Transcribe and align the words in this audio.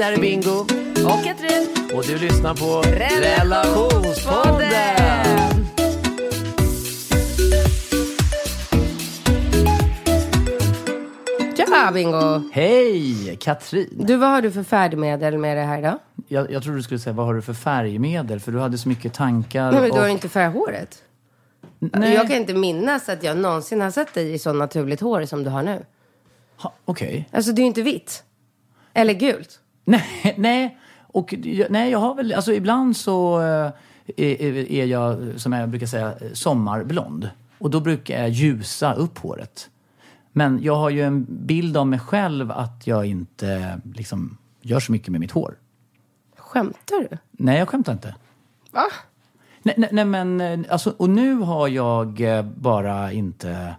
Det 0.00 0.04
här 0.04 0.12
är 0.12 0.20
Bingo. 0.20 0.60
Och 1.04 1.24
Katrin. 1.24 1.68
Och 1.94 2.04
du 2.06 2.18
lyssnar 2.18 2.54
på 2.54 2.82
Relationspodden. 2.88 4.70
Relationspodden. 4.70 5.60
Tja 11.56 11.90
Bingo! 11.94 12.50
Hej, 12.52 13.36
Katrin. 13.40 13.88
Du, 14.06 14.16
vad 14.16 14.28
har 14.28 14.42
du 14.42 14.50
för 14.52 14.62
färdmedel 14.62 15.38
med 15.38 15.56
det 15.56 15.62
här 15.62 15.78
idag? 15.78 15.98
Jag, 16.28 16.50
jag 16.52 16.62
trodde 16.62 16.78
du 16.78 16.82
skulle 16.82 17.00
säga, 17.00 17.12
vad 17.14 17.26
har 17.26 17.34
du 17.34 17.42
för 17.42 17.54
färgmedel? 17.54 18.40
För 18.40 18.52
du 18.52 18.58
hade 18.58 18.78
så 18.78 18.88
mycket 18.88 19.14
tankar. 19.14 19.72
Nej, 19.72 19.80
men 19.80 19.90
du 19.90 19.96
har 19.96 20.04
och- 20.04 20.10
inte 20.10 20.28
färghåret. 20.28 21.02
Nej. 21.78 22.14
Jag 22.14 22.28
kan 22.28 22.36
inte 22.36 22.54
minnas 22.54 23.08
att 23.08 23.22
jag 23.22 23.36
någonsin 23.38 23.80
har 23.80 23.90
sett 23.90 24.14
dig 24.14 24.32
i 24.32 24.38
så 24.38 24.52
naturligt 24.52 25.00
hår 25.00 25.24
som 25.24 25.44
du 25.44 25.50
har 25.50 25.62
nu. 25.62 25.84
Ha, 26.56 26.72
Okej. 26.84 27.28
Alltså 27.32 27.52
det 27.52 27.60
är 27.60 27.62
ju 27.62 27.66
inte 27.68 27.82
vitt. 27.82 28.22
Eller 28.94 29.14
gult. 29.14 29.60
Nej, 29.90 30.34
nej. 30.38 30.78
Och 31.12 31.34
nej, 31.68 31.90
jag 31.90 31.98
har 31.98 32.14
väl, 32.14 32.32
alltså 32.32 32.52
ibland 32.52 32.96
så 32.96 33.40
eh, 33.40 33.70
är, 34.16 34.72
är 34.72 34.84
jag, 34.84 35.18
som 35.36 35.52
jag 35.52 35.68
brukar 35.68 35.86
säga, 35.86 36.14
sommarblond. 36.32 37.30
Och 37.58 37.70
då 37.70 37.80
brukar 37.80 38.20
jag 38.20 38.30
ljusa 38.30 38.94
upp 38.94 39.18
håret. 39.18 39.70
Men 40.32 40.62
jag 40.62 40.76
har 40.76 40.90
ju 40.90 41.02
en 41.02 41.26
bild 41.28 41.76
av 41.76 41.86
mig 41.86 41.98
själv 41.98 42.50
att 42.50 42.86
jag 42.86 43.06
inte 43.06 43.80
liksom 43.94 44.36
gör 44.62 44.80
så 44.80 44.92
mycket 44.92 45.08
med 45.08 45.20
mitt 45.20 45.30
hår. 45.30 45.54
Skämtar 46.36 47.08
du? 47.10 47.18
Nej, 47.30 47.58
jag 47.58 47.68
skämtar 47.68 47.92
inte. 47.92 48.14
Va? 48.70 48.84
Nej, 49.62 49.74
nej, 49.78 49.88
nej 49.92 50.04
men 50.04 50.40
eh, 50.40 50.60
alltså, 50.68 50.94
och 50.96 51.10
nu 51.10 51.34
har 51.34 51.68
jag 51.68 52.20
eh, 52.20 52.42
bara 52.42 53.12
inte 53.12 53.74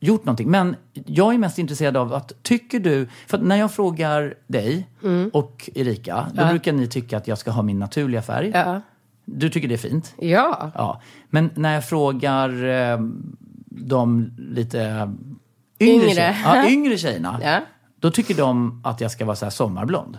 gjort 0.00 0.24
någonting. 0.24 0.50
Men 0.50 0.76
jag 0.92 1.34
är 1.34 1.38
mest 1.38 1.58
intresserad 1.58 1.96
av 1.96 2.14
att, 2.14 2.32
tycker 2.42 2.80
du, 2.80 3.08
för 3.26 3.36
att 3.38 3.44
när 3.44 3.56
jag 3.56 3.72
frågar 3.72 4.34
dig 4.46 4.88
Mm. 5.02 5.30
och 5.32 5.70
Erika, 5.74 6.26
då 6.34 6.46
brukar 6.46 6.72
ni 6.72 6.86
tycka 6.86 7.16
att 7.16 7.28
jag 7.28 7.38
ska 7.38 7.50
ha 7.50 7.62
min 7.62 7.78
naturliga 7.78 8.22
färg. 8.22 8.50
Ja. 8.54 8.80
Du 9.24 9.50
tycker 9.50 9.68
det 9.68 9.74
är 9.74 9.78
fint? 9.78 10.14
Ja. 10.18 10.70
Ja. 10.74 11.00
Men 11.30 11.50
när 11.54 11.74
jag 11.74 11.88
frågar 11.88 12.64
eh, 12.92 12.98
de 13.68 14.30
lite 14.38 15.12
yngre, 15.80 16.04
Yngre. 16.04 16.14
Tjej, 16.14 16.36
ja, 16.44 16.68
yngre 16.68 16.98
tjejerna, 16.98 17.40
Ja. 17.42 17.60
då 18.00 18.10
tycker 18.10 18.34
de 18.34 18.80
att 18.84 19.00
jag 19.00 19.10
ska 19.10 19.24
vara 19.24 19.36
så 19.36 19.44
här 19.44 19.50
sommarblond. 19.50 20.18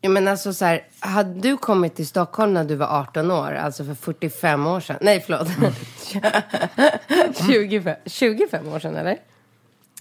Ja, 0.00 0.08
men 0.10 0.28
alltså 0.28 0.52
så 0.52 0.64
här, 0.64 0.80
hade 1.00 1.40
du 1.40 1.56
kommit 1.56 1.94
till 1.94 2.06
Stockholm 2.06 2.54
när 2.54 2.64
du 2.64 2.74
var 2.74 2.86
18 3.00 3.30
år, 3.30 3.52
alltså 3.54 3.84
för 3.84 3.94
45 3.94 4.66
år 4.66 4.80
sedan, 4.80 4.96
nej 5.00 5.20
förlåt, 5.26 5.48
25, 7.46 7.94
25 8.06 8.68
år 8.68 8.78
sedan 8.80 8.96
eller? 8.96 9.18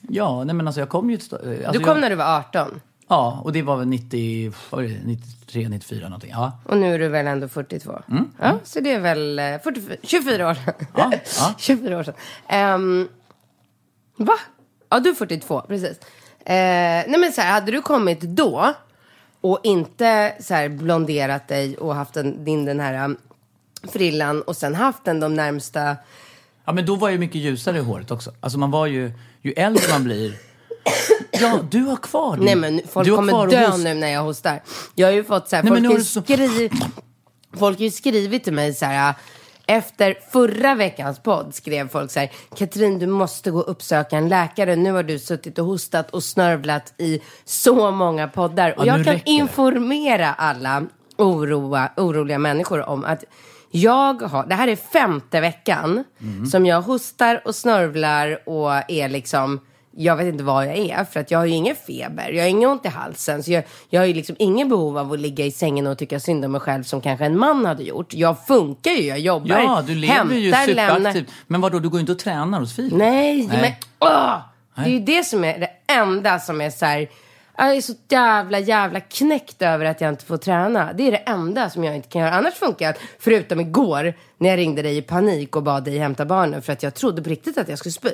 Ja, 0.10 0.44
nej 0.44 0.56
men 0.56 0.68
alltså 0.68 0.82
jag 0.82 0.90
kom 0.90 1.10
ju 1.10 1.18
till... 1.18 1.28
Sto- 1.30 1.46
eh, 1.62 1.68
Alltså 1.68 1.72
Du 1.72 1.86
kom 1.86 1.94
jag, 1.94 2.02
när 2.02 2.10
du 2.10 2.16
var 2.16 2.38
18 2.40 2.82
Ja, 3.08 3.42
och 3.44 3.52
det 3.52 3.62
var 3.62 3.78
väl 3.78 3.88
90, 3.88 4.54
vad 4.70 4.82
var 4.84 4.90
det, 4.90 5.00
93, 5.06 5.70
94 5.70 6.04
någonting. 6.10 6.32
Ja. 6.34 6.60
och 6.66 6.78
nu 6.78 6.94
är 6.96 7.00
du 7.00 7.08
väl 7.08 7.28
ändå 7.28 7.48
42? 7.48 8.02
Ja, 8.42 8.60
så 8.64 8.80
det 8.80 8.92
är 8.92 9.00
väl 9.00 9.40
eh, 9.40 9.60
44, 9.64 9.98
24 10.04 10.50
år 10.50 10.54
sedan. 10.54 10.74
Ja, 10.96 11.12
ja. 11.40 11.54
24 11.58 11.98
år 11.98 12.04
sedan. 12.04 12.14
Ehm, 12.48 13.08
va? 14.18 14.34
Ja, 14.90 15.00
du 15.00 15.10
är 15.10 15.14
42, 15.14 15.62
precis. 15.62 16.00
Eh, 16.46 16.54
nej 17.08 17.16
men 17.20 17.32
så 17.32 17.42
här, 17.42 17.52
hade 17.52 17.72
du 17.72 17.82
kommit 17.82 18.22
då 18.22 18.74
och 19.52 19.60
inte 19.64 20.34
så 20.40 20.54
här 20.54 20.70
blonderat 20.70 21.48
dig 21.48 21.78
och 21.78 21.96
haft 21.96 22.18
en, 22.18 22.46
din 22.46 22.66
den 22.66 22.80
här 22.80 23.06
um, 23.06 23.18
frillan 23.94 24.42
och 24.42 24.56
sen 24.58 24.76
haft 24.76 25.06
den 25.06 25.20
de 25.20 25.34
närmsta 25.34 25.96
Ja, 26.66 26.74
men 26.74 26.86
då 26.86 26.96
var 26.96 27.08
jag 27.08 27.14
ju 27.14 27.20
mycket 27.20 27.42
ljusare 27.42 27.78
i 27.78 27.82
håret 27.82 28.12
också. 28.12 28.32
Alltså 28.40 28.60
man 28.60 28.72
var 28.72 28.86
ju, 28.86 29.12
ju 29.42 29.52
äldre 29.52 29.84
man 29.92 30.04
blir... 30.04 30.34
Ja, 31.32 31.60
du 31.72 31.82
har 31.84 31.96
kvar 31.96 32.36
din- 32.36 32.46
Nej 32.46 32.56
men 32.56 32.82
folk 32.92 33.08
du 33.08 33.16
kommer 33.16 33.48
dö 33.48 33.68
hos- 33.68 33.84
nu 33.84 33.94
när 33.94 34.08
jag 34.08 34.24
hostar. 34.24 34.62
Jag 34.96 35.08
har 35.08 35.14
ju 35.14 35.24
fått 35.24 35.50
så 35.50 35.56
här, 35.56 35.64
Nej, 35.64 35.72
folk, 35.82 35.86
har 35.94 36.00
så- 36.00 36.22
skrivit, 36.22 36.72
folk 37.54 37.78
har 37.78 37.84
ju 37.84 37.92
skrivit 37.92 38.44
till 38.44 38.54
mig 38.54 38.74
så 38.74 38.86
här. 38.86 39.14
Efter 39.68 40.18
förra 40.32 40.76
veckans 40.76 41.20
podd 41.20 41.56
skrev 41.56 41.90
folk 41.90 42.12
så 42.12 42.20
här. 42.20 42.32
Katrin 42.56 43.00
du 43.00 43.08
måste 43.08 43.52
gå 43.52 43.60
och 43.60 43.70
uppsöka 43.72 44.18
en 44.18 44.30
läkare. 44.30 44.76
Nu 44.76 44.92
har 44.92 45.04
du 45.04 45.20
suttit 45.20 45.60
och 45.60 45.66
hostat 45.66 46.12
och 46.12 46.24
snörvlat 46.24 46.94
i 46.98 47.22
så 47.46 47.92
många 47.92 48.28
poddar. 48.28 48.80
Och 48.80 48.86
Ja, 48.86 48.98
nu 48.98 49.04
jag 49.04 49.06
kan 49.06 49.22
informera 49.26 50.34
alla 50.34 50.84
oroa, 51.18 51.90
oroliga 51.98 52.40
människor 52.40 52.90
om 52.90 53.06
att 53.06 53.24
jag 53.72 54.22
har, 54.22 54.46
det 54.46 54.56
här 54.56 54.68
är 54.68 54.76
femte 54.76 55.42
veckan 55.42 56.04
Mm. 56.22 56.46
som 56.46 56.66
jag 56.66 56.82
hostar 56.82 57.42
och 57.46 57.56
snörvlar 57.56 58.50
och 58.50 58.92
är 58.92 59.10
liksom, 59.10 59.60
jag 59.98 60.16
vet 60.16 60.28
inte 60.28 60.44
vad 60.44 60.68
jag 60.68 60.78
är 60.78 61.04
för 61.04 61.20
att 61.20 61.32
jag 61.32 61.40
har 61.40 61.46
ju 61.46 61.54
ingen 61.54 61.76
feber, 61.76 62.30
jag 62.32 62.44
har 62.44 62.50
ingen 62.50 62.70
ont 62.70 62.86
i 62.86 62.88
halsen. 62.88 63.44
Så 63.44 63.52
jag, 63.52 63.64
jag 63.90 64.02
har 64.02 64.06
ju 64.06 64.14
liksom 64.14 64.36
ingen 64.40 64.70
behov 64.70 64.98
av 64.98 65.12
att 65.14 65.20
ligga 65.20 65.46
i 65.46 65.52
sängen 65.52 65.88
och 65.88 65.98
tycka 65.98 66.20
synd 66.20 66.46
om 66.46 66.52
mig 66.52 66.62
själv 66.62 66.84
som 66.84 67.02
kanske 67.02 67.26
en 67.26 67.38
man 67.40 67.66
hade 67.66 67.84
gjort. 67.84 68.14
Jag 68.14 68.46
funkar 68.48 68.92
ju, 68.92 69.08
jag 69.08 69.20
jobbar, 69.20 69.56
Ja, 69.60 69.84
du 69.88 69.96
lever 69.96 70.36
ju 70.36 70.52
hämtar, 70.54 70.74
lämnar. 70.74 70.96
superaktivt. 70.98 71.30
Men 71.48 71.62
vadå, 71.62 71.80
du 71.80 71.90
går 71.90 71.98
ju 71.98 72.02
inte 72.02 72.12
och 72.12 72.20
tränar 72.20 72.60
hos 72.60 72.76
Filip? 72.76 72.94
Nej, 72.94 73.48
Nej. 73.48 73.62
men 73.62 73.72
åh! 74.00 74.38
Det 74.76 74.82
är 74.82 74.88
ju 74.90 75.00
det 75.00 75.24
som 75.24 75.44
är 75.44 75.60
det 75.60 75.70
enda 75.94 76.40
som 76.40 76.62
är 76.62 76.70
så 76.70 76.86
här. 76.86 77.08
Jag 77.58 77.76
är 77.76 77.82
så 77.82 77.94
jävla, 78.10 78.60
jävla 78.60 79.00
knäckt 79.00 79.62
över 79.62 79.86
att 79.86 80.02
jag 80.02 80.10
inte 80.10 80.26
får 80.26 80.38
träna. 80.38 80.94
Det 80.94 81.08
är 81.08 81.12
det 81.12 81.18
enda 81.18 81.70
som 81.70 81.84
jag 81.84 81.96
inte 81.96 82.08
kan 82.10 82.22
göra. 82.22 82.34
Annars 82.34 82.54
funkar 82.54 82.94
det. 82.94 83.00
Förutom 83.20 83.60
igår 83.60 84.14
när 84.38 84.50
jag 84.50 84.58
ringde 84.58 84.82
dig 84.82 84.98
i 84.98 85.02
panik 85.02 85.56
och 85.56 85.64
bad 85.64 85.84
dig 85.84 85.98
hämta 85.98 86.26
barnen 86.26 86.62
för 86.62 86.74
att 86.74 86.84
jag 86.84 86.94
trodde 86.94 87.22
på 87.22 87.30
riktigt 87.30 87.58
att 87.58 87.70
jag 87.70 87.78
skulle 87.80 87.92
spy. 87.94 88.10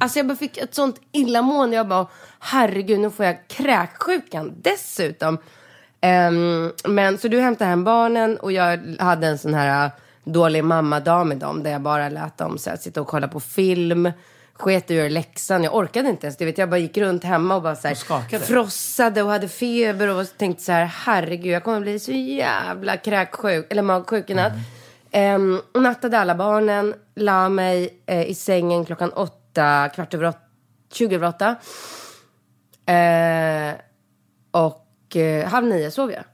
Alltså 0.00 0.18
jag 0.18 0.26
bara 0.26 0.36
fick 0.36 0.56
ett 0.58 0.74
sånt 0.74 1.00
illamående. 1.12 1.76
Jag 1.76 1.88
bara, 1.88 2.06
herregud 2.38 3.00
nu 3.00 3.10
får 3.10 3.26
jag 3.26 3.48
kräksjukan 3.48 4.52
dessutom. 4.62 5.38
Ehm, 6.00 6.72
men 6.84 7.18
så 7.18 7.28
du 7.28 7.40
hämtade 7.40 7.70
hem 7.70 7.84
barnen 7.84 8.36
och 8.36 8.52
jag 8.52 8.96
hade 8.98 9.26
en 9.26 9.38
sån 9.38 9.54
här 9.54 9.84
äh, 9.84 9.90
dålig 10.24 10.64
mammadag 10.64 11.26
med 11.26 11.38
dem 11.38 11.62
där 11.62 11.70
jag 11.70 11.80
bara 11.80 12.08
lät 12.08 12.38
dem 12.38 12.58
så 12.58 12.70
här, 12.70 12.76
sitta 12.76 13.00
och 13.00 13.06
kolla 13.06 13.28
på 13.28 13.40
film. 13.40 14.12
Sket 14.54 14.90
i 14.90 15.08
läxan. 15.08 15.64
Jag 15.64 15.74
orkade 15.74 16.08
inte 16.08 16.26
ens. 16.26 16.36
Du 16.36 16.44
vet, 16.44 16.58
jag 16.58 16.70
bara 16.70 16.78
gick 16.78 16.96
runt 16.96 17.24
hemma 17.24 17.54
och 17.56 17.62
bara 17.62 17.76
så 17.76 17.88
här, 17.88 17.94
Och 18.40 18.46
frossade 18.46 19.22
och 19.22 19.30
hade 19.30 19.48
feber 19.48 20.08
och 20.08 20.26
tänkte 20.38 20.62
så 20.64 20.72
här, 20.72 20.84
herregud, 20.84 21.52
jag 21.52 21.64
kommer 21.64 21.80
bli 21.80 21.98
så 21.98 22.12
jävla 22.12 22.96
kräksjuk, 22.96 23.66
eller 23.70 23.82
magsjuk 23.82 24.30
i 24.30 24.34
natt. 24.34 24.52
Ehm, 25.10 25.60
och 25.74 25.82
nattade 25.82 26.18
alla 26.18 26.34
barnen, 26.34 26.94
la 27.14 27.48
mig 27.48 28.02
eh, 28.06 28.22
i 28.30 28.34
sängen 28.34 28.84
klockan 28.84 29.10
åtta, 29.10 29.36
kvart 29.94 30.14
över 30.14 30.24
åtta, 30.24 30.38
tjugo 30.92 31.14
över 31.14 31.28
åtta. 31.28 31.56
Eh, 32.92 33.74
och 34.50 35.16
eh, 35.16 35.48
halv 35.48 35.66
nio 35.66 35.90
sov 35.90 36.12
jag. 36.12 36.24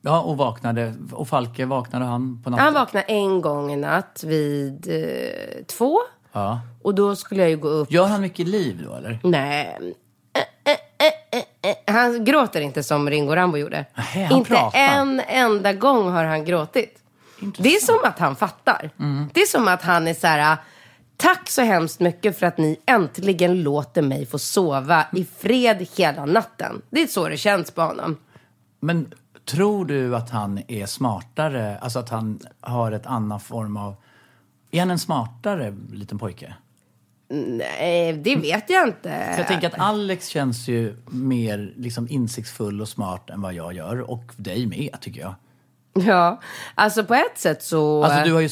Ja, 0.00 0.20
och 0.20 0.36
vaknade. 0.36 0.94
Och 1.12 1.28
Falke, 1.28 1.64
vaknade 1.64 2.04
han 2.04 2.42
på 2.42 2.50
natten? 2.50 2.64
Han 2.64 2.74
vaknade 2.74 3.06
en 3.06 3.40
gång 3.40 3.72
i 3.72 3.76
natt 3.76 4.24
vid 4.26 4.88
eh, 4.88 5.64
två. 5.66 5.98
Ja. 6.32 6.60
Och 6.82 6.94
då 6.94 7.16
skulle 7.16 7.40
jag 7.40 7.50
ju 7.50 7.56
gå 7.56 7.68
upp. 7.68 7.90
Gör 7.90 8.06
han 8.06 8.20
mycket 8.20 8.48
liv 8.48 8.82
då, 8.84 8.94
eller? 8.94 9.20
Nej. 9.22 9.94
Eh, 10.34 10.72
eh, 10.72 11.44
eh. 11.70 11.94
Han 11.94 12.24
gråter 12.24 12.60
inte 12.60 12.82
som 12.82 13.10
Ringo 13.10 13.34
Rambo 13.34 13.56
gjorde. 13.56 13.84
Nej, 14.14 14.28
inte 14.32 14.50
pratar. 14.50 14.78
en 14.78 15.20
enda 15.20 15.72
gång 15.72 16.10
har 16.10 16.24
han 16.24 16.44
gråtit. 16.44 16.98
Det 17.58 17.74
är 17.74 17.80
som 17.80 17.98
att 18.04 18.18
han 18.18 18.36
fattar. 18.36 18.90
Mm. 18.98 19.30
Det 19.34 19.40
är 19.40 19.46
som 19.46 19.68
att 19.68 19.82
han 19.82 20.08
är 20.08 20.14
så 20.14 20.26
här. 20.26 20.56
Tack 21.16 21.50
så 21.50 21.62
hemskt 21.62 22.00
mycket 22.00 22.38
för 22.38 22.46
att 22.46 22.58
ni 22.58 22.80
äntligen 22.86 23.62
låter 23.62 24.02
mig 24.02 24.26
få 24.26 24.38
sova 24.38 25.06
i 25.12 25.24
fred 25.24 25.86
hela 25.96 26.24
natten. 26.24 26.82
Det 26.90 27.02
är 27.02 27.06
så 27.06 27.28
det 27.28 27.36
känns 27.36 27.70
på 27.70 27.82
honom. 27.82 28.16
Men 28.80 29.14
tror 29.44 29.84
du 29.84 30.16
att 30.16 30.30
han 30.30 30.60
är 30.68 30.86
smartare, 30.86 31.78
alltså 31.78 31.98
att 31.98 32.08
han 32.08 32.40
har 32.60 32.92
ett 32.92 33.06
annan 33.06 33.40
form 33.40 33.76
av... 33.76 33.96
Är 34.70 34.80
han 34.80 34.90
en 34.90 34.98
smartare 34.98 35.76
liten 35.92 36.18
pojke? 36.18 36.54
Nej, 37.28 38.12
det 38.12 38.36
vet 38.36 38.70
jag 38.70 38.88
inte. 38.88 39.28
För 39.32 39.38
jag 39.38 39.48
tänker 39.48 39.66
att 39.66 39.78
Alex 39.78 40.28
känns 40.28 40.68
ju 40.68 40.96
mer 41.06 41.72
liksom 41.76 42.08
insiktsfull 42.10 42.80
och 42.80 42.88
smart 42.88 43.30
än 43.30 43.42
vad 43.42 43.54
jag 43.54 43.72
gör. 43.72 44.10
Och 44.10 44.32
dig 44.36 44.66
med, 44.66 44.96
tycker 45.00 45.20
jag. 45.20 45.34
Ja, 46.06 46.40
alltså 46.74 47.04
på 47.04 47.14
ett 47.14 47.38
sätt 47.38 47.62
så... 47.62 48.04
Alltså 48.04 48.24
du 48.24 48.32
har 48.32 48.40
ju, 48.40 48.48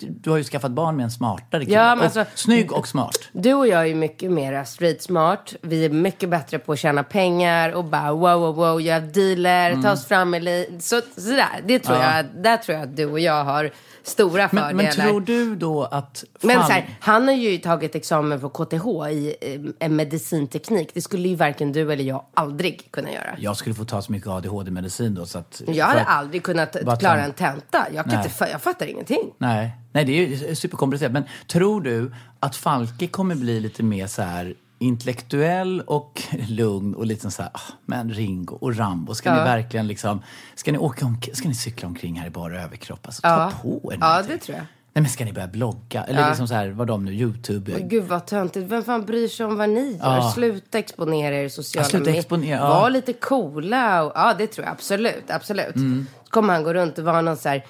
du 0.00 0.30
har 0.30 0.36
ju 0.36 0.44
skaffat 0.44 0.70
barn 0.70 0.96
med 0.96 1.04
en 1.04 1.10
smartare 1.10 1.64
kille. 1.64 1.76
Ja, 1.76 1.88
men 1.88 1.98
och 1.98 2.04
alltså- 2.04 2.24
snygg 2.34 2.72
och 2.72 2.88
smart. 2.88 3.18
Du 3.32 3.54
och 3.54 3.68
jag 3.68 3.88
är 3.88 3.94
mycket 3.94 4.30
mer 4.30 4.64
street 4.64 5.02
smart. 5.02 5.54
Vi 5.62 5.84
är 5.84 5.90
mycket 5.90 6.28
bättre 6.28 6.58
på 6.58 6.72
att 6.72 6.78
tjäna 6.78 7.02
pengar 7.02 7.72
och 7.72 7.84
bara 7.84 8.12
wow, 8.12 8.40
wow, 8.40 8.54
wow, 8.54 8.80
göra 8.80 9.00
dealer, 9.00 9.82
ta 9.82 9.92
oss 9.92 10.06
fram 10.06 10.34
i 10.34 10.40
li- 10.40 10.78
så, 10.80 11.00
sådär. 11.16 11.60
Det 11.66 11.78
tror 11.78 11.96
Mm. 11.96 12.08
Ja. 12.10 12.16
jag, 12.16 12.42
där 12.42 12.56
tror 12.56 12.78
jag 12.78 12.88
att 12.88 12.96
du 12.96 13.06
och 13.06 13.20
jag 13.20 13.44
har 13.44 13.70
stora 14.08 14.48
fördelar. 14.48 14.72
Men, 14.72 14.76
men 14.84 14.92
tror 14.92 15.20
du 15.20 15.56
då 15.56 15.84
att... 15.84 16.24
Men 16.42 16.56
fan- 16.56 16.66
så 16.66 16.72
här, 16.72 16.96
han 17.00 17.28
har 17.28 17.34
ju 17.34 17.58
tagit 17.58 17.94
examen 17.94 18.40
på 18.40 18.48
KTH 18.48 18.86
i 19.10 19.34
en 19.78 19.96
medicinteknik. 19.96 20.90
Det 20.94 21.00
skulle 21.00 21.28
ju 21.28 21.34
varken 21.34 21.72
du 21.72 21.92
eller 21.92 22.04
jag 22.04 22.24
aldrig 22.34 22.88
kunna 22.90 23.12
göra. 23.12 23.36
Jag 23.38 23.56
skulle 23.56 23.74
få 23.74 23.84
ta 23.84 24.02
så 24.02 24.12
mycket 24.12 24.28
ADHD-medicin 24.28 25.14
då 25.14 25.26
så 25.26 25.38
att... 25.38 25.62
Jag 25.66 25.86
hade 25.86 26.04
aldrig 26.04 26.42
kunnat 26.42 26.76
klara 26.98 27.24
en 27.24 27.32
tenta. 27.32 27.86
Jag, 27.94 28.04
kan 28.04 28.14
Nej. 28.14 28.26
inte, 28.26 28.48
jag 28.52 28.62
fattar 28.62 28.86
ingenting. 28.86 29.32
Nej, 29.38 29.72
nej 29.92 30.04
det 30.04 30.12
är 30.12 30.26
ju 30.26 30.54
superkomplicerat. 30.54 31.12
Men 31.12 31.24
tror 31.46 31.80
du 31.80 32.12
att 32.40 32.56
Falke 32.56 33.06
kommer 33.06 33.34
bli 33.34 33.60
lite 33.60 33.82
mer 33.82 34.06
så 34.06 34.22
här 34.22 34.54
intellektuell 34.78 35.80
och 35.86 36.22
lugn 36.48 36.94
och 36.94 37.06
lite 37.06 37.30
så 37.30 37.42
här, 37.42 37.50
ah, 37.54 37.60
men 37.86 38.10
Ringo 38.10 38.54
och 38.60 38.76
Rambo, 38.76 39.14
ska 39.14 39.32
ni 39.32 39.38
Ja. 39.38 39.44
verkligen 39.44 39.86
liksom, 39.86 40.22
ska 40.54 40.72
ni 40.72 40.78
åka 40.78 41.04
om, 41.06 41.20
ska 41.32 41.48
ni 41.48 41.54
cykla 41.54 41.88
omkring 41.88 42.18
här 42.20 42.26
i 42.26 42.30
bara 42.30 42.62
överkropp? 42.62 43.06
Alltså, 43.06 43.20
Ja. 43.24 43.50
ta 43.50 43.58
på 43.62 43.92
er 43.92 43.98
Ja, 44.00 44.08
någonting. 44.08 44.32
det 44.36 44.38
tror 44.44 44.56
jag. 44.58 44.64
Nej 44.92 45.02
men 45.02 45.10
ska 45.10 45.24
ni 45.24 45.32
börja 45.32 45.48
blogga? 45.48 46.04
Eller 46.04 46.28
liksom 46.28 46.48
så 46.48 46.54
här, 46.54 46.68
vad 46.68 46.86
de 46.86 47.04
nu, 47.04 47.12
Youtube? 47.12 47.72
Men 47.72 47.88
Gud 47.88 48.04
vad 48.04 48.26
töntigt. 48.26 48.72
Vem 48.72 48.84
fan 48.84 49.04
bryr 49.06 49.28
sig 49.28 49.46
om 49.46 49.56
vad 49.56 49.68
ni 49.70 49.90
gör? 50.02 50.16
Ja. 50.16 50.32
Sluta 50.34 50.78
exponera 50.78 51.34
er 51.36 51.44
i 51.44 51.50
sociala 51.50 51.84
Ja, 51.86 51.90
sluta 51.90 52.10
exponera, 52.10 52.56
ja. 52.58 52.68
Var 52.80 52.90
lite 52.90 53.12
coola. 53.12 54.02
Och, 54.04 54.12
ja, 54.14 54.34
det 54.38 54.46
tror 54.46 54.64
jag 54.66 54.72
absolut. 54.72 55.24
absolut. 55.30 55.76
Mm. 55.76 56.06
Så 56.24 56.30
kommer 56.30 56.54
han 56.54 56.62
gå 56.62 56.74
runt 56.74 56.98
och 56.98 57.04
vara 57.04 57.20
någon 57.20 57.36
så 57.36 57.48
här, 57.48 57.64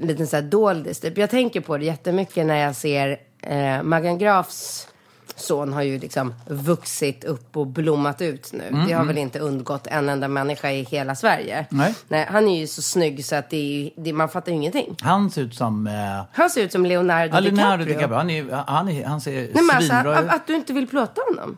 liten 0.00 0.26
så 0.26 0.36
här 0.36 0.42
doldis. 0.42 1.00
Typ. 1.00 1.18
Jag 1.18 1.30
tänker 1.30 1.60
på 1.60 1.78
det 1.78 1.84
jättemycket 1.84 2.46
när 2.46 2.56
jag 2.56 2.76
ser 2.76 3.20
eh, 3.42 3.82
Magan 3.82 4.18
Grafs 4.18 4.88
son 5.36 5.72
har 5.72 5.82
ju 5.82 5.98
liksom 5.98 6.34
vuxit 6.46 7.24
upp 7.24 7.56
och 7.56 7.66
blommat 7.66 8.20
ut 8.22 8.52
nu. 8.52 8.64
Mm, 8.68 8.86
Det 8.86 8.92
har 8.92 9.04
väl 9.04 9.18
inte 9.18 9.38
undgått 9.38 9.86
en 9.86 10.08
enda 10.08 10.28
människa 10.28 10.70
i 10.70 10.82
hela 10.82 11.14
Sverige. 11.14 11.66
Nej. 11.70 12.26
han 12.28 12.48
är 12.48 12.60
ju 12.60 12.66
så 12.66 12.82
snygg 12.82 13.24
så 13.24 13.36
att 13.36 13.50
det 13.50 13.56
är, 13.96 14.02
det, 14.02 14.12
man 14.12 14.28
fattar 14.28 14.52
ju 14.52 14.56
ingenting. 14.56 14.96
Han 15.00 15.30
ser 15.30 15.42
ut 15.42 15.54
som... 15.54 15.86
Eh, 15.86 15.92
Han 16.32 16.50
ser 16.50 16.62
ut 16.62 16.72
som 16.72 16.86
Leonardo, 16.86 17.34
ja, 17.34 17.40
Leonardo 17.40 17.84
DiCaprio. 17.84 17.94
DiCaprio. 17.94 18.16
Han, 18.16 18.30
är, 18.30 18.64
han, 18.66 18.88
är, 18.88 19.04
han 19.06 19.20
ser 19.20 19.32
Nej, 19.32 19.50
men 19.54 19.76
alltså, 19.76 19.94
att, 19.94 20.34
att 20.34 20.46
du 20.46 20.54
inte 20.56 20.72
vill 20.72 20.86
plåta 20.86 21.20
honom. 21.30 21.56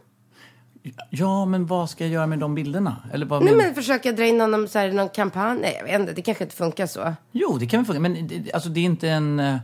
Ja, 1.11 1.45
men 1.45 1.67
vad 1.67 1.91
ska 1.91 2.05
jag 2.05 2.13
göra 2.13 2.27
med 2.27 2.39
de 2.39 2.55
bilderna? 2.55 2.97
Eller 3.13 3.27
vad 3.27 3.45
Nej 3.45 3.55
men... 3.55 3.67
men 3.67 3.75
försöka 3.75 4.13
dra 4.13 4.25
in 4.27 4.41
honom 4.41 4.69
så 4.69 4.79
här, 4.79 4.89
i 4.89 4.93
någon 4.93 5.09
kampanj. 5.09 5.59
Nej 5.61 5.75
jag 5.79 5.85
vet 5.85 6.01
inte, 6.01 6.13
det 6.13 6.23
kanske 6.23 6.45
inte 6.45 6.57
funkar 6.57 6.87
så. 6.87 7.15
Jo, 7.33 7.59
det 7.59 7.67
kan 7.67 7.81
väl 7.83 7.87
funka. 7.87 8.01
Men 8.01 8.29
det, 8.29 8.53
alltså, 8.53 8.69
det 8.69 8.81
är 8.81 8.85
inte 8.85 9.09
en 9.09 9.41
eh, 9.41 9.57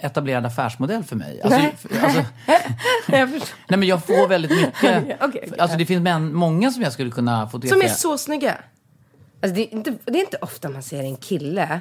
etablerad 0.00 0.46
affärsmodell 0.46 1.04
för 1.04 1.16
mig. 1.16 1.42
Alltså, 1.42 1.60
alltså, 2.02 2.24
Jag 3.08 3.28
nej, 3.68 3.78
men 3.78 3.82
jag 3.82 4.04
får 4.06 4.28
väldigt 4.28 4.50
mycket. 4.50 4.74
Okej, 4.78 5.18
okej. 5.20 5.52
Alltså, 5.58 5.78
det 5.78 5.86
finns 5.86 6.02
män, 6.02 6.34
många 6.34 6.70
som 6.70 6.82
jag 6.82 6.92
skulle 6.92 7.10
kunna 7.10 7.40
Som 7.40 7.50
fotografera. 7.50 7.90
är 7.90 7.94
så 7.94 8.18
snygga. 8.18 8.56
Alltså, 9.42 9.54
det, 9.54 9.60
är 9.62 9.72
inte, 9.74 9.94
det 10.04 10.18
är 10.18 10.20
inte 10.20 10.36
ofta 10.40 10.68
man 10.68 10.82
ser 10.82 11.02
en 11.02 11.16
kille 11.16 11.80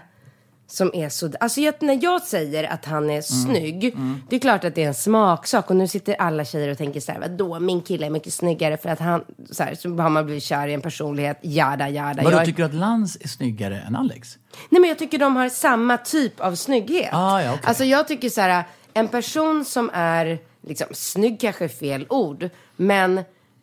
som 0.72 0.92
är 0.94 1.10
så... 1.10 1.32
Alltså 1.40 1.62
jag, 1.62 1.74
när 1.80 2.00
jag 2.04 2.22
säger 2.22 2.64
att 2.64 2.86
han 2.86 3.10
är 3.10 3.22
snygg, 3.22 3.96
det 4.30 4.36
är 4.36 4.40
klart 4.40 4.64
att 4.64 4.76
det 4.76 4.84
är 4.84 4.88
en 4.88 4.94
smaksak. 4.94 5.70
Och 5.70 5.76
nu 5.76 5.88
sitter 5.88 6.16
alla 6.20 6.46
tjejer 6.46 6.70
och 6.72 6.78
tänker 6.78 7.00
så 7.00 7.12
här, 7.12 7.20
vadå, 7.20 7.60
min 7.60 7.82
kille 7.82 8.06
är 8.06 8.10
mycket 8.10 8.34
snyggare 8.34 8.78
för 8.78 8.90
att 8.90 9.00
han... 9.00 9.24
Så, 9.52 9.64
här, 9.64 9.76
så 9.76 9.90
har 9.90 10.10
man 10.10 10.26
blivit 10.26 10.44
kär 10.44 10.68
i 10.68 10.74
en 10.74 10.82
personlighet, 10.82 11.40
jada 11.42 11.90
jada. 11.90 12.24
Vadå, 12.24 12.38
Jag- 12.38 12.46
tycker 12.46 12.58
du 12.58 12.66
att 12.66 12.74
Lans 12.74 13.18
är 13.22 13.28
snyggare 13.28 13.80
än 13.80 13.96
Alex? 13.96 14.38
Nej 14.70 14.82
men 14.82 14.90
jag 14.90 15.00
tycker 15.00 15.18
de 15.18 15.36
har 15.36 15.50
samma 15.50 15.98
typ 15.98 16.40
av 16.40 16.56
snygghet. 16.56 17.10
Ah, 17.14 17.42
ja, 17.42 17.54
okej. 17.54 17.64
Alltså 17.68 17.84
jag 17.84 18.08
tycker 18.08 18.30
så 18.30 18.42
här, 18.42 18.64
en 18.94 19.08
person 19.08 19.66
som 19.66 19.90
är, 19.94 20.40
liksom, 20.68 20.88
snygg 20.92 21.40
kanske 21.42 21.64
är 21.64 21.70
fel 21.70 22.06
ord, 22.10 22.50
men 22.76 23.18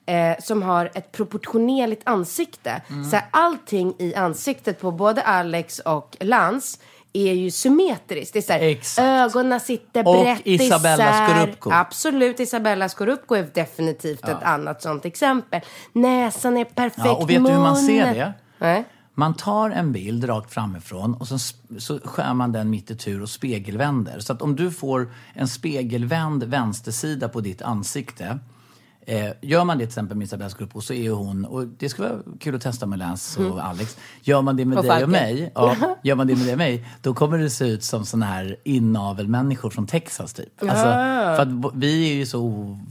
eh, 0.07 0.39
som 0.43 0.63
har 0.63 0.91
ett 0.95 1.13
proportionerligt 1.13 2.03
ansikte. 2.05 2.83
Mm. 2.91 3.05
Så 3.11 3.17
här, 3.17 3.25
allting 3.31 3.95
i 3.99 4.15
ansiktet 4.15 4.81
på 4.81 4.91
både 4.91 5.23
Alex 5.23 5.79
och 5.79 6.17
Lans 6.21 6.79
är 7.13 7.33
ju 7.33 7.51
symmetriskt. 7.51 8.33
Det 8.33 8.39
är 8.39 8.43
så 8.43 8.53
här, 8.53 8.61
Exakt. 8.61 9.05
ögonen 9.07 9.61
sitter 9.61 10.09
Och 10.09 10.21
brett 10.25 10.41
Isabella 10.45 10.95
isär. 10.95 11.29
Scorupco. 11.29 11.71
Absolut, 11.73 12.41
Isabella 12.41 12.89
Scorupco 12.89 13.35
är 13.35 13.49
definitivt 13.55 14.29
ett 14.29 14.43
annat 14.43 14.83
sånt 14.83 15.05
exempel. 15.05 15.61
Näsan 15.93 16.57
är 16.57 16.65
perfekt, 16.65 16.99
Ja, 17.07 17.15
och 17.17 17.31
vet 17.31 17.45
du 17.45 17.51
hur 17.51 17.59
man 17.59 17.77
ser 17.77 18.07
mun- 18.07 18.15
det? 18.15 18.33
Nej. 18.59 18.85
Man 19.15 19.35
tar 19.35 19.71
en 19.71 19.93
bild 19.93 20.29
rakt 20.29 20.55
framifrån 20.55 21.15
och 21.15 21.29
så, 21.29 21.39
så 21.79 21.99
skär 22.05 22.35
man 22.35 22.53
den 22.53 22.71
mitt 22.71 22.91
i 22.91 22.97
tur 22.97 23.23
och 23.23 23.29
spegelvänder. 23.29 24.21
Så 24.21 24.33
att 24.33 24.43
om 24.43 24.57
du 24.57 24.71
får 24.71 25.13
en 25.35 25.49
spegelvänd 25.49 26.45
vänstersida 26.45 27.29
på 27.29 27.41
ditt 27.41 27.63
ansikte 27.63 28.39
Eh, 29.09 29.31
gör 29.43 29.65
man 29.65 29.79
det 29.79 29.85
till 29.85 29.89
exempel 29.89 30.17
med 30.17 30.25
Isabella 30.25 30.51
Scorupco 30.51 30.81
så 30.81 30.93
är 30.93 31.11
hon, 31.11 31.45
och 31.45 31.67
det 31.67 31.89
skulle 31.89 32.09
vara 32.09 32.19
kul 32.41 32.55
att 32.55 32.61
testa 32.63 32.87
med 32.87 32.99
Lance 32.99 33.43
och 33.45 33.65
Alex. 33.65 33.97
Gör 34.23 34.43
man 34.43 34.57
det 34.57 34.65
med 34.65 34.79
Och 34.79 34.85
dig 34.85 35.05
och 35.05 35.11
mig, 35.11 35.53
ja, 35.55 35.77
gör 36.03 36.15
man 36.15 36.27
det 36.27 36.37
med 36.37 36.45
dig 36.45 36.53
och 36.53 36.59
mig, 36.59 36.87
då 37.03 37.15
kommer 37.15 37.39
det 37.39 37.51
se 37.51 37.65
ut 37.69 37.85
som 37.85 38.07
såna 38.07 38.27
här 38.27 38.57
inavelmänniskor 38.65 39.71
från 39.71 39.87
Texas 39.87 40.33
typ. 40.33 40.63
Alltså, 40.63 40.75
för 40.77 41.39
att 41.43 41.75
vi 41.75 42.11
är 42.11 42.15
ju 42.15 42.27
så 42.27 42.41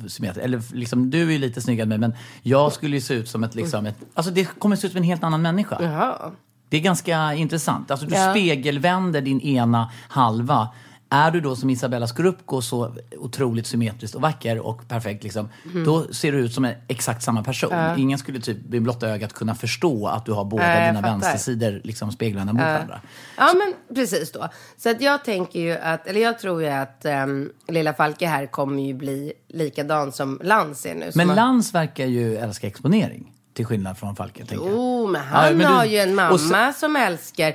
osymmetriska, 0.05 0.43
eller 0.43 0.75
liksom, 0.75 1.09
du 1.09 1.21
är 1.27 1.31
ju 1.31 1.37
lite 1.37 1.61
snyggare 1.61 1.83
än 1.83 1.89
mig 1.89 1.97
men 1.97 2.13
jag 2.41 2.73
skulle 2.73 2.95
ju 2.95 3.01
se 3.01 3.13
ut 3.13 3.29
som 3.29 3.43
ett, 3.43 3.55
liksom 3.55 3.85
ett, 3.85 3.97
alltså 4.13 4.31
det 4.31 4.45
kommer 4.45 4.75
se 4.75 4.87
ut 4.87 4.93
som 4.93 4.97
en 4.97 5.03
helt 5.03 5.23
annan 5.23 5.41
människa. 5.41 5.77
Jaha. 5.81 6.31
Det 6.69 6.77
är 6.77 6.81
ganska 6.81 7.33
intressant. 7.33 7.91
Alltså 7.91 8.05
du 8.07 8.15
Ja. 8.15 8.31
spegelvänder 8.31 9.21
din 9.21 9.41
ena 9.41 9.91
halva. 10.09 10.67
Är 11.09 11.31
du 11.31 11.41
då 11.41 11.55
som 11.55 11.69
Isabella 11.69 12.07
Scorupco 12.07 12.61
så 12.61 12.95
otroligt 13.17 13.67
symmetriskt 13.67 14.15
och 14.15 14.21
vacker 14.21 14.59
och 14.59 14.87
perfekt, 14.87 15.23
liksom, 15.23 15.49
Mhm. 15.63 15.83
då 15.83 16.13
ser 16.13 16.31
du 16.31 16.37
ut 16.39 16.53
som 16.53 16.65
en, 16.65 16.73
exakt 16.87 17.23
samma 17.23 17.43
person. 17.43 17.73
Ingen 17.97 18.17
skulle 18.19 18.39
typ 18.41 18.57
med 18.69 18.81
blotta 18.81 19.07
ögat 19.07 19.33
kunna 19.33 19.55
förstå 19.55 20.07
att 20.07 20.25
du 20.25 20.31
har 20.31 20.45
båda 20.45 20.83
jag 20.83 20.89
dina 20.95 21.01
vänstersidor 21.01 21.81
liksom 21.83 22.11
speglande 22.11 22.53
mot 22.53 22.61
varandra. 22.61 23.01
Ja, 23.37 23.53
men 23.53 23.95
precis 23.95 24.31
då. 24.31 24.47
Så 24.77 24.89
att 24.89 25.01
jag 25.01 25.23
tänker 25.25 25.59
ju 25.59 25.71
att, 25.77 26.07
eller 26.07 26.21
jag 26.21 26.39
tror 26.39 26.61
ju 26.61 26.67
att 26.69 27.05
um, 27.05 27.51
Lilla 27.67 27.93
Falke 27.93 28.27
här 28.27 28.45
kommer 28.45 28.83
ju 28.83 28.93
bli 28.93 29.33
likadan 29.47 30.11
som 30.11 30.39
Lans 30.43 30.85
är 30.85 30.95
nu. 30.95 31.11
Men 31.15 31.27
Lans 31.27 31.73
verkar 31.73 32.05
ju 32.05 32.35
älska 32.37 32.67
exponering. 32.67 33.33
Till 33.53 33.65
skillnad 33.65 33.97
från 33.97 34.15
Falke, 34.15 34.45
tänker 34.45 34.65
jag. 34.65 34.73
Oh, 34.79 35.09
men 35.11 35.21
han 35.21 35.45
Ja, 35.45 35.49
men 35.51 35.59
du- 35.59 35.65
har 35.65 35.85
ju 35.85 35.97
en 35.97 36.15
mamma 36.15 36.37
så- 36.73 36.79
som 36.79 36.95
älskar 36.95 37.53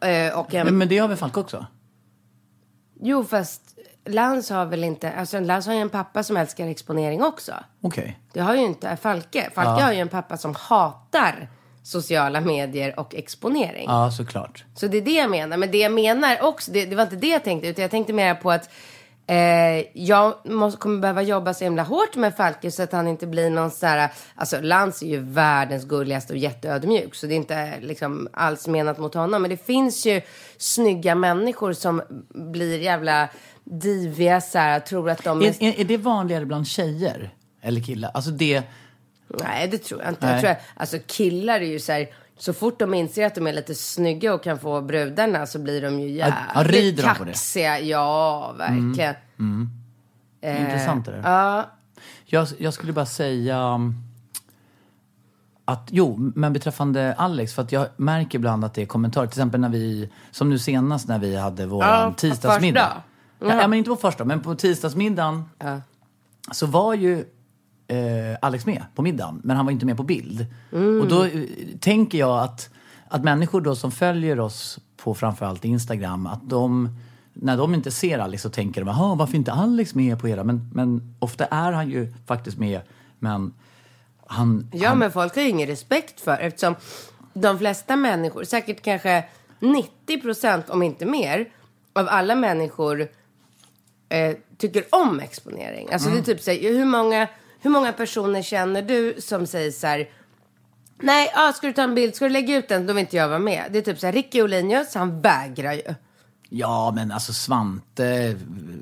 eh, 0.00 0.38
och 0.38 0.54
en... 0.54 0.66
Men, 0.66 0.78
men 0.78 0.88
det 0.88 0.98
har 0.98 1.08
väl 1.08 1.16
Falke 1.16 1.40
också? 1.40 1.66
Jo, 3.04 3.24
fast 3.24 3.62
Lans 4.04 4.50
har 4.50 4.66
väl 4.66 4.84
inte... 4.84 5.12
Alltså 5.12 5.40
Lans 5.40 5.66
har 5.66 5.74
ju 5.74 5.80
en 5.80 5.90
pappa 5.90 6.22
som 6.22 6.36
älskar 6.36 6.66
exponering 6.66 7.22
också. 7.22 7.52
Okej. 7.80 8.18
Det 8.32 8.40
har 8.40 8.54
ju 8.54 8.60
inte 8.60 8.96
Falke. 8.96 9.50
Falke 9.54 9.82
har 9.82 9.92
ju 9.92 9.98
en 9.98 10.08
pappa 10.08 10.36
som 10.36 10.54
hatar 10.54 11.48
sociala 11.82 12.40
medier 12.40 13.00
och 13.00 13.14
exponering. 13.14 13.84
Ja, 13.88 14.10
såklart. 14.10 14.64
Så 14.74 14.86
det 14.86 14.98
är 14.98 15.02
det 15.02 15.12
jag 15.12 15.30
menar. 15.30 15.56
Men 15.56 15.70
det 15.70 15.78
jag 15.78 15.92
menar 15.92 16.42
också, 16.42 16.70
det, 16.72 16.86
det 16.86 16.96
var 16.96 17.02
inte 17.02 17.16
det 17.16 17.28
jag 17.28 17.44
tänkte, 17.44 17.68
utan 17.68 17.82
jag 17.82 17.90
tänkte 17.90 18.12
mer 18.12 18.34
på 18.34 18.50
att 18.50 18.70
eh, 19.32 19.86
jag 19.94 20.34
måste, 20.44 20.78
kommer 20.80 21.00
behöva 21.00 21.22
jobba 21.22 21.54
så 21.54 21.64
himla 21.64 21.82
hårt 21.82 22.16
med 22.16 22.36
Falke 22.36 22.70
så 22.70 22.82
att 22.82 22.92
han 22.92 23.08
inte 23.08 23.26
blir 23.26 23.50
någon 23.50 23.70
sån 23.70 23.88
här, 23.88 24.10
alltså 24.34 24.60
Lans 24.60 25.02
är 25.02 25.06
ju 25.06 25.18
världens 25.18 25.84
gulligaste 25.84 26.32
och 26.32 26.38
jätteödmjuk, 26.38 27.14
så 27.14 27.26
det 27.26 27.34
är 27.34 27.36
inte 27.36 27.80
liksom 27.80 28.28
alls 28.32 28.68
menat 28.68 28.98
mot 28.98 29.14
honom. 29.14 29.42
Men 29.42 29.50
det 29.50 29.66
finns 29.66 30.06
ju 30.06 30.20
snygga 30.58 31.14
människor 31.14 31.72
som 31.72 32.02
blir 32.28 32.78
jävla 32.78 33.28
diviga 33.64 34.40
så 34.40 34.58
här, 34.58 34.80
tror 34.80 35.10
att 35.10 35.24
de 35.24 35.42
är... 35.42 35.46
Är, 35.46 35.62
är, 35.62 35.80
är 35.80 35.84
det 35.84 35.96
vanligare 35.96 36.46
bland 36.46 36.66
tjejer? 36.66 37.34
Eller 37.62 37.80
killar? 37.80 38.10
Alltså 38.14 38.30
det... 38.30 38.62
Nej, 39.28 39.68
det 39.68 39.78
tror 39.78 40.00
jag 40.00 40.10
inte. 40.10 40.26
Nej. 40.26 40.32
Jag 40.32 40.40
tror 40.40 40.48
jag, 40.48 40.58
alltså 40.76 40.98
killar 41.06 41.60
är 41.60 41.66
ju 41.66 41.80
så 41.80 41.92
här, 41.92 42.08
så 42.42 42.52
fort 42.52 42.78
de 42.78 42.94
inser 42.94 43.26
att 43.26 43.34
de 43.34 43.46
är 43.46 43.52
lite 43.52 43.74
snygga 43.74 44.34
och 44.34 44.42
kan 44.42 44.58
få 44.58 44.80
brudarna 44.80 45.46
så 45.46 45.58
blir 45.58 45.82
de 45.82 46.00
ju 46.00 46.08
ja, 46.08 46.32
jävligt 46.54 46.96
det? 46.96 47.02
kaxiga. 47.02 47.80
Ja, 47.80 48.54
verkligen. 48.58 49.14
Intressant 50.42 51.08
är 51.08 51.12
det. 51.12 51.20
Ja, 51.24 51.70
Jag, 52.24 52.48
jag 52.58 52.74
skulle 52.74 52.92
bara 52.92 53.06
säga 53.06 53.58
um, 53.74 53.94
att, 55.64 55.88
jo, 55.90 56.32
men 56.34 56.52
beträffande 56.52 57.14
Alex, 57.18 57.54
för 57.54 57.62
att 57.62 57.72
jag 57.72 57.86
märker 57.96 58.38
ibland 58.38 58.64
att 58.64 58.74
det 58.74 58.82
är 58.82 58.86
kommentarer, 58.86 59.26
till 59.26 59.38
exempel 59.38 59.60
när 59.60 59.68
vi, 59.68 60.10
som 60.30 60.50
nu 60.50 60.58
senast 60.58 61.08
när 61.08 61.18
vi 61.18 61.36
hade 61.36 61.66
vår 61.66 61.84
Ja, 61.84 62.14
tisdagsmiddag. 62.16 62.80
första. 63.38 63.54
Ja, 63.56 63.60
ja, 63.62 63.68
men 63.68 63.78
inte 63.78 63.90
på 63.90 63.96
första, 63.96 64.24
men 64.24 64.40
på 64.40 64.54
tisdagsmiddagen 64.54 65.44
Ja. 65.58 65.80
så 66.52 66.66
var 66.66 66.94
ju 66.94 67.24
eh, 67.92 68.36
Alex 68.42 68.66
med 68.66 68.82
på 68.94 69.02
middagen, 69.02 69.40
men 69.44 69.56
han 69.56 69.66
var 69.66 69.72
inte 69.72 69.86
med 69.86 69.96
på 69.96 70.02
bild. 70.02 70.46
Mm. 70.72 71.00
Och 71.00 71.08
då 71.08 71.24
eh, 71.24 71.42
tänker 71.80 72.18
jag 72.18 72.38
att, 72.38 72.70
att 73.08 73.24
människor 73.24 73.60
då 73.60 73.76
som 73.76 73.90
följer 73.92 74.40
oss 74.40 74.78
på 74.96 75.14
framförallt 75.14 75.64
Instagram, 75.64 76.26
att 76.26 76.48
de, 76.48 76.96
när 77.32 77.56
de 77.56 77.74
inte 77.74 77.90
ser 77.90 78.18
Alex 78.18 78.42
så 78.42 78.50
tänker 78.50 78.80
de, 78.80 78.88
jaha, 78.88 79.14
varför 79.14 79.36
inte 79.36 79.52
Alex 79.52 79.94
med 79.94 80.20
på 80.20 80.28
era? 80.28 80.44
Men, 80.44 80.70
men 80.74 81.14
ofta 81.18 81.44
är 81.44 81.72
han 81.72 81.90
ju 81.90 82.14
faktiskt 82.26 82.58
med, 82.58 82.80
men 83.18 83.54
han... 84.26 84.70
Ja, 84.72 84.88
han, 84.88 84.98
men 84.98 85.12
folk 85.12 85.34
har 85.34 85.42
ju 85.42 85.48
ingen 85.48 85.68
respekt 85.68 86.20
för 86.20 86.38
eftersom 86.38 86.74
de 87.34 87.58
flesta 87.58 87.96
människor, 87.96 88.44
säkert 88.44 88.82
kanske 88.82 89.24
90 89.60 90.20
procent 90.20 90.70
om 90.70 90.82
inte 90.82 91.06
mer, 91.06 91.48
av 91.92 92.08
alla 92.08 92.34
människor 92.34 93.08
eh, 94.08 94.36
tycker 94.56 94.84
om 94.90 95.20
exponering. 95.20 95.88
Alltså 95.92 96.08
Mm. 96.08 96.22
det 96.22 96.30
är 96.30 96.34
typ 96.34 96.44
så 96.44 96.50
här, 96.50 96.78
hur 96.78 96.84
många, 96.84 97.28
hur 97.62 97.70
många 97.70 97.92
personer 97.92 98.42
känner 98.42 98.82
du 98.82 99.16
som 99.18 99.46
säger 99.46 99.70
så 99.70 99.86
här 99.86 100.08
Nej, 101.02 101.32
ah, 101.34 101.52
ska 101.52 101.66
du 101.66 101.72
ta 101.72 101.82
en 101.82 101.94
bild, 101.94 102.14
ska 102.14 102.24
du 102.24 102.30
lägga 102.30 102.56
ut 102.56 102.68
den, 102.68 102.86
då 102.86 102.92
vill 102.92 103.00
inte 103.00 103.16
jag 103.16 103.28
vara 103.28 103.38
med. 103.38 103.64
Det 103.70 103.78
är 103.78 103.82
typ 103.82 103.98
så 103.98 104.06
här, 104.06 104.12
Ricky 104.12 104.42
Olinius, 104.42 104.94
han 104.94 105.20
vägrar 105.20 105.72
ju. 105.72 105.94
Ja, 106.54 106.92
men 106.94 107.12
alltså 107.12 107.32
Svante, 107.32 108.36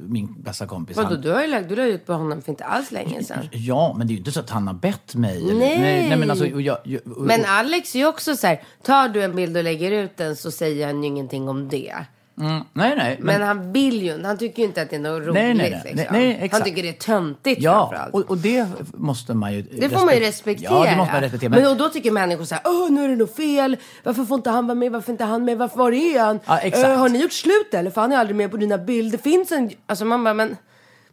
min 0.09 0.43
bästa 0.43 0.67
kompis. 0.67 0.97
Vadå, 0.97 1.09
han, 1.09 1.21
du 1.21 1.31
har 1.31 1.43
ju 1.43 1.47
lagt, 1.47 1.69
du 1.69 1.77
la 1.77 1.83
ut 1.83 2.07
på 2.07 2.13
honom 2.13 2.43
för 2.43 2.51
inte 2.51 2.65
alls 2.65 2.91
länge 2.91 3.25
sedan. 3.25 3.49
Ja, 3.53 3.95
men 3.99 4.07
det 4.07 4.11
är 4.11 4.15
ju 4.15 4.19
inte 4.19 4.33
så 4.33 4.41
att 4.41 4.51
han 4.51 4.67
har 4.67 4.75
bett 4.75 5.15
mig. 5.15 5.37
Eller, 5.37 5.55
Nej. 5.55 5.81
nej, 5.81 6.09
nej 6.09 6.19
men 6.19 6.31
alltså, 6.31 6.53
och 6.55 6.63
jag, 6.63 6.79
jag, 6.85 7.01
och, 7.17 7.23
Men 7.23 7.45
Alex 7.45 7.95
är 7.95 7.99
ju 7.99 8.07
också 8.07 8.37
så 8.37 8.47
här, 8.47 8.63
tar 8.83 9.09
du 9.09 9.23
en 9.23 9.37
bild 9.37 9.57
och 9.57 9.65
lägger 9.65 9.93
ut 9.93 10.17
den 10.17 10.37
så 10.37 10.51
säger 10.51 10.87
han 10.87 11.03
ju 11.03 11.09
ingenting 11.09 11.49
om 11.49 11.69
det. 11.69 11.95
Mm, 12.41 12.63
nej, 12.73 12.95
nej. 12.97 13.17
Men, 13.21 13.43
han 13.43 13.73
vill 13.73 14.03
ju 14.03 14.25
han 14.25 14.39
tycker 14.39 14.63
ju 14.63 14.69
inte 14.69 14.83
att 14.83 14.91
det 14.91 14.97
är 14.97 15.01
något 15.01 15.23
roligt. 15.23 15.35
Nej, 15.35 15.55
nej, 15.55 15.71
nej. 15.85 15.95
liksom. 15.95 16.17
Nej, 16.17 16.49
han 16.53 16.63
tycker 16.63 16.83
det 16.83 16.89
är 16.89 16.93
töntigt 16.93 17.63
Ja, 17.63 17.89
framförallt. 17.91 18.15
och, 18.15 18.31
och 18.31 18.39
det 18.39 18.67
måste 18.95 19.35
man 19.35 19.53
ju 19.55 19.63
det 19.63 19.89
får 19.89 20.05
man 20.05 20.15
ju 20.15 20.21
respektera. 20.21 20.73
Ja, 20.73 20.91
det 20.91 20.97
måste 20.97 21.13
man 21.13 21.23
respektera. 21.23 21.51
Men, 21.51 21.67
och 21.67 21.77
då 21.77 21.89
tycker 21.89 22.11
människor 22.11 22.45
så 22.45 22.55
här, 22.55 22.63
åh 22.67 22.91
nu 22.91 23.05
är 23.05 23.09
det 23.09 23.17
nog 23.17 23.35
fel. 23.37 23.77
Varför 24.05 24.25
får 24.25 24.35
inte 24.37 24.51
han 24.51 24.67
vara 24.67 24.75
med? 24.75 24.93
Varför 24.93 25.13
inte 25.13 25.25
han 25.25 25.45
med? 25.45 25.59
Varför 25.59 25.79
var 25.79 25.93
är 25.93 26.21
han? 26.21 26.41
Ja, 26.47 26.59
exakt. 26.59 26.89
Eh, 26.89 26.97
har 26.99 27.09
ni 27.09 27.19
gjort 27.23 27.33
slut 27.33 27.75
eller? 27.75 27.91
För 27.91 28.01
han 28.01 28.13
är 28.13 28.17
aldrig 28.17 28.37
med 28.37 28.51
på 28.51 28.57
dina 28.57 28.79
bilder. 28.79 29.19
Det 29.19 29.23
finns 29.23 29.53
en, 29.53 29.71
alltså 29.87 30.05
man 30.05 30.25
bara, 30.25 30.35
men 30.35 30.57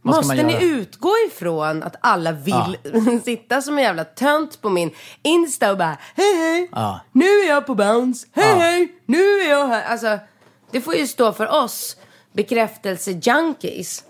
Måste 0.02 0.44
ni 0.44 0.54
göra? 0.54 0.62
utgå 0.64 1.12
ifrån 1.28 1.84
att 1.84 1.96
alla 2.02 2.32
vill 2.32 2.78
sitta 3.26 3.62
som 3.62 3.78
en 3.78 3.84
jävla 3.84 4.04
tönt 4.04 4.62
på 4.62 4.70
min 4.70 4.92
Insta 5.24 5.72
och 5.72 5.78
bara 5.78 5.98
hej 6.16 6.36
hej, 6.38 6.70
Ja. 6.72 7.00
nu 7.12 7.26
är 7.26 7.48
jag 7.50 7.66
på 7.66 7.76
bounce, 7.76 8.28
hej 8.36 8.46
Ja. 8.50 8.56
hej, 8.60 8.88
nu 9.06 9.18
är 9.18 9.50
jag 9.50 9.68
här. 9.68 9.84
Alltså, 9.84 10.20
det 10.72 10.82
får 10.82 10.96
ju 10.96 11.08
stå 11.08 11.34
för 11.34 11.64
oss 11.64 11.98
bekräftelse-junkies. 12.34 14.04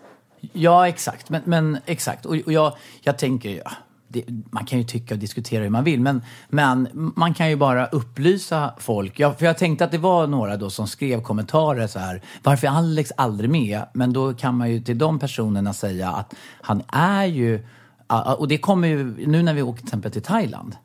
Ja, 0.53 0.87
exakt. 0.87 1.29
Men, 1.29 1.41
men 1.45 1.77
exakt. 1.85 2.25
Och, 2.25 2.35
och 2.45 2.51
jag, 2.51 2.73
jag 3.01 3.17
tänker, 3.17 3.49
ja, 3.49 3.71
det, 4.07 4.23
man 4.51 4.65
kan 4.65 4.79
ju 4.79 4.85
tycka 4.85 5.13
och 5.13 5.19
diskutera 5.19 5.63
hur 5.63 5.69
man 5.69 5.83
vill, 5.83 6.01
men, 6.01 6.21
men 6.49 6.89
man 7.15 7.33
kan 7.33 7.49
ju 7.49 7.55
bara 7.55 7.85
upplysa 7.85 8.73
folk. 8.77 9.19
Jag, 9.19 9.39
för 9.39 9.45
jag 9.45 9.57
tänkte 9.57 9.85
att 9.85 9.91
det 9.91 9.97
var 9.97 10.27
några 10.27 10.57
då 10.57 10.69
som 10.69 10.87
skrev 10.87 11.21
kommentarer 11.21 11.87
så 11.87 11.99
här, 11.99 12.21
varför 12.43 12.67
är 12.67 12.71
Alex 12.71 13.11
aldrig 13.17 13.49
med? 13.49 13.81
Men 13.93 14.13
då 14.13 14.33
kan 14.33 14.57
man 14.57 14.71
ju 14.71 14.81
till 14.81 14.97
de 14.97 15.19
personerna 15.19 15.73
säga 15.73 16.09
att 16.09 16.33
han 16.61 16.83
är 16.87 17.25
ju, 17.25 17.67
ja, 18.07 18.33
och 18.33 18.47
det 18.47 18.57
kommer 18.57 18.87
ju, 18.87 19.27
nu 19.27 19.43
när 19.43 19.53
vi 19.53 19.61
åker 19.61 19.79
till 19.79 19.87
exempel 19.87 20.11
till 20.11 20.23
Thailand, 20.23 20.75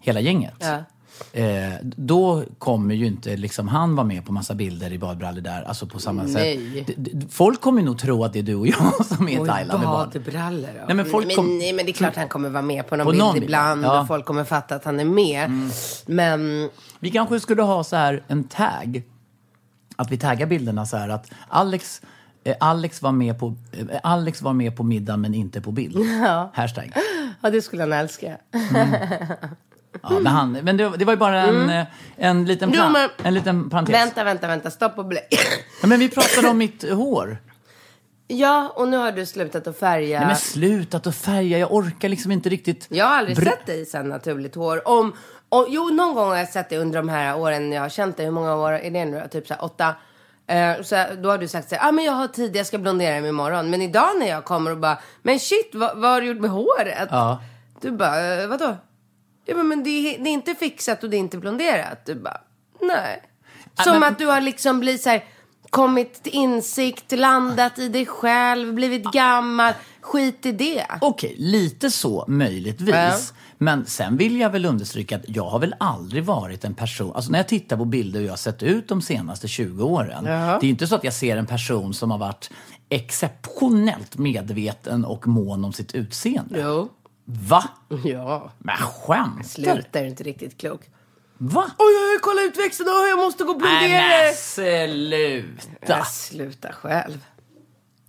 hela 0.00 0.20
gänget. 0.20 0.54
Ja. 0.58 0.84
Eh, 1.32 1.72
då 1.82 2.44
kommer 2.58 2.94
ju 2.94 3.06
inte 3.06 3.36
liksom 3.36 3.68
han 3.68 3.96
vara 3.96 4.06
med 4.06 4.24
på 4.26 4.32
massa 4.32 4.54
bilder 4.54 4.92
i 4.92 4.98
badbrallor 4.98 5.40
där, 5.40 5.62
alltså 5.62 5.86
på 5.86 5.98
samma 5.98 6.22
Nej. 6.22 6.84
sätt. 6.86 6.96
D- 6.96 7.26
folk 7.30 7.60
kommer 7.60 7.82
nog 7.82 7.98
tro 7.98 8.24
att 8.24 8.32
det 8.32 8.38
är 8.38 8.42
du 8.42 8.54
och 8.54 8.66
jag 8.66 9.06
som 9.06 9.28
är 9.28 9.32
i 9.32 9.46
Thailand 9.46 9.80
med 9.80 9.88
barn. 9.88 10.10
badbrallor 10.14 10.68
då. 10.80 10.86
Nej, 10.86 10.96
men 10.96 11.06
folk 11.06 11.26
nej, 11.26 11.36
men, 11.36 11.58
nej 11.58 11.72
men 11.72 11.84
det 11.86 11.90
är 11.90 11.94
klart 11.94 12.16
han 12.16 12.28
kommer 12.28 12.50
vara 12.50 12.62
med 12.62 12.86
på 12.88 12.96
någon 12.96 13.04
På 13.06 13.10
bild 13.10 13.22
någon 13.24 13.34
bild, 13.34 13.44
ibland 13.44 13.84
ja. 13.84 13.88
Mm. 13.90 14.00
och 14.02 14.06
folk 14.08 14.24
kommer 14.24 14.44
fatta 14.44 14.74
att 14.74 14.84
han 14.84 15.00
är 15.00 15.04
med. 15.04 15.50
Men 16.06 16.70
Vi 17.00 17.10
kanske 17.10 17.40
skulle 17.40 17.62
ha 17.62 17.84
så 17.84 17.96
här 17.96 18.22
en 18.28 18.44
tag. 18.44 19.02
Att 19.96 20.10
vi 20.10 20.18
taggar 20.18 20.46
bilderna 20.46 20.86
så 20.86 20.96
här 20.96 21.08
att 21.08 21.30
Alex, 21.48 22.02
eh, 22.44 22.56
Alex, 22.60 23.02
var, 23.02 23.12
med 23.12 23.38
på, 23.38 23.54
eh, 23.72 23.86
Alex 24.02 24.42
var 24.42 24.52
med 24.52 24.76
på 24.76 24.82
middag 24.82 25.16
men 25.16 25.34
inte 25.34 25.60
på 25.60 25.72
bild. 25.72 25.96
Hashtag. 26.52 26.92
ja, 27.40 27.50
det 27.50 27.62
skulle 27.62 27.82
han 27.82 27.92
älska. 27.92 28.36
Ja, 30.02 30.10
men 30.10 30.26
han, 30.26 30.52
men 30.52 30.76
det, 30.76 30.92
det 30.96 31.04
var 31.04 31.12
ju 31.12 31.16
bara 31.18 31.40
en, 31.42 31.70
eh, 31.70 31.84
en, 32.16 32.44
liten, 32.44 32.68
Mm. 32.68 32.78
Jo, 32.78 32.92
plan, 32.92 32.92
men- 32.92 33.26
en 33.26 33.34
liten 33.34 33.70
parentes. 33.70 33.94
Vänta, 33.94 34.24
vänta, 34.24 34.46
vänta, 34.48 34.70
stopp 34.70 34.98
och 34.98 35.06
blä. 35.06 35.20
Ja, 35.82 35.86
men 35.88 36.00
vi 36.00 36.08
pratade 36.08 36.48
om 36.48 36.58
mitt 36.58 36.90
hår. 36.90 37.38
ja, 38.28 38.72
och 38.76 38.88
nu 38.88 38.96
har 38.96 39.12
du 39.12 39.26
slutat 39.26 39.66
att 39.66 39.78
färga. 39.78 40.18
Nej 40.18 40.26
men 40.26 40.36
slutat 40.36 41.06
att 41.06 41.16
färga, 41.16 41.58
jag 41.58 41.72
orkar 41.74 42.08
liksom 42.08 42.32
inte 42.32 42.48
riktigt. 42.48 42.86
Jag 42.90 43.06
har 43.06 43.16
aldrig 43.16 43.36
Br- 43.38 43.44
sett 43.44 43.66
dig 43.66 43.86
sen 43.86 44.08
naturligt 44.08 44.54
hår. 44.54 44.88
Om, 44.88 45.12
om, 45.48 45.66
jo, 45.68 45.88
någon 45.88 46.14
gång 46.14 46.28
har 46.28 46.36
jag 46.36 46.48
sett 46.48 46.68
dig 46.68 46.78
under 46.78 46.98
de 46.98 47.08
här 47.08 47.38
åren 47.38 47.72
jag 47.72 47.82
har 47.82 47.88
känt 47.88 48.16
dig. 48.16 48.26
Hur 48.26 48.32
många 48.32 48.54
år 48.56 48.72
är 48.72 48.90
det 48.90 49.04
nu? 49.04 49.28
Typ 49.30 49.46
så 49.46 49.54
här 49.54 49.64
åtta. 49.64 49.94
Eh, 50.46 50.82
så 50.82 51.04
då 51.22 51.30
har 51.30 51.38
du 51.38 51.48
sagt 51.48 51.68
så 51.68 51.74
här, 51.74 51.88
ah, 51.88 51.92
men 51.92 52.04
jag 52.04 52.12
har 52.12 52.28
tid, 52.28 52.56
jag 52.56 52.66
ska 52.66 52.78
blondera 52.78 53.20
mig 53.20 53.28
imorgon. 53.30 53.70
Men 53.70 53.82
idag 53.82 54.08
när 54.18 54.28
jag 54.28 54.44
kommer 54.44 54.70
och 54.70 54.78
bara, 54.78 54.98
men 55.22 55.38
shit, 55.40 55.70
vad, 55.72 55.98
vad 55.98 56.10
har 56.10 56.20
du 56.20 56.26
gjort 56.26 56.40
med 56.40 56.50
håret? 56.50 57.08
Ja. 57.10 57.42
Du 57.80 57.90
bara, 57.90 58.42
eh, 58.42 58.48
vadå? 58.48 58.76
Ja, 59.44 59.62
men, 59.62 59.84
det, 59.84 59.90
är, 59.90 60.24
det 60.24 60.30
är 60.30 60.32
inte 60.32 60.54
fixat 60.54 61.04
och 61.04 61.10
det 61.10 61.16
är 61.16 61.18
inte 61.18 61.38
blonderat. 61.38 62.06
Du 62.06 62.14
bara, 62.14 62.40
nej. 62.80 63.22
Som 63.84 64.00
men- 64.00 64.12
att 64.12 64.18
du 64.18 64.26
har 64.26 64.40
liksom 64.40 64.80
blivit 64.80 65.02
så 65.02 65.08
här, 65.08 65.24
kommit 65.70 66.22
till 66.22 66.32
insikt, 66.34 67.12
landat 67.12 67.78
i 67.78 67.88
dig 67.88 68.06
själv, 68.06 68.74
blivit 68.74 69.04
gammal. 69.04 69.72
Skit 70.00 70.46
i 70.46 70.52
det. 70.52 70.86
Okej, 71.00 71.34
lite 71.38 71.90
så 71.90 72.24
möjligtvis. 72.28 72.94
Ja. 72.94 73.18
Men 73.58 73.86
sen 73.86 74.16
vill 74.16 74.40
jag 74.40 74.50
väl 74.50 74.64
understryka 74.64 75.16
att 75.16 75.22
jag 75.28 75.44
har 75.44 75.58
väl 75.58 75.74
aldrig 75.80 76.24
varit 76.24 76.64
en 76.64 76.74
person, 76.74 77.12
alltså 77.14 77.30
när 77.30 77.38
jag 77.38 77.48
tittar 77.48 77.76
på 77.76 77.84
bilder 77.84 78.20
hur 78.20 78.26
jag 78.26 78.32
har 78.32 78.36
sett 78.36 78.62
ut 78.62 78.88
de 78.88 79.02
senaste 79.02 79.48
20 79.48 79.84
åren. 79.84 80.24
Jaha. 80.26 80.58
Det 80.60 80.66
är 80.66 80.70
inte 80.70 80.86
så 80.86 80.94
att 80.94 81.04
jag 81.04 81.12
ser 81.12 81.36
en 81.36 81.46
person 81.46 81.94
som 81.94 82.10
har 82.10 82.18
varit 82.18 82.50
exceptionellt 82.88 84.18
medveten 84.18 85.04
och 85.04 85.26
mån 85.26 85.64
om 85.64 85.72
sitt 85.72 85.94
utseende. 85.94 86.60
Jo. 86.60 86.88
Va? 87.24 87.64
Ja. 88.04 88.52
Men 88.58 88.76
skämtar 88.76 89.42
Sluta, 89.48 89.98
är 89.98 90.02
du 90.02 90.08
inte 90.08 90.22
riktigt 90.24 90.58
klok. 90.60 90.80
Va? 91.38 91.64
Oj, 91.78 91.86
oj, 91.86 92.12
oj, 92.14 92.18
kolla 92.22 92.42
utväxten, 92.42 92.86
oj, 92.88 93.08
jag 93.08 93.18
måste 93.18 93.44
gå 93.44 93.52
och 93.52 93.60
Nej 93.62 93.78
blondera. 93.88 94.08
men 94.08 94.34
sluta! 94.34 95.98
Ja, 95.98 96.04
sluta 96.04 96.72
själv. 96.72 97.18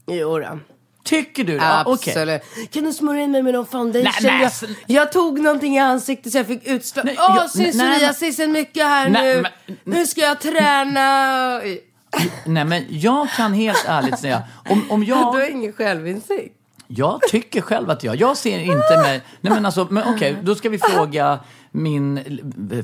Jo 0.08 0.39
då. 0.39 0.60
Tycker 1.03 1.43
du 1.43 1.53
det? 1.58 1.63
Ja, 1.65 1.84
okej. 1.86 2.12
Absolut. 2.13 2.72
Kan 2.72 2.84
du 2.84 2.93
smörja 2.93 3.24
in 3.24 3.32
mig 3.32 3.43
med 3.43 3.53
någon 3.53 3.65
foundation? 3.65 4.03
Nej, 4.22 4.32
men 4.34 4.41
jag, 4.41 4.51
jag 4.88 5.12
tog 5.12 5.39
någonting 5.39 5.75
i 5.75 5.79
ansiktet 5.79 6.32
så 6.32 6.38
jag 6.38 6.48
fick 6.48 6.67
utslag. 6.67 7.05
Nej, 7.05 7.15
Åh, 7.20 7.36
jag- 7.38 7.50
syns 7.51 7.75
nej, 7.75 7.88
men- 7.89 7.98
psoriasisen 7.98 8.51
mycket 8.51 8.84
här 8.84 9.10
Nej, 9.10 9.36
nu. 9.36 9.41
men- 9.41 9.77
Nu 9.84 10.05
ska 10.08 10.22
jag 10.22 10.39
träna. 10.41 11.62
Nej 12.46 12.65
men 12.65 12.86
jag 12.89 13.29
kan 13.29 13.53
helt 13.53 13.86
ärligt 13.88 14.20
säga, 14.20 14.43
om, 14.70 14.91
om 14.91 15.03
jag... 15.03 15.17
Du 15.20 15.39
har 15.39 15.51
ingen 15.51 15.74
självinsikt. 15.74 16.55
Jag 16.88 17.22
tycker 17.22 17.62
själv 17.62 17.90
att 17.90 18.04
jag, 18.04 18.16
jag 18.16 18.38
ser 18.38 18.60
inte 18.60 18.98
mig, 18.98 19.22
nej 19.42 19.54
men 19.54 19.66
alltså, 19.66 19.88
men 19.90 20.04
okej, 20.16 20.38
då 20.44 20.56
ska 20.56 20.70
vi 20.70 20.78
fråga 20.78 21.40
min 21.72 22.20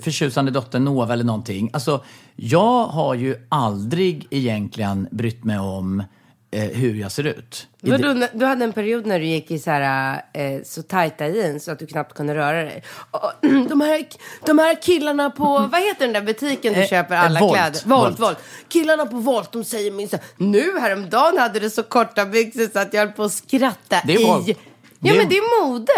förtjusande 0.03 0.51
dotter 0.51 0.79
Nova 0.79 1.13
eller 1.13 1.23
någonting. 1.23 1.69
Alltså, 1.73 2.03
jag 2.35 2.85
har 2.85 3.13
ju 3.13 3.35
aldrig 3.49 4.27
egentligen 4.29 5.07
brytt 5.11 5.43
mig 5.43 5.59
om 5.59 6.03
eh, 6.51 6.61
hur 6.63 6.95
jag 6.95 7.11
ser 7.11 7.23
ut. 7.27 7.67
I 7.81 7.91
Vadå, 7.91 8.13
det- 8.13 8.29
du 8.33 8.45
hade 8.45 8.63
en 8.65 8.73
period 8.73 9.05
när 9.05 9.19
du 9.19 9.25
gick 9.25 9.51
i 9.51 9.59
så, 9.59 9.71
här, 9.71 10.21
eh, 10.33 10.61
så 10.65 10.81
tajta 10.83 11.27
jeans 11.27 11.63
så 11.63 11.71
att 11.71 11.79
du 11.79 11.85
knappt 11.87 12.13
kunde 12.13 12.35
röra 12.35 12.63
dig. 12.63 12.83
Och, 13.11 13.31
de, 13.69 13.81
här, 13.81 14.07
de 14.45 14.59
här 14.59 14.81
killarna 14.81 15.29
på, 15.29 15.69
vad 15.71 15.81
heter 15.81 16.05
den 16.05 16.13
där 16.13 16.21
butiken 16.21 16.73
du 16.73 16.79
Eh, 16.81 16.87
köper 16.89 17.15
eh, 17.15 17.23
alla 17.25 17.39
Volt. 17.39 17.53
kläder? 17.53 17.79
Volt, 17.85 18.09
Volt. 18.09 18.19
Volt. 18.19 18.37
Killarna 18.69 19.05
på 19.05 19.15
Volt, 19.17 19.51
de 19.51 19.63
säger 19.63 19.91
minst 19.91 20.11
så 20.11 20.17
här, 20.17 20.25
nu 20.37 20.79
häromdagen 20.79 21.37
hade 21.37 21.59
du 21.59 21.69
så 21.69 21.83
korta 21.83 22.25
byxor 22.25 22.69
så 22.73 22.79
att 22.79 22.93
jag 22.93 23.01
höll 23.01 23.11
på 23.11 23.23
att 23.23 23.33
skratta 23.33 24.01
Det 24.05 24.13
är 24.13 24.19
i... 24.21 24.23
Volt. 24.25 24.47
Ja 24.47 24.55
Det 24.99 25.09
är- 25.09 25.17
men 25.17 25.29
det 25.29 25.37
är 25.37 25.63
mode. 25.65 25.91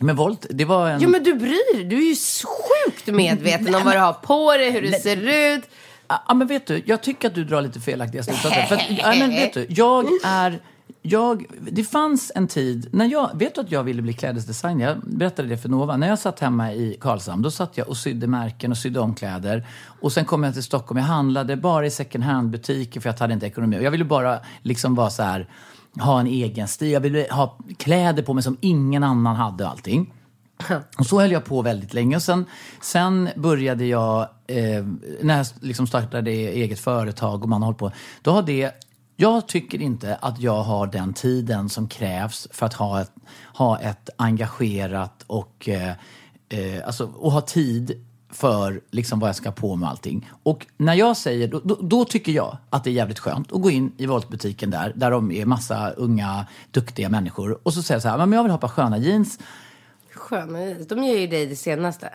Men 0.00 0.16
Volt, 0.16 0.46
det 0.50 0.64
var 0.64 0.88
en... 0.90 1.00
Jo 1.00 1.08
men 1.08 1.22
du 1.24 1.34
bryr 1.34 1.74
dig. 1.74 1.84
Du 1.84 1.96
är 1.96 2.08
ju 2.08 2.16
sjukt 2.86 3.06
medveten 3.06 3.74
om 3.74 3.84
vad 3.84 3.94
du 3.94 3.98
har 3.98 4.12
på 4.12 4.52
dig, 4.52 4.70
hur 4.70 4.82
du 4.82 4.90
ser 4.92 5.16
ut. 5.56 5.64
Ja, 6.08 6.34
men 6.34 6.46
vet 6.46 6.66
du, 6.66 6.82
jag 6.86 7.02
tycker 7.02 7.28
att 7.28 7.34
du 7.34 7.44
drar 7.44 7.62
lite 7.62 7.80
felaktiga 7.80 8.22
slutsatser. 8.22 8.62
För 8.62 8.74
att, 8.74 8.90
ja, 8.90 9.14
men 9.18 9.30
vet 9.30 9.54
du, 9.54 9.66
jag 9.68 10.06
är... 10.24 10.60
Jag, 11.02 11.44
det 11.70 11.84
fanns 11.84 12.32
en 12.34 12.48
tid, 12.48 12.88
när 12.92 13.06
jag, 13.06 13.30
vet 13.34 13.54
du 13.54 13.60
att 13.60 13.70
jag 13.72 13.82
ville 13.82 14.02
bli 14.02 14.12
klädesdesigner? 14.12 14.86
Jag 14.86 15.00
berättade 15.00 15.48
det 15.48 15.58
för 15.58 15.68
Nova. 15.68 15.96
När 15.96 16.08
jag 16.08 16.18
satt 16.18 16.40
hemma 16.40 16.72
i 16.72 16.96
Karlshamn, 17.00 17.42
då 17.42 17.50
satt 17.50 17.78
jag 17.78 17.88
och 17.88 17.96
sydde 17.96 18.26
märken 18.26 18.70
och 18.70 18.78
sydde 18.78 19.00
om 19.00 19.14
kläder. 19.14 19.66
Och 20.00 20.12
sen 20.12 20.24
kom 20.24 20.44
jag 20.44 20.54
till 20.54 20.62
Stockholm, 20.62 20.98
jag 20.98 21.04
handlade 21.04 21.56
bara 21.56 21.86
i 21.86 21.90
second 21.90 22.24
hand-butiker 22.24 23.00
för 23.00 23.08
jag 23.08 23.18
hade 23.18 23.34
inte 23.34 23.46
ekonomi. 23.46 23.78
Jag 23.82 23.90
ville 23.90 24.04
bara 24.04 24.38
liksom 24.62 24.94
vara 24.94 25.10
så 25.10 25.22
här, 25.22 25.48
ha 26.00 26.20
en 26.20 26.26
egen 26.26 26.68
stil. 26.68 26.90
Jag 26.90 27.00
ville 27.00 27.26
ha 27.30 27.58
kläder 27.78 28.22
på 28.22 28.34
mig 28.34 28.42
som 28.42 28.56
ingen 28.60 29.02
annan 29.04 29.36
hade 29.36 29.64
och 29.64 29.70
allting. 29.70 30.12
Och 30.98 31.06
så 31.06 31.20
höll 31.20 31.32
jag 31.32 31.44
på 31.44 31.62
väldigt 31.62 31.94
länge. 31.94 32.16
Och 32.16 32.22
sen, 32.22 32.44
sen 32.80 33.28
började 33.36 33.84
jag, 33.86 34.20
eh, 34.46 34.84
när 35.22 35.36
jag 35.36 35.46
liksom 35.60 35.86
startade 35.86 36.30
eget 36.30 36.80
företag 36.80 37.42
och 37.42 37.48
man 37.48 37.62
har 37.62 37.66
hållit 37.66 37.78
på, 37.78 37.92
då 38.22 38.30
har 38.30 38.42
det 38.42 38.72
Jag 39.16 39.48
tycker 39.48 39.82
inte 39.82 40.14
att 40.14 40.40
jag 40.40 40.62
har 40.62 40.86
den 40.86 41.12
tiden 41.14 41.68
som 41.68 41.88
krävs 41.88 42.48
för 42.50 42.66
att 42.66 42.74
ha 42.74 43.00
ett, 43.00 43.12
ha 43.54 43.78
ett 43.78 44.10
engagerat 44.16 45.24
och, 45.26 45.68
eh, 45.68 45.92
eh, 46.48 46.86
alltså, 46.86 47.10
och 47.16 47.32
ha 47.32 47.40
tid 47.40 48.06
för 48.30 48.80
liksom 48.90 49.18
vad 49.18 49.28
jag 49.28 49.36
ska 49.36 49.50
på 49.50 49.76
med 49.76 49.88
allting. 49.88 50.30
Och 50.42 50.66
när 50.76 50.94
jag 50.94 51.16
säger, 51.16 51.48
då, 51.48 51.60
då, 51.64 51.78
då 51.80 52.04
tycker 52.04 52.32
jag 52.32 52.56
att 52.70 52.84
det 52.84 52.90
är 52.90 52.92
jävligt 52.92 53.18
skönt 53.18 53.52
att 53.52 53.62
gå 53.62 53.70
in 53.70 53.92
i 53.96 54.06
Voltbutiken 54.06 54.70
där, 54.70 54.92
där 54.96 55.10
de 55.10 55.32
är 55.32 55.44
massa 55.44 55.90
unga, 55.90 56.46
duktiga 56.70 57.08
människor. 57.08 57.58
Och 57.62 57.74
så 57.74 57.82
säger 57.82 57.96
jag 57.96 58.02
så 58.02 58.08
här, 58.08 58.18
men 58.18 58.32
jag 58.32 58.42
vill 58.42 58.50
ha 58.50 58.56
ett 58.56 58.60
par 58.60 58.68
sköna 58.68 58.98
jeans. 58.98 59.38
Sköna. 60.28 60.74
De 60.88 61.04
ger 61.04 61.18
ju 61.18 61.26
dig 61.26 61.46
det 61.46 61.56
senaste. 61.56 62.12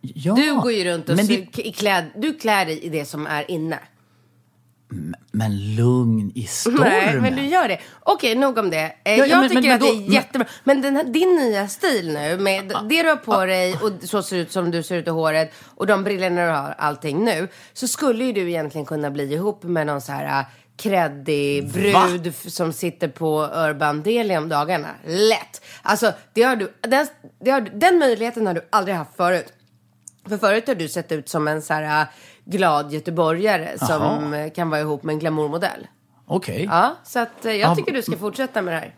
Ja, 0.00 0.34
Du 0.34 0.54
går 0.60 0.72
ju 0.72 0.84
runt 0.84 1.08
och 1.08 1.16
men, 1.16 1.26
det, 1.26 1.58
i 1.66 1.72
kläd, 1.72 2.04
du 2.16 2.34
klär 2.34 2.66
dig 2.66 2.78
i 2.84 2.88
det 2.88 3.04
som 3.04 3.26
är 3.26 3.50
inne. 3.50 3.78
men 5.32 5.74
lugn 5.74 6.32
i 6.34 6.42
stormen. 6.46 6.80
Nej, 6.82 7.20
men 7.20 7.36
du 7.36 7.42
gör 7.46 7.68
det. 7.68 7.78
Okej, 8.00 8.34
nog 8.34 8.58
om 8.58 8.70
det. 8.70 8.92
Eh, 9.04 9.14
ja, 9.16 9.26
jag 9.26 9.40
men- 9.40 9.48
tycker 9.48 9.62
men 9.62 9.72
att 9.72 9.80
det 9.80 9.86
då- 9.86 9.92
är 9.94 10.00
men- 10.00 10.12
jättebra. 10.12 10.46
Men 10.64 10.80
den 10.82 10.96
här, 10.96 11.04
din 11.04 11.36
nya 11.36 11.68
stil 11.68 12.12
nu, 12.12 12.38
med 12.38 12.68
det 12.88 13.02
du 13.02 13.08
har 13.08 13.16
på 13.16 13.44
dig 13.46 13.74
och 13.82 13.90
så 14.08 14.22
ser 14.22 14.36
ut 14.36 14.52
som 14.52 14.70
du 14.70 14.82
ser 14.82 14.96
ut 14.96 15.06
i 15.06 15.10
håret 15.10 15.52
och 15.64 15.86
de 15.86 16.04
brillorna 16.04 16.46
du 16.46 16.52
har, 16.52 16.74
allting 16.78 17.24
nu. 17.24 17.48
Så 17.72 17.88
skulle 17.88 18.24
ju 18.24 18.32
du 18.32 18.48
egentligen 18.48 18.84
kunna 18.86 19.10
bli 19.10 19.32
ihop 19.34 19.62
med 19.62 19.86
någon 19.86 20.00
så 20.00 20.12
här 20.12 20.44
kreddig 20.76 21.72
brud 21.72 22.26
f- 22.26 22.44
som 22.52 22.72
sitter 22.72 23.08
på 23.08 23.42
Urban 23.54 24.02
Deli 24.02 24.36
om 24.36 24.48
dagarna. 24.48 24.88
Lätt! 25.06 25.62
Alltså, 25.82 26.12
det 26.32 26.42
har 26.42 26.56
du, 26.56 26.72
den, 26.80 27.06
det 27.40 27.50
har, 27.50 27.60
den 27.60 27.98
möjligheten 27.98 28.46
har 28.46 28.54
du 28.54 28.66
aldrig 28.70 28.96
haft 28.96 29.16
förut. 29.16 29.52
För 30.28 30.36
förut 30.38 30.66
har 30.68 30.74
du 30.74 30.88
sett 30.88 31.12
ut 31.12 31.28
som 31.28 31.48
en 31.48 31.62
så 31.62 31.74
här 31.74 32.00
äh, 32.02 32.06
glad 32.44 32.92
göteborgare 32.92 33.78
som 33.78 33.88
Jaha. 34.32 34.44
äh, 34.44 34.50
kan 34.52 34.70
vara 34.70 34.80
ihop 34.80 35.02
med 35.02 35.12
en 35.12 35.18
glamourmodell. 35.18 35.86
Okej. 36.26 36.64
Ja, 36.70 36.96
så 37.04 37.18
att 37.18 37.44
eh, 37.44 37.52
jag 37.52 37.70
Ja, 37.70 37.74
tycker 37.76 37.92
du 37.92 38.02
ska 38.02 38.16
fortsätta 38.16 38.62
med 38.62 38.74
det 38.74 38.78
här. 38.78 38.94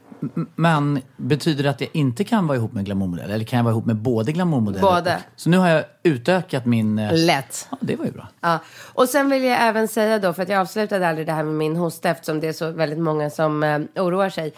Men 0.55 1.01
betyder 1.17 1.65
det 1.65 1.71
att 1.71 1.81
jag 1.81 1.91
inte 1.93 2.25
kan 2.25 2.47
vara 2.47 2.59
ihop 2.59 2.73
med 2.73 2.85
glamourmodell? 2.85 3.31
Eller 3.31 3.45
kan 3.45 3.57
jag 3.57 3.65
vara 3.65 3.73
ihop 3.73 3.87
med 3.87 3.97
både 3.97 4.33
glamourmodeller 4.33 4.83
Både. 4.87 5.19
Så 5.37 5.51
nu 5.51 5.59
har 5.59 5.69
jag 5.69 5.85
utökat 6.03 6.67
min... 6.67 6.99
eh, 6.99 7.11
Lätt. 7.13 7.69
Ja, 7.71 7.77
det 7.81 7.97
var 7.97 8.05
ju 8.05 8.11
bra. 8.13 8.29
Ja. 8.41 8.59
Och 8.95 9.09
sen 9.09 9.31
vill 9.31 9.45
jag 9.45 9.69
även 9.69 9.89
säga 9.89 10.19
då, 10.19 10.33
för 10.33 10.43
att 10.43 10.49
jag 10.49 10.61
avslutade 10.61 11.09
aldrig 11.09 11.27
det 11.27 11.33
här 11.33 11.45
med 11.45 11.55
min 11.55 11.77
hosta 11.77 12.09
eftersom 12.11 12.41
det 12.41 12.49
är 12.49 12.53
så 12.53 12.71
väldigt 12.71 12.99
många 12.99 13.31
som 13.31 13.63
eh, 13.63 13.79
oroar 13.97 14.31
sig. 14.31 14.53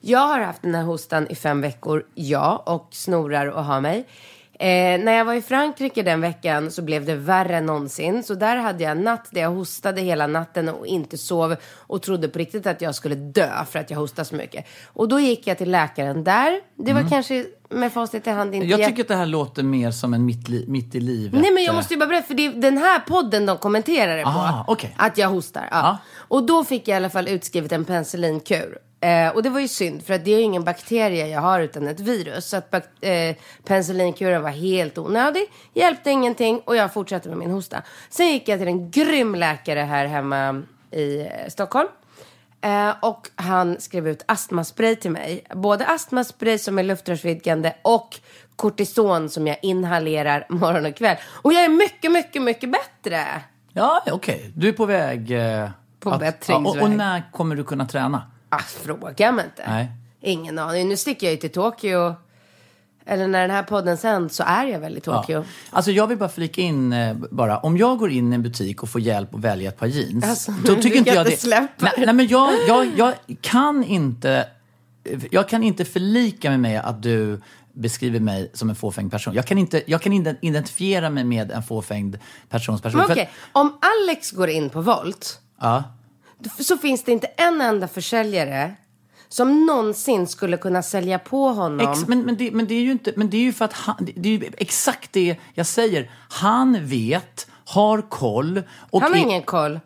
Jag 0.00 0.26
har 0.26 0.40
haft 0.40 0.62
den 0.62 0.74
här 0.74 0.82
hostan 0.82 1.26
i 1.30 1.34
fem 1.34 1.60
veckor, 1.60 2.04
ja, 2.14 2.62
och 2.66 2.88
snorar 2.90 3.46
och 3.46 3.64
har 3.64 3.80
mig. 3.80 4.06
Eh, 4.58 5.04
när 5.04 5.12
jag 5.12 5.24
var 5.24 5.34
i 5.34 5.42
Frankrike 5.42 6.02
den 6.02 6.20
veckan 6.20 6.70
så 6.70 6.82
blev 6.82 7.04
det 7.04 7.14
värre 7.14 7.56
än 7.56 7.66
någonsin. 7.66 8.22
Så 8.22 8.34
där 8.34 8.56
hade 8.56 8.82
jag 8.82 8.92
en 8.92 9.02
natt 9.02 9.28
där 9.30 9.40
jag 9.40 9.50
hostade 9.50 10.00
hela 10.00 10.26
natten 10.26 10.68
och 10.68 10.86
inte 10.86 11.18
sov 11.18 11.56
och 11.76 12.02
trodde 12.02 12.28
på 12.28 12.38
riktigt 12.38 12.66
att 12.66 12.80
jag 12.80 12.94
skulle 12.94 13.14
dö 13.14 13.64
för 13.70 13.78
att 13.78 13.90
jag 13.90 13.98
hostade 13.98 14.28
så 14.28 14.34
mycket. 14.34 14.66
Och 14.86 15.08
då 15.08 15.20
gick 15.20 15.46
jag 15.46 15.58
till 15.58 15.70
läkaren 15.70 16.24
där. 16.24 16.60
Det 16.76 16.92
var 16.92 17.08
kanske 17.08 17.44
med 17.68 17.92
facit 17.92 18.26
i 18.26 18.30
hand 18.30 18.54
inte 18.54 18.66
Jag 18.66 18.88
tycker 18.88 19.02
att 19.02 19.08
det 19.08 19.16
här 19.16 19.26
låter 19.26 19.62
mer 19.62 19.90
som 19.90 20.14
en 20.14 20.24
mitt, 20.24 20.48
li, 20.48 20.64
mitt 20.68 20.94
i 20.94 21.00
livet. 21.00 21.40
Nej 21.40 21.50
men 21.52 21.64
jag 21.64 21.74
måste 21.74 21.94
ju 21.94 22.00
bara 22.00 22.08
berätta, 22.08 22.26
för 22.26 22.34
det 22.34 22.46
är 22.46 22.52
den 22.52 22.78
här 22.78 23.00
podden 23.00 23.46
de 23.46 23.58
kommenterar 23.58 24.16
det 24.16 24.22
på. 24.22 24.28
Ah, 24.28 24.64
okej. 24.68 24.94
Att 24.96 25.18
jag 25.18 25.28
hostar. 25.28 25.68
Ja. 25.70 25.78
Ja. 25.78 25.98
Och 26.16 26.46
då 26.46 26.64
fick 26.64 26.88
jag 26.88 26.94
i 26.94 26.96
alla 26.96 27.10
fall 27.10 27.28
utskrivet 27.28 27.72
en 27.72 27.84
penicillinkur. 27.84 28.78
Eh, 29.02 29.28
och 29.28 29.42
det 29.42 29.50
var 29.50 29.60
ju 29.60 29.68
synd, 29.68 30.04
för 30.06 30.14
att 30.14 30.24
det 30.24 30.30
är 30.30 30.36
ju 30.36 30.42
ingen 30.42 30.64
bakterie 30.64 31.26
jag 31.26 31.40
har 31.40 31.60
utan 31.60 31.88
ett 31.88 32.00
virus. 32.00 32.46
Så 32.46 32.56
att 32.56 32.74
eh, 33.00 33.36
penicillinkuren 33.64 34.42
var 34.42 34.50
helt 34.50 34.98
onödig, 34.98 35.42
hjälpte 35.74 36.10
ingenting 36.10 36.60
och 36.64 36.76
jag 36.76 36.92
fortsatte 36.92 37.28
med 37.28 37.38
min 37.38 37.50
hosta. 37.50 37.82
Sen 38.10 38.26
gick 38.26 38.48
jag 38.48 38.58
till 38.58 38.68
en 38.68 38.90
grym 38.90 39.34
läkare 39.34 39.80
här 39.80 40.06
hemma 40.06 40.62
i 40.90 41.20
eh, 41.20 41.26
Stockholm. 41.48 41.88
Eh, 42.60 42.90
och 43.00 43.28
han 43.34 43.80
skrev 43.80 44.08
ut 44.08 44.22
astmaspray 44.26 44.96
till 44.96 45.10
mig. 45.10 45.44
Både 45.54 45.86
astmaspray 45.86 46.58
som 46.58 46.78
är 46.78 46.82
luftrörsvidgande 46.82 47.74
och 47.82 48.20
kortison 48.56 49.30
som 49.30 49.46
jag 49.46 49.56
inhalerar 49.62 50.46
morgon 50.52 50.86
och 50.86 50.96
kväll. 50.96 51.16
Och 51.26 51.52
jag 51.52 51.64
är 51.64 51.68
mycket, 51.68 52.12
mycket, 52.12 52.42
mycket 52.42 52.70
bättre. 52.72 53.24
Ja, 53.72 54.02
okej. 54.12 54.50
Du 54.54 54.68
är 54.68 54.72
på 54.72 54.86
väg... 54.86 55.30
eh, 55.30 55.70
På 56.00 56.10
att- 56.10 56.20
bättringsväg. 56.20 56.76
Ja, 56.76 56.80
och, 56.82 56.82
och 56.82 56.90
när 56.90 57.22
kommer 57.32 57.56
du 57.56 57.64
kunna 57.64 57.86
träna? 57.86 58.22
Ah, 58.54 58.58
fråga 58.58 59.32
mig 59.32 59.44
inte. 59.44 59.70
Nej. 59.70 59.88
Ingen 60.20 60.58
aning. 60.58 60.88
Nu 60.88 60.96
sticker 60.96 61.26
jag 61.26 61.34
ju 61.34 61.36
till 61.40 61.50
Tokyo. 61.52 62.14
Eller 63.06 63.26
när 63.28 63.40
den 63.40 63.50
här 63.50 63.62
podden 63.62 63.96
sänds 63.98 64.36
så 64.36 64.42
är 64.46 64.66
jag 64.66 64.80
väl 64.80 64.96
i 64.96 65.00
Tokyo. 65.00 65.38
Ja. 65.38 65.44
Alltså 65.70 65.90
jag 65.90 66.06
vill 66.06 66.18
bara 66.18 66.28
flika 66.28 66.60
in 66.60 66.92
eh, 66.92 67.16
bara, 67.30 67.58
om 67.58 67.76
jag 67.76 67.98
går 67.98 68.10
in 68.10 68.32
i 68.32 68.34
en 68.34 68.42
butik 68.42 68.82
och 68.82 68.88
får 68.88 69.00
hjälp 69.00 69.34
att 69.34 69.40
välja 69.40 69.68
ett 69.68 69.78
par 69.78 69.86
jeans. 69.86 70.24
Alltså, 70.24 70.52
då 70.64 70.74
tycker 70.74 70.96
inte 70.98 71.10
jag 71.10 71.30
inte 71.30 71.48
det. 71.50 71.68
Nej, 71.78 71.92
nej 71.98 72.14
men 72.14 72.26
jag, 72.26 72.50
jag, 72.68 72.86
jag 72.96 73.14
kan 73.40 73.84
inte, 73.84 74.46
jag 75.30 75.48
kan 75.48 75.62
inte 75.62 75.84
förlika 75.84 76.48
mig 76.50 76.58
med 76.58 76.80
att 76.84 77.02
du 77.02 77.40
beskriver 77.72 78.20
mig 78.20 78.50
som 78.54 78.70
en 78.70 78.76
fåfäng 78.76 79.10
person. 79.10 79.34
Jag 79.34 79.46
kan 79.46 79.58
inte, 79.58 79.82
jag 79.86 80.02
kan 80.02 80.12
inte 80.12 80.36
identifiera 80.40 81.10
mig 81.10 81.24
med 81.24 81.50
en 81.50 81.62
fåfängd 81.62 82.18
persons 82.48 82.82
person. 82.82 83.00
Men 83.00 83.10
okej, 83.10 83.22
att- 83.22 83.48
om 83.52 83.78
Alex 84.02 84.30
går 84.30 84.48
in 84.48 84.70
på 84.70 84.80
Volt 84.80 85.40
ja. 85.60 85.84
Så 86.58 86.76
finns 86.78 87.02
det 87.04 87.12
inte 87.12 87.26
en 87.26 87.60
enda 87.60 87.88
försäljare 87.88 88.72
som 89.28 89.66
någonsin 89.66 90.26
skulle 90.26 90.56
kunna 90.56 90.82
sälja 90.82 91.18
på 91.18 91.48
honom. 91.48 91.90
Ex, 91.92 92.08
men, 92.08 92.22
men, 92.22 92.36
det, 92.36 92.50
men 92.50 92.66
det 92.66 92.74
är 92.74 92.80
ju 92.80 92.92
inte, 92.92 93.12
men 93.16 93.30
det 93.30 93.36
är 93.36 93.42
ju 93.42 93.52
för 93.52 93.64
att 93.64 93.72
han, 93.72 93.96
det- 94.14 94.28
är 94.28 94.38
ju 94.38 94.50
exakt 94.58 95.12
det 95.12 95.36
jag 95.54 95.66
säger. 95.66 96.10
Han 96.28 96.86
vet, 96.86 97.46
har 97.64 98.02
koll. 98.10 98.62
Och 98.90 99.02
Han 99.02 99.12
har 99.12 99.18
är- 99.18 99.22
ingen 99.22 99.42
koll. 99.42 99.80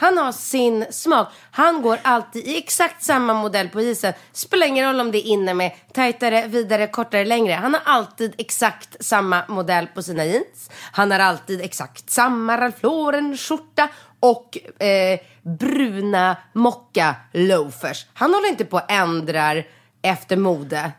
Han 0.00 0.18
har 0.18 0.32
sin 0.32 0.86
smak. 0.90 1.28
Han 1.50 1.82
går 1.82 1.98
alltid 2.02 2.46
i 2.46 2.58
exakt 2.58 3.02
samma 3.02 3.34
modell 3.34 3.68
på 3.68 3.80
isen. 3.80 4.12
Spelar 4.32 4.66
ingen 4.66 4.86
roll 4.86 5.00
om 5.00 5.10
det 5.12 5.18
är 5.18 5.30
inne 5.30 5.54
med 5.54 5.72
tajtare, 5.92 6.46
vidare, 6.46 6.86
kortare, 6.86 7.24
längre. 7.24 7.52
Han 7.52 7.74
har 7.74 7.82
alltid 7.84 8.34
exakt 8.38 9.04
samma 9.04 9.42
modell 9.48 9.86
på 9.86 10.02
sina 10.02 10.24
jeans. 10.24 10.70
Han 10.92 11.10
har 11.10 11.18
alltid 11.18 11.60
exakt 11.60 12.10
samma 12.10 12.60
Ralph 12.60 12.78
Lauren 12.82 13.36
skjorta 13.36 13.88
och 14.20 14.82
eh, 14.82 15.20
bruna 15.42 16.36
mocka 16.52 17.16
loafers. 17.32 18.06
Han 18.14 18.34
håller 18.34 18.48
inte 18.48 18.64
på 18.64 18.76
och 18.76 18.90
ändrar 18.90 19.66
efter 20.02 20.36
mode. 20.36 20.92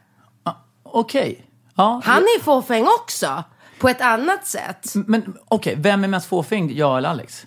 Okej. 0.84 1.46
Ja, 1.76 2.02
Han 2.06 2.22
är 2.22 2.44
fåfäng 2.44 2.88
också. 3.04 3.44
På 3.80 3.90
ett 3.90 4.02
annat 4.02 4.48
sätt. 4.48 4.92
Men 4.96 5.38
okej, 5.48 5.76
vem 5.78 6.04
är 6.04 6.08
mest 6.08 6.30
fåfängd? 6.30 6.72
Jag 6.72 6.98
eller 6.98 7.10
Alex? 7.10 7.46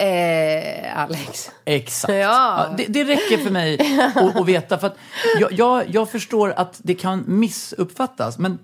Eh, 0.00 0.98
Alex. 0.98 1.50
Exakt. 1.64 2.14
Ja. 2.14 2.74
det, 2.76 2.86
det 2.86 3.04
räcker 3.04 3.38
för 3.38 3.50
mig 3.50 4.00
att, 4.14 4.36
att 4.36 4.46
veta. 4.46 4.78
För 4.78 4.86
att 4.86 4.96
jag, 5.40 5.52
jag, 5.52 5.84
jag 5.88 6.10
förstår 6.10 6.52
att 6.56 6.80
det 6.82 6.94
kan 6.94 7.24
missuppfattas. 7.26 8.38
Men 8.38 8.58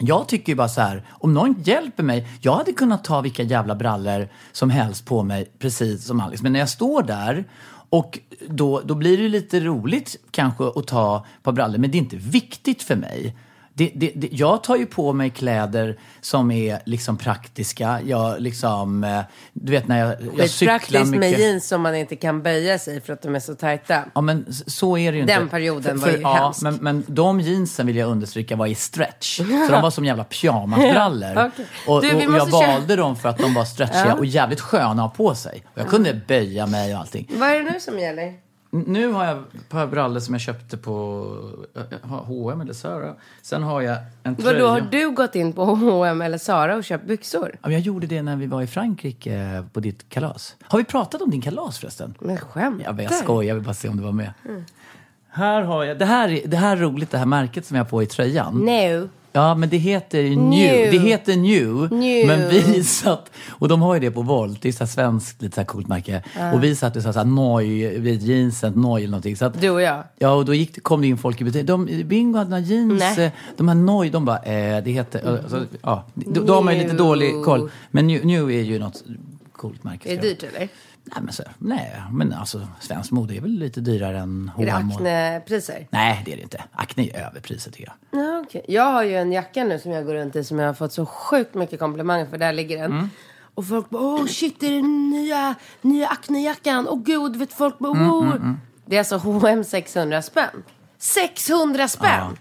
jag 0.00 0.28
tycker 0.28 0.52
ju 0.52 0.56
bara 0.56 0.68
så 0.68 0.80
här, 0.80 1.06
om 1.10 1.34
någon 1.34 1.62
hjälper 1.62 2.02
mig. 2.02 2.28
Jag 2.40 2.54
hade 2.54 2.72
kunnat 2.72 3.04
ta 3.04 3.20
vilka 3.20 3.42
jävla 3.42 3.74
brallor 3.74 4.28
som 4.52 4.70
helst 4.70 5.06
på 5.06 5.22
mig, 5.22 5.52
precis 5.58 6.06
som 6.06 6.20
Alex. 6.20 6.42
Men 6.42 6.52
när 6.52 6.60
jag 6.60 6.68
står 6.68 7.02
där 7.02 7.44
och 7.90 8.18
då, 8.48 8.80
då 8.80 8.94
blir 8.94 9.18
det 9.18 9.28
lite 9.28 9.60
roligt 9.60 10.16
kanske 10.30 10.64
att 10.64 10.86
ta 10.86 11.26
par 11.42 11.52
brallor. 11.52 11.78
Men 11.78 11.90
det 11.90 11.98
är 11.98 12.00
inte 12.02 12.16
viktigt 12.16 12.82
för 12.82 12.96
mig. 12.96 13.36
Det, 13.76 13.92
det, 13.94 14.12
det, 14.14 14.28
jag 14.32 14.62
tar 14.64 14.76
ju 14.76 14.86
på 14.86 15.12
mig 15.12 15.30
kläder 15.30 15.98
som 16.20 16.50
är 16.50 16.78
liksom 16.86 17.16
praktiska. 17.16 18.00
Jag 18.06 18.40
liksom, 18.40 19.04
eh, 19.04 19.20
du 19.52 19.72
vet 19.72 19.88
när 19.88 19.98
jag, 19.98 20.08
jag 20.10 20.50
cyklar 20.50 20.78
Skitpraktiskt 20.78 21.10
med 21.10 21.20
mycket. 21.20 21.40
jeans 21.40 21.68
som 21.68 21.80
man 21.82 21.94
inte 21.94 22.16
kan 22.16 22.42
böja 22.42 22.78
sig 22.78 23.00
för 23.00 23.12
att 23.12 23.22
de 23.22 23.34
är 23.34 23.40
så 23.40 23.54
tajta. 23.54 24.04
Ja, 24.14 24.20
men 24.20 24.46
så 24.66 24.98
är 24.98 25.12
det 25.12 25.16
ju 25.16 25.22
inte. 25.22 25.34
Den 25.34 25.48
perioden 25.48 26.00
var 26.00 26.08
ju 26.08 26.18
ja, 26.20 26.34
hemsk. 26.34 26.62
men, 26.62 26.74
men 26.74 27.04
de 27.06 27.40
jeansen 27.40 27.86
vill 27.86 27.96
jag 27.96 28.08
understryka 28.10 28.56
var 28.56 28.66
i 28.66 28.74
stretch. 28.74 29.36
Så 29.66 29.72
de 29.72 29.82
var 29.82 29.90
som 29.90 30.04
jävla 30.04 30.24
pyjamasbrallor. 30.24 31.30
Ja, 31.34 31.46
okej. 31.54 31.66
Och, 31.86 32.02
Du, 32.02 32.14
och 32.14 32.22
jag 32.22 32.50
köra- 32.50 32.66
valde 32.66 32.96
dem 32.96 33.16
för 33.16 33.28
att 33.28 33.38
de 33.38 33.54
var 33.54 33.64
stretchiga 33.74 34.14
och 34.14 34.26
jävligt 34.26 34.60
sköna 34.60 34.90
att 34.90 34.98
ha 34.98 35.08
på 35.28 35.34
sig. 35.34 35.62
Och 35.74 35.78
jag 35.80 35.88
kunde 35.88 36.20
böja 36.28 36.66
mig 36.66 36.94
och 36.94 37.00
allting. 37.00 37.30
Vad 37.34 37.48
är 37.48 37.62
det 37.64 37.70
nu 37.72 37.80
som 37.80 37.98
gäller? 37.98 38.43
Nu 38.74 39.12
har 39.12 39.24
jag 39.24 39.36
ett 39.38 39.68
par 39.68 39.86
brallor 39.86 40.20
som 40.20 40.34
jag 40.34 40.40
köpte 40.40 40.76
på 40.76 41.26
jag 41.74 42.08
har 42.08 42.18
H&M 42.18 42.60
eller 42.60 42.72
Zara. 42.72 43.14
Sen 43.42 43.62
har 43.62 43.80
jag 43.80 43.98
en 44.22 44.36
tröja. 44.36 44.52
Vadå, 44.52 44.66
har 44.66 44.80
du 44.80 45.10
gått 45.10 45.34
in 45.34 45.52
på 45.52 45.64
H&M 45.64 46.22
eller 46.22 46.38
Zara 46.38 46.76
och 46.76 46.84
köpt 46.84 47.06
byxor? 47.06 47.56
Ja, 47.62 47.70
Jag 47.70 47.80
gjorde 47.80 48.06
det 48.06 48.22
när 48.22 48.36
vi 48.36 48.46
var 48.46 48.62
i 48.62 48.66
Frankrike 48.66 49.34
eh, 49.34 49.64
på 49.72 49.80
ditt 49.80 50.08
kalas. 50.08 50.56
Har 50.62 50.78
vi 50.78 50.84
pratat 50.84 51.22
om 51.22 51.30
din 51.30 51.42
kalas 51.42 51.78
förresten? 51.78 52.14
Men 52.20 52.36
skämtar 52.36 52.84
Jag, 52.84 53.02
jag 53.02 53.12
skojar, 53.14 53.48
jag 53.48 53.54
vill 53.54 53.64
bara 53.64 53.74
se 53.74 53.88
om 53.88 53.96
du 53.96 54.02
var 54.02 54.12
med. 54.12 54.32
Här 55.28 55.62
har 55.62 55.84
jag, 55.84 55.98
det 55.98 56.04
här, 56.04 56.28
är, 56.28 56.46
det 56.46 56.56
här 56.56 56.76
är 56.76 56.80
roligt, 56.80 57.10
det 57.10 57.18
här 57.18 57.26
märket 57.26 57.66
som 57.66 57.76
jag 57.76 57.84
har 57.84 57.90
på 57.90 58.02
i 58.02 58.06
tröjan. 58.06 58.54
No. 58.54 59.08
Ja, 59.36 59.54
men 59.54 59.68
det 59.68 59.76
heter 59.76 60.22
New. 60.22 60.36
New. 60.38 60.90
Det 60.90 60.98
heter 60.98 61.36
New, 61.36 61.92
New. 61.92 62.26
Men 62.26 62.48
vi 62.48 62.84
satt, 62.84 63.30
och 63.50 63.68
de 63.68 63.82
har 63.82 63.94
ju 63.94 64.00
det 64.00 64.10
på 64.10 64.22
Volt, 64.22 64.62
det 64.62 64.68
är 64.68 64.72
så 64.72 64.86
svenskt, 64.86 65.42
lite 65.42 65.54
så 65.54 65.60
här 65.60 65.66
coolt 65.66 65.88
märke. 65.88 66.22
Och 66.54 66.64
vi 66.64 66.76
satt 66.76 66.96
och 66.96 67.02
sa 67.02 67.12
så 67.12 67.18
här 67.18 67.26
Noj, 67.26 67.98
vid 67.98 68.22
jeansen, 68.22 68.72
Noj 68.72 69.02
eller 69.02 69.10
någonting. 69.10 69.36
Så 69.36 69.44
att, 69.44 69.60
Du 69.60 69.70
och 69.70 69.82
jag. 69.82 70.04
Ja, 70.18 70.30
och 70.32 70.44
då 70.44 70.54
gick, 70.54 70.82
kom 70.82 71.00
det 71.00 71.06
in 71.06 71.18
folk 71.18 71.40
i 71.40 71.44
butiken. 71.44 71.66
De, 71.66 72.02
Bingo 72.04 72.38
hade 72.38 72.50
några 72.50 72.62
jeans, 72.62 73.00
Nej. 73.00 73.24
eh, 73.26 73.32
de 73.56 73.68
här 73.68 73.74
Noj, 73.74 74.10
de 74.10 74.24
bara, 74.24 74.38
eh, 74.38 74.84
det 74.84 74.90
heter, 74.90 75.38
alltså, 75.42 75.66
ja, 75.82 76.04
då, 76.14 76.42
då 76.42 76.54
har 76.54 76.62
man 76.62 76.76
ju 76.76 76.82
lite 76.82 76.96
dålig 76.96 77.44
koll. 77.44 77.70
Men 77.90 78.06
New, 78.06 78.26
New 78.26 78.50
är 78.50 78.62
ju 78.62 78.78
något 78.78 79.04
coolt 79.52 79.84
märke. 79.84 80.12
Är 80.12 80.16
det 80.16 80.22
dyrt 80.22 80.42
eller? 80.42 80.68
Nej, 81.06 81.18
men, 81.22 81.32
så, 81.32 81.42
nej, 81.58 81.92
men 82.10 82.32
alltså 82.32 82.68
svensk 82.80 83.10
mode 83.10 83.36
är 83.36 83.40
väl 83.40 83.50
lite 83.50 83.80
dyrare 83.80 84.18
än 84.18 84.50
Är 84.58 84.64
det 84.66 84.70
H&M 84.72 84.90
Acne-priser? 84.90 85.86
Nej, 85.90 86.22
det 86.24 86.32
är 86.32 86.36
det 86.36 86.42
inte. 86.42 86.64
Acne 86.72 87.08
är 87.10 87.26
överpriset 87.26 87.74
tycker 87.74 87.92
jag. 88.10 88.20
Ja, 88.20 88.33
okej. 88.44 88.64
Jag 88.68 88.82
har 88.92 89.02
ju 89.02 89.14
en 89.16 89.32
jacka 89.32 89.64
nu 89.64 89.78
som 89.78 89.90
jag 89.92 90.06
går 90.06 90.14
runt 90.14 90.36
i 90.36 90.44
som 90.44 90.58
jag 90.58 90.66
har 90.66 90.74
fått 90.74 90.92
så 90.92 91.06
sjukt 91.06 91.54
mycket 91.54 91.78
komplimanger 91.80 92.26
för. 92.26 92.38
Där 92.38 92.52
ligger 92.52 92.78
den. 92.82 92.92
Mm. 92.92 93.10
Och 93.54 93.66
folk 93.68 93.90
bara, 93.90 94.02
åh 94.02 94.26
shit, 94.26 94.62
är 94.62 94.70
det 94.70 94.76
den 94.76 95.10
nya, 95.10 95.54
nya 95.82 96.08
Acne-jackan? 96.08 96.86
Åh 96.88 97.02
gud, 97.04 97.36
vet 97.36 97.52
folk 97.52 97.78
bara, 97.78 97.92
Mm, 97.92 98.10
åh. 98.12 98.34
Det 98.86 98.96
är 98.96 99.00
alltså 99.00 99.16
H&M 99.16 99.64
600 99.64 100.22
spänn. 100.22 100.62
600 100.98 101.88
spänn! 101.88 102.10
Ja. 102.10 102.32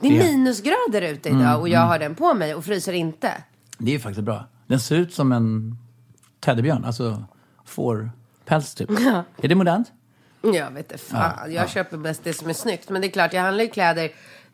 Det 0.00 0.06
är 0.08 0.12
Mm, 0.12 0.26
minusgrader 0.26 1.02
ute 1.02 1.28
idag 1.28 1.60
och 1.60 1.68
jag 1.68 1.80
har 1.80 1.98
den 1.98 2.14
på 2.14 2.34
mig 2.34 2.54
och 2.54 2.64
fryser 2.64 2.92
inte. 2.92 3.32
Det 3.78 3.94
är 3.94 3.98
faktiskt 3.98 4.24
bra. 4.24 4.44
Den 4.66 4.80
ser 4.80 4.96
ut 4.96 5.14
som 5.14 5.32
en 5.32 5.76
teddybjörn, 6.40 6.84
alltså 6.84 7.24
fårpäls 7.64 8.74
typ. 8.74 8.90
Är 9.36 9.48
det 9.48 9.54
modernt? 9.54 9.92
Jag 10.42 10.70
vet 10.70 10.92
inte 10.92 11.04
fan. 11.04 11.52
jag 11.52 11.70
köper 11.70 11.96
bäst 11.96 12.24
det 12.24 12.32
som 12.32 12.48
är 12.48 12.52
snyggt. 12.52 12.88
Men 12.90 13.00
det 13.02 13.06
är 13.08 13.10
klart, 13.10 13.32
jag 13.32 13.42
handlar 13.42 13.64
ju 13.64 13.70
kläder 13.70 14.10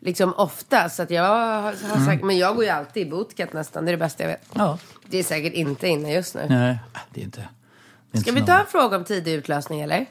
liksom 0.07 0.33
ofta. 0.37 0.89
Så 0.89 1.03
att 1.03 1.11
jag 1.11 1.23
har, 1.23 1.61
har 1.61 1.73
Mm. 1.95 2.05
sagt, 2.05 2.23
men 2.23 2.37
jag 2.37 2.55
går 2.55 2.63
ju 2.63 2.69
alltid 2.69 3.07
i 3.07 3.09
bootcut 3.09 3.53
nästan. 3.53 3.85
Det 3.85 3.89
är 3.89 3.93
det 3.93 3.97
bästa 3.97 4.23
jag 4.23 4.29
vet. 4.29 4.49
Ja. 4.53 4.77
Det 5.07 5.17
är 5.17 5.23
säkert 5.23 5.53
inte 5.53 5.87
inne 5.87 6.13
just 6.13 6.35
nu. 6.35 6.45
Nej, 6.49 6.77
det 7.13 7.21
är 7.21 7.25
inte. 7.25 7.47
Det 8.11 8.17
är 8.17 8.21
Ska 8.21 8.29
inte 8.29 8.41
vi 8.41 8.47
ta 8.47 8.59
en 8.59 8.65
fråga 8.65 8.97
om 8.97 9.03
tidig 9.03 9.33
utlösning 9.33 9.81
eller? 9.81 10.05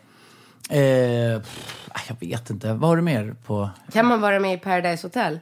Eh, 0.71 1.41
pff, 1.41 1.89
jag 2.09 2.17
vet 2.29 2.51
inte. 2.51 2.73
Vad 2.75 2.89
har 2.91 2.97
du 2.97 3.03
mer 3.03 3.35
på? 3.47 3.71
Kan 3.93 4.07
man 4.07 4.21
vara 4.21 4.41
med 4.41 4.55
i 4.55 4.59
Paradise 4.59 5.07
Hotel? 5.07 5.41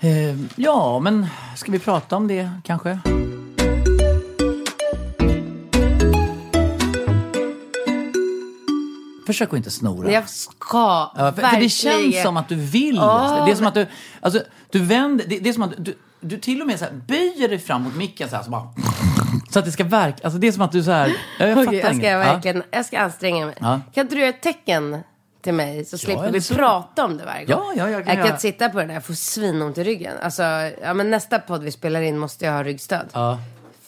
Eh, 0.00 0.36
ja, 0.56 0.98
men 0.98 1.26
ska 1.56 1.72
vi 1.72 1.78
prata 1.78 2.16
om 2.16 2.28
det 2.28 2.50
kanske? 2.64 2.98
Försök 9.28 9.48
att 9.48 9.56
inte 9.56 9.70
snora. 9.70 10.10
Jag 10.10 10.28
ska 10.28 11.12
Ja, 11.16 11.32
för, 11.36 11.42
för 11.42 11.60
det 11.60 11.68
känns 11.68 12.22
som 12.22 12.36
att 12.36 12.48
du 12.48 12.54
vill. 12.54 12.98
Åh, 12.98 13.46
det 13.46 13.52
är 13.52 13.54
som 13.54 13.66
att 13.66 13.74
du, 13.74 13.86
alltså, 14.20 14.42
du 14.70 14.78
vänder, 14.78 15.24
det, 15.28 15.38
det 15.38 15.48
är 15.48 15.52
som 15.52 15.62
att 15.62 15.72
du, 15.76 15.98
du 16.20 16.38
till 16.38 16.60
och 16.60 16.66
med 16.66 16.78
så 16.78 16.84
här, 16.84 16.92
böjer 16.92 17.48
dig 17.48 17.58
fram 17.58 17.82
mot 17.82 17.96
micken 17.96 18.28
så 18.28 18.36
här, 18.36 18.42
så 18.42 18.50
bara... 18.50 18.68
Så 19.50 19.58
att 19.58 19.64
det 19.64 19.72
ska 19.72 19.84
verka, 19.84 20.24
alltså 20.24 20.38
det 20.38 20.48
är 20.48 20.52
som 20.52 20.62
att 20.62 20.72
du 20.72 20.82
så 20.82 20.90
här, 20.90 21.16
jag 21.38 21.54
fattar 21.54 21.68
Okej, 21.68 21.78
jag 21.78 21.86
ska 21.86 21.94
inget. 21.94 22.10
Ja. 22.10 22.18
verkligen, 22.18 22.62
jag 22.70 22.86
ska 22.86 22.98
anstränga 22.98 23.46
mig. 23.46 23.54
Ja. 23.60 23.80
Kan 23.94 24.06
du 24.06 24.18
göra 24.18 24.28
ett 24.28 24.42
tecken 24.42 24.98
till 25.42 25.54
mig 25.54 25.84
så 25.84 25.98
slipper 25.98 26.22
eller 26.22 26.32
vi 26.32 26.40
så. 26.40 26.54
prata 26.54 27.04
om 27.04 27.16
det 27.16 27.24
varje 27.24 27.44
gång? 27.44 27.56
Ja, 27.56 27.72
ja, 27.76 27.90
jag 27.90 28.06
kan 28.06 28.18
jag 28.18 28.28
kan 28.28 28.38
sitta 28.38 28.68
på 28.68 28.78
den 28.78 28.88
där, 28.88 28.94
jag 28.94 29.04
får 29.04 29.14
svinont 29.14 29.78
i 29.78 29.84
ryggen. 29.84 30.14
Alltså, 30.22 30.42
ja 30.82 30.94
men 30.94 31.10
nästa 31.10 31.38
podd 31.38 31.62
vi 31.62 31.72
spelar 31.72 32.00
in 32.00 32.18
måste 32.18 32.44
jag 32.44 32.52
ha 32.52 32.62
ryggstöd. 32.62 33.08
Ja. 33.12 33.38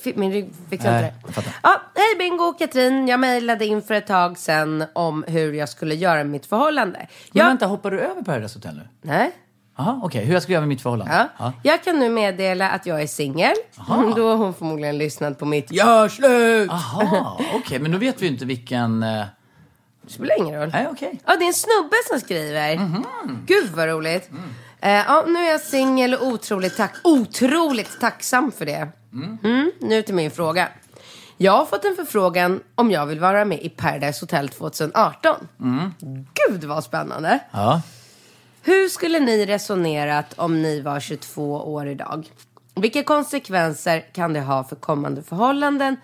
Min 0.04 0.32
rygg 0.32 0.50
fixar 0.70 0.96
inte 1.02 1.40
det. 1.40 1.42
Ja, 1.62 1.80
hej 1.94 2.16
Bingo, 2.18 2.52
Katrin. 2.58 3.08
Jag 3.08 3.20
mejlade 3.20 3.66
in 3.66 3.82
för 3.82 3.94
ett 3.94 4.06
tag 4.06 4.38
sedan 4.38 4.84
om 4.92 5.24
hur 5.28 5.52
jag 5.52 5.68
skulle 5.68 5.94
göra 5.94 6.14
med 6.16 6.26
mitt 6.26 6.46
förhållande. 6.46 6.98
Men 6.98 7.08
Jag... 7.32 7.44
vänta, 7.46 7.66
hoppar 7.66 7.90
du 7.90 8.00
över 8.00 8.22
Paradise 8.22 8.58
Hotel 8.58 8.74
nu? 8.74 8.88
Nej. 9.02 9.30
Jaha, 9.76 10.00
okej. 10.02 10.24
Hur 10.24 10.32
jag 10.34 10.42
ska 10.42 10.52
göra 10.52 10.60
med 10.60 10.68
mitt 10.68 10.82
förhållande? 10.82 11.28
Ja. 11.38 11.52
Jag 11.62 11.84
kan 11.84 11.98
nu 11.98 12.08
meddela 12.10 12.70
att 12.70 12.86
jag 12.86 13.02
är 13.02 13.06
singel. 13.06 13.54
Då 14.16 14.28
har 14.28 14.36
hon 14.36 14.54
förmodligen 14.54 14.98
lyssnat 14.98 15.38
på 15.38 15.44
mitt 15.46 15.72
Gör 15.72 16.08
slut! 16.08 16.70
Jaha, 16.70 17.36
okej. 17.54 17.78
Men 17.78 17.92
då 17.92 17.98
vet 17.98 18.22
vi 18.22 18.26
ju 18.26 18.32
inte 18.32 18.44
vilken... 18.44 19.02
eh, 19.02 19.24
Det 20.02 20.12
spelar 20.12 20.38
ingen 20.38 20.60
roll. 20.60 20.70
Nej, 20.72 20.86
okej. 20.92 21.20
Ja, 21.26 21.36
det 21.36 21.44
är 21.44 21.48
en 21.48 21.54
snubbe 21.54 21.96
som 22.10 22.20
skriver. 22.20 22.76
Mhm. 22.76 23.04
Gud 23.46 23.70
vad 23.74 23.88
roligt. 23.88 24.30
Mm. 24.30 24.42
Eh, 24.82 24.90
ja, 25.08 25.24
nu 25.26 25.38
är 25.38 25.50
jag 25.50 25.60
singel 25.60 26.14
och 26.14 26.26
otroligt, 26.26 26.76
tack 26.76 26.94
otroligt 27.04 28.00
tacksam 28.00 28.52
för 28.52 28.66
det. 28.66 28.88
Mm, 29.12 29.73
nu 29.81 30.03
till 30.03 30.14
min 30.14 30.31
fråga. 30.31 30.68
Jag 31.37 31.53
har 31.53 31.64
fått 31.64 31.85
en 31.85 31.96
förfrågan 31.96 32.61
om 32.75 32.90
jag 32.90 33.07
vill 33.07 33.20
vara 33.20 33.44
med 33.44 33.62
i 33.62 33.68
Paradise 33.68 34.23
Hotel 34.23 34.49
2018. 34.49 35.49
Mm. 35.61 35.90
Gud 36.35 36.64
vad 36.64 36.85
spännande. 36.85 37.38
Ja. 37.51 37.83
Hur 38.62 38.88
skulle 38.88 39.20
ni 39.20 39.46
resonerat 39.46 40.35
om 40.37 40.62
ni 40.62 40.81
var 40.81 41.01
22 41.01 41.53
år 41.53 41.87
idag? 41.87 42.27
Vilka 42.75 43.03
konsekvenser 43.03 44.05
kan 44.12 44.33
det 44.33 44.40
ha 44.40 44.64
för 44.64 44.77
kommande 44.77 45.23
förhållanden 45.23 45.96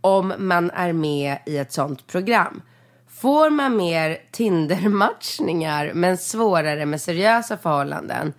om 0.00 0.32
man 0.38 0.70
är 0.70 0.92
med 0.92 1.38
i 1.46 1.56
ett 1.56 1.72
sånt 1.72 2.06
program? 2.06 2.62
Får 3.08 3.50
man 3.50 3.76
mer 3.76 4.18
Tinder-matchningar 4.30 5.92
men 5.94 6.18
svårare 6.18 6.86
med 6.86 7.00
seriösa 7.00 7.56
förhållanden? 7.56 8.32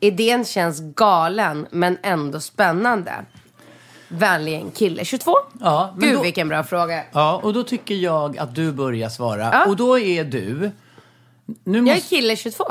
Idén 0.00 0.44
känns 0.44 0.80
galen 0.94 1.66
men 1.70 1.98
ändå 2.02 2.40
spännande. 2.40 3.12
Vänligen 4.08 4.70
kille 4.70 5.04
22. 5.04 5.32
Ja, 5.60 5.94
men 5.96 6.08
Gud 6.08 6.16
då- 6.18 6.22
vilken 6.22 6.48
bra 6.48 6.64
fråga. 6.64 7.04
Ja, 7.12 7.40
och 7.42 7.52
då 7.54 7.62
tycker 7.62 7.94
jag 7.94 8.38
att 8.38 8.54
du 8.54 8.72
börjar 8.72 9.08
svara. 9.08 9.48
Ja. 9.52 9.64
Och 9.66 9.76
då 9.76 9.98
är 9.98 10.24
du... 10.24 10.70
Nu 11.64 11.78
Jag 11.78 11.88
är 11.88 11.94
måste... 11.94 12.08
kille 12.08 12.36
22. 12.36 12.64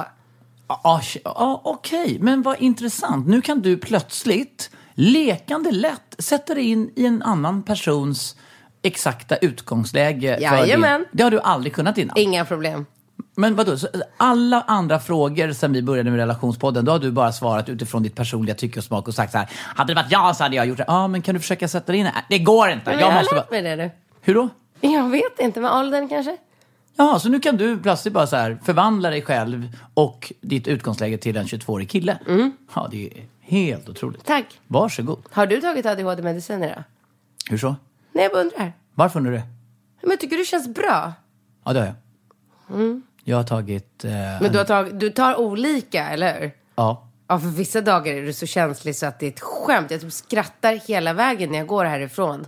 Ja, 0.68 0.80
ah, 0.84 1.02
ah, 1.24 1.62
Okej, 1.64 2.18
men 2.22 2.42
vad 2.42 2.62
intressant. 2.62 3.28
Nu 3.28 3.42
kan 3.42 3.62
du 3.62 3.78
plötsligt, 3.78 4.70
lekande 4.94 5.72
lätt, 5.72 6.16
sätta 6.20 6.54
dig 6.56 6.70
in 6.70 6.92
i 6.96 7.06
en 7.06 7.22
annan 7.24 7.64
persons 7.64 8.36
exakta 8.82 9.38
utgångsläge. 9.38 10.36
för 10.36 10.42
Jajamän. 10.42 11.00
din- 11.02 11.10
Det 11.12 11.24
har 11.24 11.32
du 11.32 11.40
aldrig 11.40 11.74
kunnat 11.74 11.98
innan. 11.98 12.18
Inga 12.18 12.46
problem. 12.46 12.86
Men 13.40 13.56
vadå, 13.56 13.78
så 13.78 13.88
alla 14.18 14.62
andra 14.68 15.00
frågor 15.00 15.54
sen 15.54 15.74
vi 15.74 15.82
började 15.82 16.10
med 16.12 16.20
relationspodden, 16.20 16.86
då 16.86 16.92
har 16.92 17.00
du 17.00 17.12
bara 17.12 17.32
svarat 17.32 17.70
utifrån 17.70 18.04
ditt 18.04 18.16
personliga 18.16 18.56
tycke 18.56 18.80
och 18.80 18.84
smak 18.84 19.08
och 19.08 19.14
sagt 19.14 19.32
så 19.32 19.38
här, 19.38 19.50
hade 19.52 19.94
det 19.94 20.02
varit 20.02 20.12
jag 20.12 20.36
så 20.36 20.44
hade 20.44 20.56
jag 20.56 20.66
gjort 20.66 20.78
det. 20.78 20.86
Ja, 20.88 21.08
men 21.08 21.22
kan 21.22 21.36
du 21.36 21.42
försöka 21.42 21.68
sätta 21.68 21.92
dig 21.92 22.02
in 22.02 22.08
i 22.08 22.12
det? 22.30 22.40
Går 22.40 22.70
inte. 22.70 22.90
Men 22.90 23.00
Jag 23.00 23.10
jag 23.10 23.14
måste 23.14 23.36
lärt 23.36 23.52
mig 23.52 23.62
det 23.62 23.76
nu. 23.76 23.92
Hur 24.22 24.34
då? 24.36 24.50
Jag 24.82 25.10
vet 25.10 25.40
inte, 25.40 25.62
med 25.62 25.72
åldern 25.72 26.10
kanske? 26.10 26.38
Ja, 26.96 27.20
så 27.20 27.30
nu 27.30 27.40
kan 27.40 27.58
du 27.58 27.80
plötsligt 27.80 28.14
bara 28.14 28.28
så 28.28 28.36
här 28.36 28.60
förvandla 28.64 29.10
dig 29.10 29.22
själv 29.22 29.78
och 29.94 30.34
ditt 30.42 30.68
utgångsläge 30.68 31.18
till 31.18 31.38
en 31.38 31.46
22-årig 31.46 31.90
kille. 31.90 32.20
Ja, 32.76 32.88
det 32.92 33.06
är 33.08 33.24
helt 33.42 33.90
otroligt. 33.90 34.26
Tack. 34.26 34.60
Varsågod. 34.68 35.20
Har 35.32 35.48
du 35.48 35.62
tagit 35.62 35.86
ADHD-mediciner 35.86 36.76
då? 36.76 36.84
Hur 37.50 37.58
så? 37.58 37.76
Nej, 38.12 38.24
jag 38.24 38.32
bara 38.32 38.42
undrar. 38.42 38.74
Varför 38.94 39.20
undrar 39.20 39.32
du 39.32 39.38
det? 39.38 39.44
Men 40.08 40.18
tycker 40.18 40.38
det 40.38 40.46
känns 40.46 40.68
bra. 40.68 41.14
Ja, 41.66 41.74
det 41.74 41.80
har 41.80 41.88
jag. 41.88 43.02
Jag 43.24 43.38
har 43.38 43.44
tagit... 43.44 44.06
Eh, 44.06 44.12
Men 44.12 44.52
du, 44.52 44.58
har 44.58 44.66
tagit, 44.66 45.00
du 45.00 45.10
tar 45.10 45.36
olika, 45.40 46.10
eller 46.10 46.40
hur? 46.42 46.52
Ja. 46.76 47.06
Ja, 47.28 47.40
för 47.40 47.48
vissa 47.48 47.82
dagar 47.82 48.14
är 48.14 48.22
du 48.22 48.34
så 48.34 48.46
känslig 48.46 48.96
så 48.96 49.06
att 49.06 49.20
det 49.20 49.26
är 49.26 49.30
ett 49.32 49.40
skämt. 49.40 49.92
Jag 49.92 50.02
typ 50.02 50.14
skrattar 50.14 50.74
hela 50.88 51.14
vägen 51.14 51.52
när 51.52 51.58
jag 51.58 51.68
går 51.68 51.86
härifrån. 51.86 52.48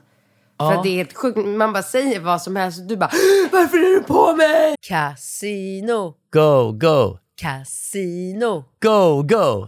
För 0.60 0.74
att 0.74 0.84
det 0.84 0.90
är 0.90 0.96
helt 0.96 1.14
sjukt. 1.18 1.38
Man 1.38 1.74
bara 1.74 1.84
säger 1.84 2.20
vad 2.20 2.42
som 2.42 2.56
helst 2.56 2.80
och 2.80 2.88
du 2.88 2.98
bara 2.98 3.10
Varför 3.52 3.78
är 3.78 3.94
du 4.00 4.04
på 4.04 4.36
mig? 4.36 4.76
Casino, 4.82 6.14
Go, 6.34 6.72
go, 6.72 7.18
casino, 7.42 8.64
go, 8.82 9.22
go, 9.24 9.68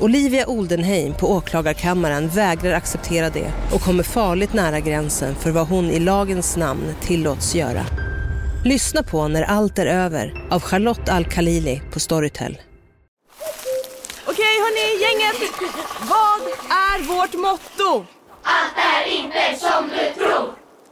Olivia 0.00 0.46
Oldenheim 0.46 1.14
på 1.14 1.32
åklagarkammaren 1.32 2.28
vägrar 2.28 2.72
acceptera 2.72 3.30
det 3.30 3.52
och 3.72 3.80
kommer 3.80 4.02
farligt 4.02 4.52
nära 4.52 4.80
gränsen 4.80 5.34
för 5.34 5.50
vad 5.50 5.68
hon 5.68 5.84
i 5.84 5.98
lagens 5.98 6.56
namn 6.56 6.94
tillåts 7.00 7.54
göra. 7.54 7.86
Lyssna 8.64 9.02
på 9.02 9.28
När 9.28 9.42
allt 9.42 9.78
är 9.78 9.86
över 9.86 10.46
av 10.50 10.60
Charlotte 10.60 11.08
Al-Khalili 11.08 11.82
på 11.92 12.00
Storytel. 12.00 12.58
Okej 14.26 14.44
hörni, 14.60 15.02
gänget. 15.02 15.50
Vad 16.00 16.40
är 16.70 17.02
vårt 17.02 17.34
motto? 17.34 18.06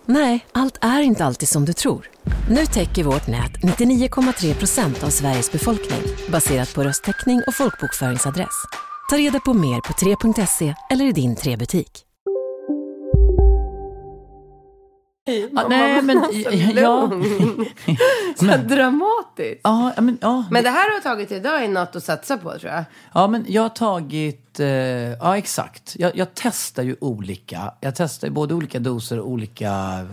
Nej, 0.07 0.47
allt 0.53 0.79
är 0.81 1.01
inte 1.01 1.25
alltid 1.25 1.49
som 1.49 1.65
du 1.65 1.73
tror. 1.73 2.11
Nu 2.51 2.67
täcker 2.67 3.05
vårt 3.05 3.27
nät 3.27 3.53
99,3 3.63 4.55
procent 4.55 5.05
av 5.05 5.11
Sveriges 5.11 5.53
befolkning 5.53 6.03
baserat 6.29 6.75
på 6.75 6.83
röstteckning 6.83 7.43
och 7.47 7.55
folkbokföringsadress. 7.55 8.67
Ta 9.11 9.17
reda 9.17 9.41
på 9.41 9.55
mer 9.55 9.81
på 9.81 9.93
3.se 9.93 10.75
eller 10.91 11.05
i 11.05 11.13
din 11.13 11.37
3-butik. 11.37 12.03
Ah, 15.57 15.69
nej, 15.69 16.03
men 16.03 16.17
ja. 16.77 17.11
Så 18.37 18.45
dramatiskt. 18.45 19.61
Ja, 19.65 19.93
men, 19.97 20.19
ja, 20.21 20.45
Men 20.51 20.65
det 20.65 20.71
här 20.71 20.89
du 20.91 20.95
har 20.95 21.01
tagit 21.01 21.33
idag 21.33 21.65
är 21.65 21.69
något 21.69 21.97
att 21.97 22.05
satsa 22.05 22.37
på 22.39 22.59
tror 22.59 22.73
jag. 22.73 22.85
Ja, 23.15 23.27
men 23.29 23.45
jag 23.49 23.63
har 23.63 23.69
tagit... 23.69 24.61
Eh, 24.61 24.67
ja, 24.69 25.37
exakt. 25.39 25.97
Jag, 25.99 26.17
jag 26.17 26.29
testar 26.35 26.83
ju 26.83 26.97
olika. 27.01 27.75
Jag 27.81 27.95
testar 27.97 28.31
både 28.31 28.55
olika 28.55 28.79
doser 28.79 29.21
och 29.21 29.29
olika 29.31 30.07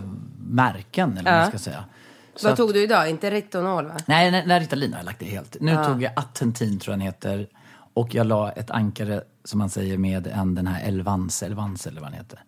märken, 0.48 1.18
eller 1.18 1.30
vad 1.32 1.40
man 1.40 1.48
ska 1.48 1.58
säga. 1.58 1.84
Så 2.36 2.46
Vad 2.46 2.52
att- 2.52 2.56
tog 2.56 2.74
du 2.74 2.82
idag? 2.82 3.10
Inte 3.10 3.30
Ritonol 3.30 3.86
va? 3.86 3.96
Nej, 4.06 4.30
nej, 4.30 4.44
nej 4.46 4.60
Ritalin 4.60 4.92
har 4.92 4.98
jag 5.00 5.06
lagt 5.06 5.20
det 5.20 5.26
helt. 5.26 5.56
Nu 5.60 5.84
tog 5.86 6.02
jag 6.02 6.12
Attentin, 6.16 6.78
tror 6.78 6.92
jag 6.92 6.98
den 6.98 7.06
heter. 7.06 7.48
Och 7.94 8.14
jag 8.14 8.26
la 8.26 8.50
ett 8.52 8.70
ankare, 8.70 9.22
som 9.44 9.58
man 9.58 9.70
säger, 9.70 9.98
med 9.98 10.26
en 10.26 10.54
den 10.54 10.66
här 10.66 10.88
Elvans, 10.88 11.42
Elvans 11.42 11.86
eller 11.86 12.00
vad 12.00 12.10
den 12.10 12.18
heter. 12.18 12.40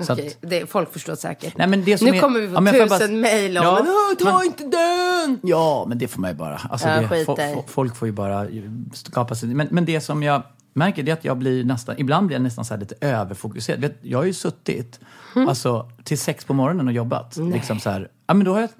Så 0.00 0.12
Okej, 0.12 0.26
att, 0.42 0.50
det, 0.50 0.70
folk 0.70 0.92
förstår 0.92 1.14
säkert. 1.14 1.56
nej, 1.56 1.66
men 1.68 1.84
det 1.84 1.98
som 1.98 2.08
nu 2.08 2.16
är, 2.16 2.20
kommer 2.20 2.40
vi 2.40 2.48
få 2.48 2.54
Ja, 2.54 2.72
tusen 2.72 2.88
bara- 2.88 3.08
mejl 3.20 3.58
om 3.58 3.64
Ja, 3.64 3.74
men, 3.82 3.88
"Åh, 3.92 4.24
ta 4.32 4.38
men- 4.38 4.46
inte 4.46 4.64
den! 4.64 5.38
Ja, 5.42 5.84
men 5.88 5.98
det 5.98 6.08
får 6.08 6.20
man 6.20 6.30
ju 6.30 6.36
bara. 6.36 6.56
Alltså 6.56 6.88
Ja, 6.88 7.00
det, 7.00 7.06
fo- 7.06 7.36
fo- 7.36 7.62
folk 7.66 7.96
får 7.96 8.08
ju 8.08 8.12
bara 8.12 8.46
skapa 8.92 9.34
sig. 9.34 9.48
Men, 9.48 9.68
men 9.70 9.84
det 9.84 10.00
som 10.00 10.22
jag 10.22 10.42
märker 10.74 11.02
det 11.02 11.10
är 11.10 11.12
att 11.12 11.24
jag 11.24 11.38
blir 11.38 11.64
nästan, 11.64 11.94
ibland 11.98 12.26
blir 12.26 12.34
jag 12.36 12.42
nästan 12.42 12.64
så 12.64 12.74
här 12.74 12.80
lite 12.80 12.94
överfokuserad. 13.00 13.80
Vet, 13.80 13.98
jag 14.02 14.18
har 14.18 14.24
ju 14.24 14.32
suttit 14.32 15.00
Mm. 15.36 15.48
alltså, 15.48 15.90
till 16.04 16.18
sex 16.18 16.44
på 16.44 16.54
morgonen 16.54 16.86
och 16.86 16.92
jobbat. 16.92 17.36
Liksom 17.36 17.80
så 17.80 17.90
här, 17.90 18.08
ja, 18.26 18.34
men 18.34 18.44
då 18.44 18.52
har 18.54 18.60
jag, 18.60 18.70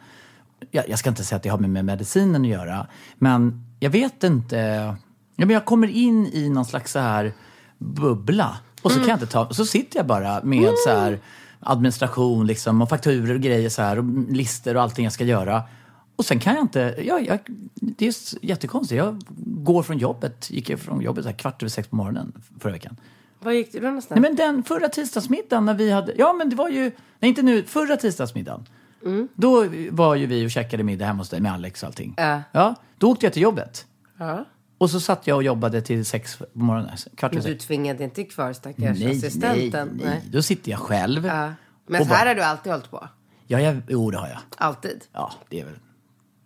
jag, 0.71 0.89
jag 0.89 0.99
ska 0.99 1.09
inte 1.11 1.25
säga 1.25 1.37
att 1.37 1.43
det 1.43 1.49
har 1.49 1.59
med, 1.59 1.71
med 1.71 1.85
medicinen 1.85 2.43
att 2.43 2.49
göra, 2.49 2.87
men 3.19 3.65
jag 3.81 3.91
vet 3.91 4.25
inte. 4.25 4.97
Ja, 5.37 5.47
men 5.47 5.55
jag 5.55 5.65
kommer 5.65 5.89
in 5.89 6.27
i 6.27 6.49
någon 6.49 6.65
slags 6.65 6.93
så 6.93 6.99
här 6.99 7.33
bubbla 7.79 8.57
och 8.83 8.93
så 8.93 8.99
kan 8.99 9.09
jag 9.09 9.17
inte 9.17 9.27
ta, 9.27 9.51
så 9.51 9.67
sitter 9.67 9.99
jag 9.99 10.07
bara 10.07 10.43
med 10.43 10.73
så 10.85 10.91
här 10.91 11.19
administration 11.61 12.47
liksom, 12.47 12.83
och 12.83 12.89
fakturer 12.89 13.35
och 13.35 13.41
grejer 13.41 13.69
så 13.69 13.83
här 13.83 13.99
och 13.99 14.05
listor 14.31 14.77
och 14.77 14.83
allting 14.83 15.05
jag 15.05 15.13
ska 15.13 15.25
göra. 15.25 15.63
Och 16.17 16.25
sen 16.25 16.41
kan 16.41 16.55
jag 16.55 16.65
inte, 16.65 16.95
ja, 17.07 17.21
jag, 17.21 17.39
det 17.75 18.07
är 18.07 18.15
jättekonstigt. 18.45 18.99
Jag 18.99 19.23
går 19.39 19.83
från 19.83 19.99
jobbet, 19.99 20.51
gick 20.51 20.71
jag 20.71 20.81
från 20.81 21.01
jobbet 21.01 21.25
så 21.25 21.31
här 21.31 21.37
kvart 21.37 21.63
över 21.63 21.71
sex 21.71 21.89
på 21.89 21.97
morgonen 21.97 22.33
förra 22.61 22.73
veckan. 22.73 22.97
Var 23.39 23.53
gick 23.53 23.73
du 23.73 23.81
då 23.81 23.87
någonstans? 23.87 24.21
Nej 24.21 24.31
men 24.31 24.37
den 24.37 24.63
förra 24.63 24.89
tisdagsmiddagen 24.89 25.65
när 25.65 25.75
vi 25.75 25.91
hade, 25.91 26.13
ja 26.17 26.33
men 26.33 26.51
det 26.51 26.57
var 26.57 26.69
ju, 26.69 26.83
nej 27.21 27.29
inte 27.29 27.43
nu, 27.43 27.63
förra 27.63 27.97
tisdagsmiddagen. 27.97 28.67
Då 29.35 29.67
var 29.91 30.15
ju 30.15 30.27
vi 30.27 30.47
och 30.47 30.51
käkade 30.51 30.83
middag 30.83 31.07
hemma 31.07 31.19
hos 31.19 31.29
dig 31.29 31.41
med 31.41 31.53
Alex 31.53 31.83
och 31.83 31.87
allting. 31.87 32.15
Ja. 32.17 32.43
Ja, 32.53 32.75
då 32.99 33.11
åkte 33.11 33.27
jag 33.27 33.33
till 33.33 33.43
jobbet. 33.43 33.87
Ja. 34.19 34.45
Och 34.79 34.91
så 34.91 35.01
satt 35.01 35.27
jag 35.27 35.37
och 35.37 35.43
jobbade 35.43 35.81
till 35.83 36.05
sex 36.07 36.37
på 36.37 36.47
morgonen. 36.53 36.97
Kvart 37.17 37.33
Men 37.33 37.43
du 37.43 37.53
sex. 37.53 37.65
tvingade 37.67 38.05
inte 38.05 38.25
kvar 38.25 38.53
stackars 38.53 38.79
Nej, 38.79 38.99
nej, 38.99 39.17
assistenten? 39.19 40.01
nej. 40.05 40.23
Då 40.31 40.43
sitter 40.43 40.71
jag 40.71 40.81
själv. 40.81 41.27
Ja. 41.27 41.53
Men 41.87 42.01
så 42.05 42.09
här 42.09 42.19
bara- 42.25 42.29
har 42.29 42.35
du 42.35 42.43
alltid 42.43 42.73
hållit 42.73 42.91
på? 42.91 43.09
Ja, 43.47 43.61
jag, 43.61 43.83
jo 43.89 44.11
det 44.11 44.19
har 44.19 44.29
jag. 44.29 44.39
Alltid? 44.57 45.05
Ja, 45.13 45.33
det 45.49 45.61
är 45.61 45.65
väl, 45.65 45.75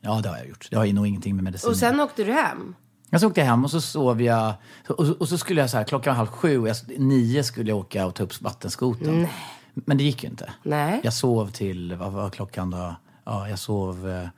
ja 0.01 0.21
det 0.23 0.29
har 0.29 0.37
jag 0.37 0.49
gjort. 0.49 0.69
Det 0.71 0.77
har 0.77 0.85
ju 0.85 0.93
nog 0.93 1.07
ingenting 1.07 1.35
med 1.37 1.45
medicin 1.45 1.71
Och 1.71 1.77
sen 1.77 2.01
åkte 2.01 2.25
du 2.25 2.33
hem? 2.33 2.75
Jag 3.11 3.21
så 3.21 3.27
åkte 3.27 3.41
jag 3.41 3.47
hem 3.47 3.65
och 3.65 3.71
så 3.71 3.81
sov 3.81 4.23
jag. 4.23 4.53
Och 4.89 5.07
så, 5.07 5.13
och 5.13 5.29
så 5.29 5.39
skulle 5.39 5.61
jag 5.61 5.71
så 5.71 5.77
här, 5.77 5.85
klockan 5.85 6.17
halv 6.17 6.27
sju 6.27 6.59
och 6.59 6.69
jag, 6.69 6.77
nio 6.99 7.43
skulle 7.43 7.71
jag 7.71 7.79
åka 7.79 8.07
och 8.07 8.15
ta 8.15 8.23
upp 8.23 8.43
vattenskoten. 8.43 9.27
Men 9.75 9.97
det 9.97 10.05
gick 10.05 10.23
ju 10.25 10.31
inte. 10.31 10.53
Nej. 10.63 11.01
Jag 11.05 11.13
sov 11.13 11.51
till, 11.51 11.95
vad 11.95 12.13
var 12.13 12.31
klockan 12.31 12.71
då? 12.71 12.95
Ja, 13.25 13.49
jag 13.49 13.59
sov... 13.59 14.29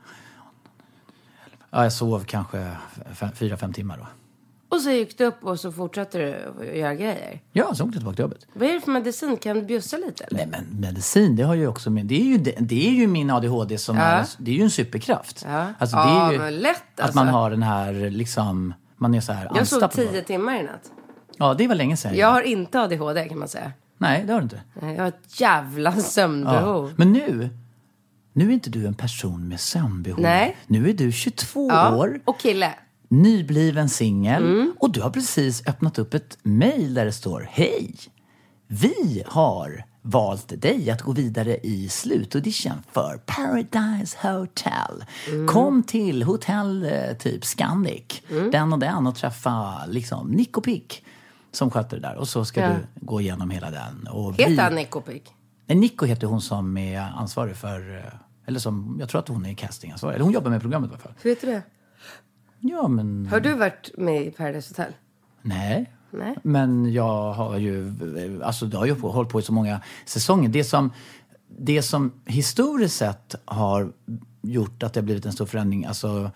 Ja, 1.74 1.82
jag 1.82 1.92
sov 1.92 2.24
kanske 2.24 2.70
fyra, 3.34 3.56
fem 3.56 3.72
timmar 3.72 3.96
då. 3.98 4.06
Och 4.76 4.80
så 4.80 4.90
gick 4.90 5.18
du 5.18 5.24
upp 5.24 5.44
och 5.44 5.60
så 5.60 5.72
fortsatte 5.72 6.18
du 6.18 6.34
att 6.70 6.76
göra 6.76 6.94
grejer? 6.94 7.40
Ja, 7.52 7.64
så 7.64 7.70
åkte 7.70 7.82
jag 7.84 7.92
tillbaka 7.92 8.14
till 8.16 8.22
jobbet. 8.22 8.46
Vad 8.52 8.68
är 8.68 8.72
det 8.72 8.80
för 8.80 8.90
medicin? 8.90 9.36
Kan 9.36 9.56
du 9.56 9.62
bjussa 9.62 9.96
lite 9.96 10.24
eller? 10.24 10.36
Nej 10.38 10.48
men 10.50 10.80
medicin, 10.80 11.36
det 11.36 11.42
har 11.42 11.54
ju 11.54 11.66
också 11.66 11.90
med, 11.90 12.06
det 12.06 12.20
är 12.20 12.24
ju, 12.24 12.38
det, 12.38 12.54
det 12.60 12.88
är 12.88 12.92
ju 12.92 13.06
min 13.06 13.30
ADHD 13.30 13.78
som 13.78 13.96
Ja. 13.96 14.02
är, 14.02 14.26
det 14.38 14.50
är 14.50 14.54
ju 14.54 14.62
en 14.62 14.70
superkraft. 14.70 15.44
Ja. 15.48 15.66
Alltså, 15.78 15.96
Ja, 15.96 16.04
det 16.04 16.10
är 16.28 16.32
ju 16.32 16.38
men 16.38 16.56
lätt, 16.58 17.00
Att 17.00 17.14
man 17.14 17.28
alltså. 17.28 17.38
har 17.38 17.50
den 17.50 17.62
här 17.62 17.92
liksom, 18.10 18.74
man 18.96 19.14
är 19.14 19.20
så 19.20 19.32
här 19.32 19.50
Jag 19.54 19.66
sov 19.66 19.88
tio 19.88 20.22
timmar 20.22 20.60
i 20.60 20.62
natt. 20.62 20.90
Ja, 21.36 21.54
det 21.54 21.68
var 21.68 21.74
länge 21.74 21.96
sedan. 21.96 22.16
Jag 22.16 22.30
har 22.30 22.42
inte 22.42 22.80
ADHD 22.80 23.28
kan 23.28 23.38
man 23.38 23.48
säga. 23.48 23.72
Nej, 23.98 24.24
det 24.26 24.32
har 24.32 24.40
du 24.40 24.44
inte. 24.44 24.60
Jag 24.80 24.98
har 25.02 25.08
ett 25.08 25.40
jävla 25.40 25.92
sömnbehov. 25.92 26.88
Ja. 26.88 26.94
Men 26.96 27.12
nu, 27.12 27.48
nu 28.32 28.48
är 28.48 28.52
inte 28.52 28.70
du 28.70 28.86
en 28.86 28.94
person 28.94 29.48
med 29.48 29.60
sömnbehov. 29.60 30.20
Nej. 30.20 30.56
Nu 30.66 30.90
är 30.90 30.94
du 30.94 31.12
22 31.12 31.68
Ja. 31.70 31.96
år, 31.96 32.20
Och 32.24 32.40
kille. 32.40 32.74
nybliven 33.08 33.88
singel 33.88 34.42
Mm. 34.44 34.72
och 34.78 34.90
du 34.92 35.00
har 35.00 35.10
precis 35.10 35.66
öppnat 35.66 35.98
upp 35.98 36.14
ett 36.14 36.38
mejl 36.42 36.94
där 36.94 37.04
det 37.04 37.12
står 37.12 37.48
Hej! 37.50 37.94
Vi 38.68 39.22
har 39.26 39.84
valt 40.02 40.62
dig 40.62 40.90
att 40.90 41.02
gå 41.02 41.12
vidare 41.12 41.56
i 41.62 41.88
slutaudition 41.88 42.72
för 42.92 43.20
Paradise 43.26 44.16
Hotel. 44.22 45.04
Mm. 45.28 45.46
Kom 45.48 45.82
till 45.82 46.22
hotell 46.22 46.84
eh, 46.84 47.16
typ 47.18 47.44
Scandic, 47.44 48.22
den 48.52 48.72
och 48.72 48.78
den 48.78 49.06
och 49.06 49.14
träffa 49.16 49.86
liksom 49.86 50.30
Nick 50.30 50.56
och 50.56 50.64
Pick 50.64 51.04
som 51.52 51.70
sköter 51.70 51.96
det 51.96 52.08
där. 52.08 52.16
Och 52.16 52.28
så 52.28 52.44
ska 52.44 52.60
Ja. 52.60 52.68
du 52.68 53.06
gå 53.06 53.20
igenom 53.20 53.50
hela 53.50 53.70
den. 53.70 54.06
Och 54.10 54.32
bli- 54.34 54.44
Heter 54.44 54.62
han 54.62 54.74
Nikopik? 54.74 55.30
Nej, 55.66 55.78
Nico 55.78 56.06
heter 56.06 56.26
hon 56.26 56.40
som 56.40 56.76
är 56.76 57.00
ansvarig 57.00 57.56
för, 57.56 57.96
eh, 57.96 58.12
eller 58.46 58.58
som, 58.58 58.96
jag 59.00 59.08
tror 59.08 59.18
att 59.18 59.28
hon 59.28 59.46
är 59.46 59.54
castingansvarig. 59.54 60.14
Eller 60.14 60.24
hon 60.24 60.34
jobbar 60.34 60.50
med 60.50 60.60
programmet 60.60 60.90
i 60.90 60.92
alla 60.92 61.02
fall. 61.02 61.12
Hur 61.22 61.30
vet 61.30 61.40
du 61.40 61.46
det? 61.46 61.62
Ja, 62.60 62.88
men... 62.88 63.26
Har 63.26 63.40
du 63.40 63.54
varit 63.54 63.90
med 63.98 64.26
i 64.26 64.30
Paradise 64.30 64.70
Hotel? 64.70 64.92
Nej. 65.42 65.92
Nej. 66.10 66.36
Men 66.42 66.92
jag 66.92 67.32
har 67.32 67.58
ju, 67.58 67.94
alltså 68.42 68.66
det 68.66 68.76
har 68.76 68.86
ju 68.86 69.00
hållit 69.00 69.30
på 69.30 69.40
i 69.40 69.42
så 69.42 69.52
många 69.52 69.80
säsonger. 70.06 70.48
Det 70.48 70.64
som, 70.64 70.92
det 71.48 71.82
som 71.82 72.12
historiskt 72.26 72.96
sett 72.96 73.34
har 73.44 73.92
gjort 74.42 74.82
att 74.82 74.92
det 74.92 75.00
har 75.00 75.04
blivit 75.04 75.26
en 75.26 75.32
stor 75.32 75.46
förändring, 75.46 75.84
alltså 75.84 76.30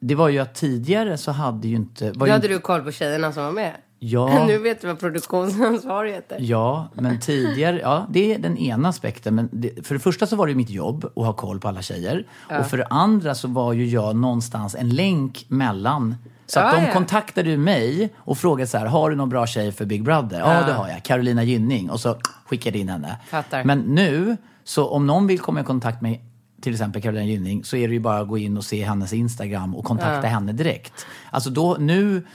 det 0.00 0.14
var 0.14 0.28
ju 0.28 0.38
att 0.38 0.54
tidigare 0.54 1.18
så 1.18 1.32
hade 1.32 1.68
ju 1.68 1.76
inte... 1.76 2.04
Var 2.04 2.12
Då 2.12 2.20
hade 2.20 2.34
inte 2.34 2.48
du 2.48 2.58
koll 2.58 2.82
på 2.82 2.92
tjejerna 2.92 3.32
som 3.32 3.44
var 3.44 3.52
med? 3.52 3.76
Ja. 4.04 4.44
nu 4.46 4.58
vet 4.58 4.80
du 4.80 4.86
vad 4.86 4.98
produktionsansvarig 4.98 6.12
heter. 6.12 6.36
Ja, 6.40 6.88
men 6.94 7.20
tidigare, 7.20 7.80
ja 7.80 8.06
det 8.10 8.34
är 8.34 8.38
den 8.38 8.58
ena 8.58 8.88
aspekten. 8.88 9.34
Men 9.34 9.48
det, 9.52 9.86
för 9.86 9.94
det 9.94 10.00
första 10.00 10.26
så 10.26 10.36
var 10.36 10.46
det 10.46 10.54
mitt 10.54 10.70
jobb 10.70 11.04
att 11.04 11.24
ha 11.24 11.32
koll 11.32 11.60
på 11.60 11.68
alla 11.68 11.82
tjejer. 11.82 12.26
Och 12.60 12.66
för 12.66 12.76
det 12.76 12.86
andra 12.86 13.34
så 13.34 13.48
var 13.48 13.72
ju 13.72 13.86
jag 13.86 14.16
någonstans 14.16 14.74
en 14.74 14.88
länk 14.88 15.44
mellan. 15.48 16.16
Så 16.46 16.60
att 16.60 16.74
Ja, 16.74 16.80
de 16.80 16.86
ja. 16.86 16.92
kontaktade 16.92 17.50
ju 17.50 17.56
mig 17.56 18.14
och 18.16 18.38
frågade 18.38 18.66
så 18.66 18.78
här, 18.78 18.86
har 18.86 19.10
du 19.10 19.16
någon 19.16 19.28
bra 19.28 19.46
tjej 19.46 19.72
för 19.72 19.84
Big 19.84 20.04
Brother? 20.04 20.38
Ja, 20.38 20.66
det 20.66 20.72
har 20.72 20.88
jag. 20.88 21.02
Carolina 21.02 21.42
Gynning. 21.42 21.90
Och 21.90 22.00
så 22.00 22.16
skickade 22.44 22.78
in 22.78 22.88
henne. 22.88 23.16
Fattar. 23.28 23.64
Men 23.64 23.78
nu, 23.78 24.36
så 24.64 24.88
om 24.88 25.06
någon 25.06 25.26
vill 25.26 25.38
komma 25.38 25.60
i 25.60 25.64
kontakt 25.64 26.02
med 26.02 26.18
till 26.62 26.72
exempel 26.72 27.02
Carolina 27.02 27.24
Gynning 27.24 27.64
så 27.64 27.76
är 27.76 27.88
det 27.88 27.94
ju 27.94 28.00
bara 28.00 28.18
att 28.18 28.28
gå 28.28 28.38
in 28.38 28.56
och 28.56 28.64
se 28.64 28.84
hennes 28.84 29.12
Instagram 29.12 29.74
och 29.74 29.84
kontakta 29.84 30.28
henne 30.28 30.52
direkt. 30.52 31.06
Alltså 31.30 31.50
då, 31.50 31.76
nu, 31.80 32.26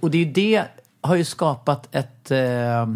och 0.00 0.10
det 0.10 0.18
är 0.18 0.24
ju 0.24 0.32
det 0.32 0.64
har 1.06 1.16
ju 1.16 1.24
skapat 1.24 1.94
ett, 1.94 2.30
eh, 2.30 2.86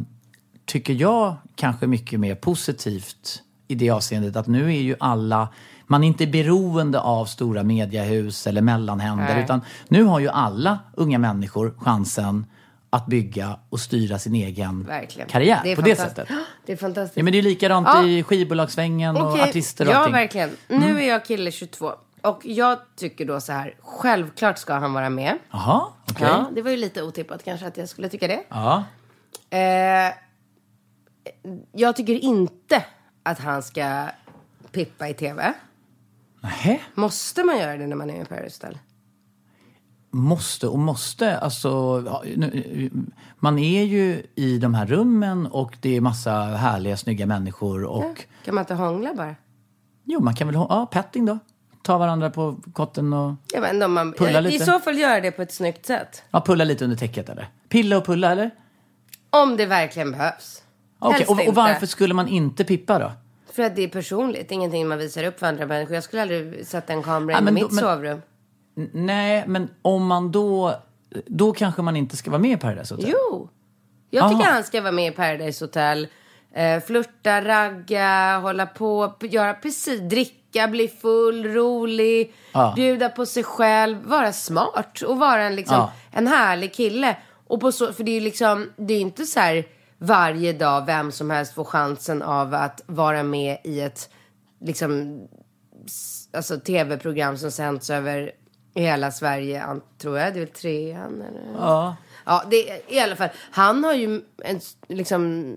tycker 0.66 0.92
jag, 0.92 1.35
kanske 1.57 1.87
mycket 1.87 2.20
mer 2.20 2.35
positivt 2.35 3.42
i 3.68 3.75
det 3.75 3.90
avseendet 3.90 4.37
att 4.37 4.46
nu 4.46 4.66
är 4.66 4.81
ju 4.81 4.96
alla, 5.01 5.49
man 5.87 6.03
är 6.05 6.09
inte 6.09 6.27
beroende 6.27 7.01
av 7.01 7.25
stora 7.27 7.62
mediehus 7.62 8.46
eller 8.46 8.62
mellanhänder 8.62 9.35
Nej. 9.35 9.44
utan 9.44 9.61
nu 9.88 10.05
har 10.05 10.20
ju 10.20 10.29
alla 10.29 10.79
unga 10.94 11.18
människor 11.18 11.75
chansen 11.79 12.46
att 12.92 13.07
bygga 13.07 13.57
och 13.70 13.81
styra 13.81 14.18
sin 14.18 14.35
egen 14.35 14.85
Verkligen. 14.85 15.29
karriär 15.29 15.61
är 15.64 15.77
på 15.77 15.83
det 15.83 15.96
sättet. 15.96 16.29
Det 16.66 16.73
är 16.73 16.77
fantastiskt. 16.77 17.16
Ja, 17.16 17.23
men 17.23 17.33
det 17.33 17.38
är 17.38 17.42
likadant 17.42 17.88
Ja. 17.90 18.05
i 18.07 18.23
skivbolagssvängen 18.23 19.16
och 19.16 19.31
Okej, 19.31 19.42
artister 19.42 19.87
och 19.87 19.92
Ja, 19.92 19.96
allting. 19.99 20.12
verkligen. 20.12 20.51
Nu 20.68 21.03
är 21.03 21.09
jag 21.09 21.25
kille 21.25 21.51
22. 21.51 21.92
Och 22.23 22.40
jag 22.44 22.79
tycker 22.96 23.25
då 23.27 23.40
så 23.40 23.53
här, 23.53 23.75
självklart 23.81 24.59
ska 24.59 24.75
han 24.75 24.92
vara 24.92 25.11
med. 25.11 25.38
Jaha, 25.51 25.83
okej. 26.11 26.27
Ja, 26.27 26.51
det 26.55 26.62
var 26.62 26.70
ju 26.70 26.77
lite 26.77 27.03
otippat 27.03 27.44
kanske 27.44 27.66
att 27.66 27.77
jag 27.77 27.88
skulle 27.88 28.09
tycka 28.09 28.29
det. 28.29 28.42
Ja. 28.49 28.85
Eh, 29.51 30.14
jag 31.73 31.96
tycker 31.96 32.14
inte 32.14 32.85
att 33.23 33.38
han 33.38 33.62
ska 33.62 34.07
pippa 34.73 35.09
i 35.09 35.14
tv. 35.14 35.55
Nähä? 36.40 36.81
Måste 36.94 37.44
man 37.44 37.59
göra 37.59 37.77
det 37.77 37.87
när 37.87 37.96
man 37.96 38.11
är 38.11 38.14
med 38.14 38.23
i 38.23 38.25
Paradise 38.25 38.66
Hotel? 38.66 38.79
Måste 40.11 40.66
och 40.68 40.79
måste. 40.79 41.38
Alltså, 41.38 42.03
ja, 42.07 42.23
man 43.38 43.59
är 43.59 43.83
ju 43.83 44.23
i 44.35 44.59
de 44.59 44.75
här 44.75 44.87
rummen 44.87 45.46
och 45.46 45.77
det 45.81 45.96
är 45.96 46.01
massa 46.01 46.33
härliga, 46.44 46.96
snygga 46.96 47.27
människor. 47.27 47.85
Och, 47.85 48.27
Kan 48.44 48.55
man 48.55 48.62
inte 48.62 48.75
hångla 48.75 49.14
bara? 49.14 49.35
Jo, 50.05 50.20
man 50.20 50.35
kan 50.35 50.46
väl 50.46 50.57
ha 50.57 50.66
ja, 50.70 50.87
petting 50.87 51.27
då. 51.27 51.38
Ta 51.83 51.99
varandra 51.99 52.31
på 52.31 52.57
kotten 52.73 53.12
och 53.12 53.35
Jag 53.53 53.61
vet 53.61 53.73
inte 53.73 53.87
om 53.87 53.93
man... 53.93 54.12
Pulla 54.12 54.38
I 54.38 54.43
lite. 54.43 54.64
så 54.64 54.81
fall 54.81 54.99
gör 54.99 55.21
det 55.21 55.31
på 55.31 55.43
ett 55.43 55.53
snyggt 55.53 55.87
sätt. 55.87 56.23
ja, 56.31 56.40
pulla 56.40 56.64
lite 56.64 56.85
under 56.85 56.97
täcket 56.97 57.29
eller? 57.29 57.49
Pilla 57.69 57.97
och 57.99 58.07
pulla 58.07 58.33
eller? 58.33 58.51
Om 59.31 59.57
det 59.57 59.66
verkligen 59.66 60.12
behövs. 60.12 60.62
Okej, 60.99 61.12
Helst 61.16 61.31
och, 61.31 61.37
och 61.37 61.43
inte. 61.43 61.53
varför 61.57 61.87
skulle 61.87 62.14
man 62.14 62.29
inte 62.29 62.64
pippa 62.64 62.99
då? 62.99 63.12
För 63.53 63.62
att 63.62 63.77
det 63.77 63.83
är 63.83 63.88
personligt, 63.88 64.51
ingenting 64.51 64.88
man 64.88 64.99
visar 64.99 65.25
upp 65.25 65.38
för 65.38 65.47
andra 65.47 65.66
människor. 65.66 65.95
Jag 65.95 66.05
skulle 66.05 66.23
aldrig 66.23 66.66
sätta 66.66 66.93
en 66.93 67.03
kamera 67.03 67.37
Ja, 67.37 67.40
in 67.43 67.49
i 67.49 67.53
mitt 67.53 67.62
då- 67.62 67.69
men- 67.75 67.85
sovrum. 67.85 68.23
Nej, 68.93 69.45
men 69.47 69.69
om 69.83 70.07
man 70.07 70.31
då... 70.33 70.75
Då 71.27 71.53
kanske 71.53 71.83
man 71.83 71.97
inte 71.97 72.16
ska 72.16 72.31
vara 72.31 72.40
med 72.43 72.51
i 72.53 72.57
Paradise 72.57 72.95
Hotel? 72.95 73.11
Jo! 73.12 73.49
Jag 74.11 74.31
tycker 74.31 74.45
Aha. 74.45 74.53
han 74.55 74.64
ska 74.64 74.81
vara 74.81 74.93
med 74.93 75.07
i 75.07 75.11
Paradise 75.11 75.64
Hotel. 75.64 76.09
Eh, 76.54 76.82
flirta, 76.82 77.44
ragga, 77.44 78.38
hålla 78.38 78.66
på, 78.66 79.12
göra 79.20 79.54
precis, 79.54 80.00
dricka, 80.00 80.68
bli 80.68 80.88
full, 80.88 81.46
rolig, 81.46 82.34
Ja. 82.52 82.72
bjuda 82.76 83.08
på 83.08 83.26
sig 83.26 83.44
själv, 83.44 84.04
vara 84.04 84.32
smart 84.32 85.02
och 85.02 85.18
vara 85.18 85.42
en, 85.42 85.56
liksom, 85.56 85.76
Ja. 85.76 85.92
en 86.12 86.26
härlig 86.26 86.74
kille. 86.74 87.16
Och 87.46 87.60
på 87.60 87.72
så, 87.72 87.92
för 87.92 88.04
det 88.04 88.10
är 88.10 88.14
ju 88.14 88.20
liksom, 88.20 88.70
det 88.76 88.94
är 88.94 89.00
inte 89.00 89.24
så 89.26 89.40
här 89.40 89.64
varje 89.98 90.52
dag 90.52 90.86
vem 90.86 91.12
som 91.12 91.30
helst 91.30 91.54
får 91.54 91.64
chansen 91.64 92.22
av 92.22 92.54
att 92.54 92.82
vara 92.86 93.22
med 93.22 93.58
i 93.64 93.80
ett 93.80 94.10
liksom 94.60 95.20
alltså 96.32 96.60
tv-program 96.60 97.36
som 97.36 97.50
sänds 97.50 97.90
över 97.90 98.32
hela 98.74 99.10
Sverige, 99.10 99.64
tror 99.98 100.18
jag. 100.18 100.34
Det 100.34 100.38
är 100.40 100.44
väl 100.44 100.54
trean 100.54 101.22
eller? 101.22 101.42
Ja. 101.58 101.96
Ja, 102.24 102.42
det 102.50 102.82
i 102.88 103.00
alla 103.00 103.16
fall. 103.16 103.28
Han 103.50 103.84
har 103.84 103.94
ju 103.94 104.22
en, 104.44 104.60
liksom, 104.88 105.54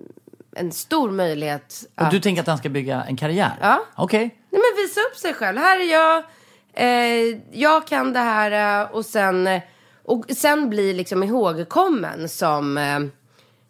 en 0.56 0.72
stor 0.72 1.12
möjlighet 1.12 1.84
Och 1.96 2.02
att... 2.04 2.12
du 2.12 2.20
tänker 2.20 2.42
att 2.42 2.48
han 2.48 2.58
ska 2.58 2.70
bygga 2.70 3.04
en 3.04 3.16
karriär? 3.18 3.52
Ja. 3.62 3.86
Okej. 3.96 4.20
Nej, 4.50 4.62
men 4.62 4.84
visa 4.84 5.00
upp 5.12 5.18
sig 5.18 5.34
själv. 5.34 5.58
Här 5.58 5.80
är 5.80 5.92
jag. 5.92 6.24
Eh, 6.74 7.38
jag 7.52 7.88
kan 7.88 8.13
det 8.13 8.20
här. 8.20 8.82
eh, 8.82 8.92
Och 8.92 9.06
sen, 9.06 9.48
eh, 9.48 9.62
och 10.06 10.26
sen 10.38 10.70
bli 10.70 10.94
liksom 10.94 11.24
ihågkommen 11.24 12.30
som 12.30 12.78
eh, 12.78 13.00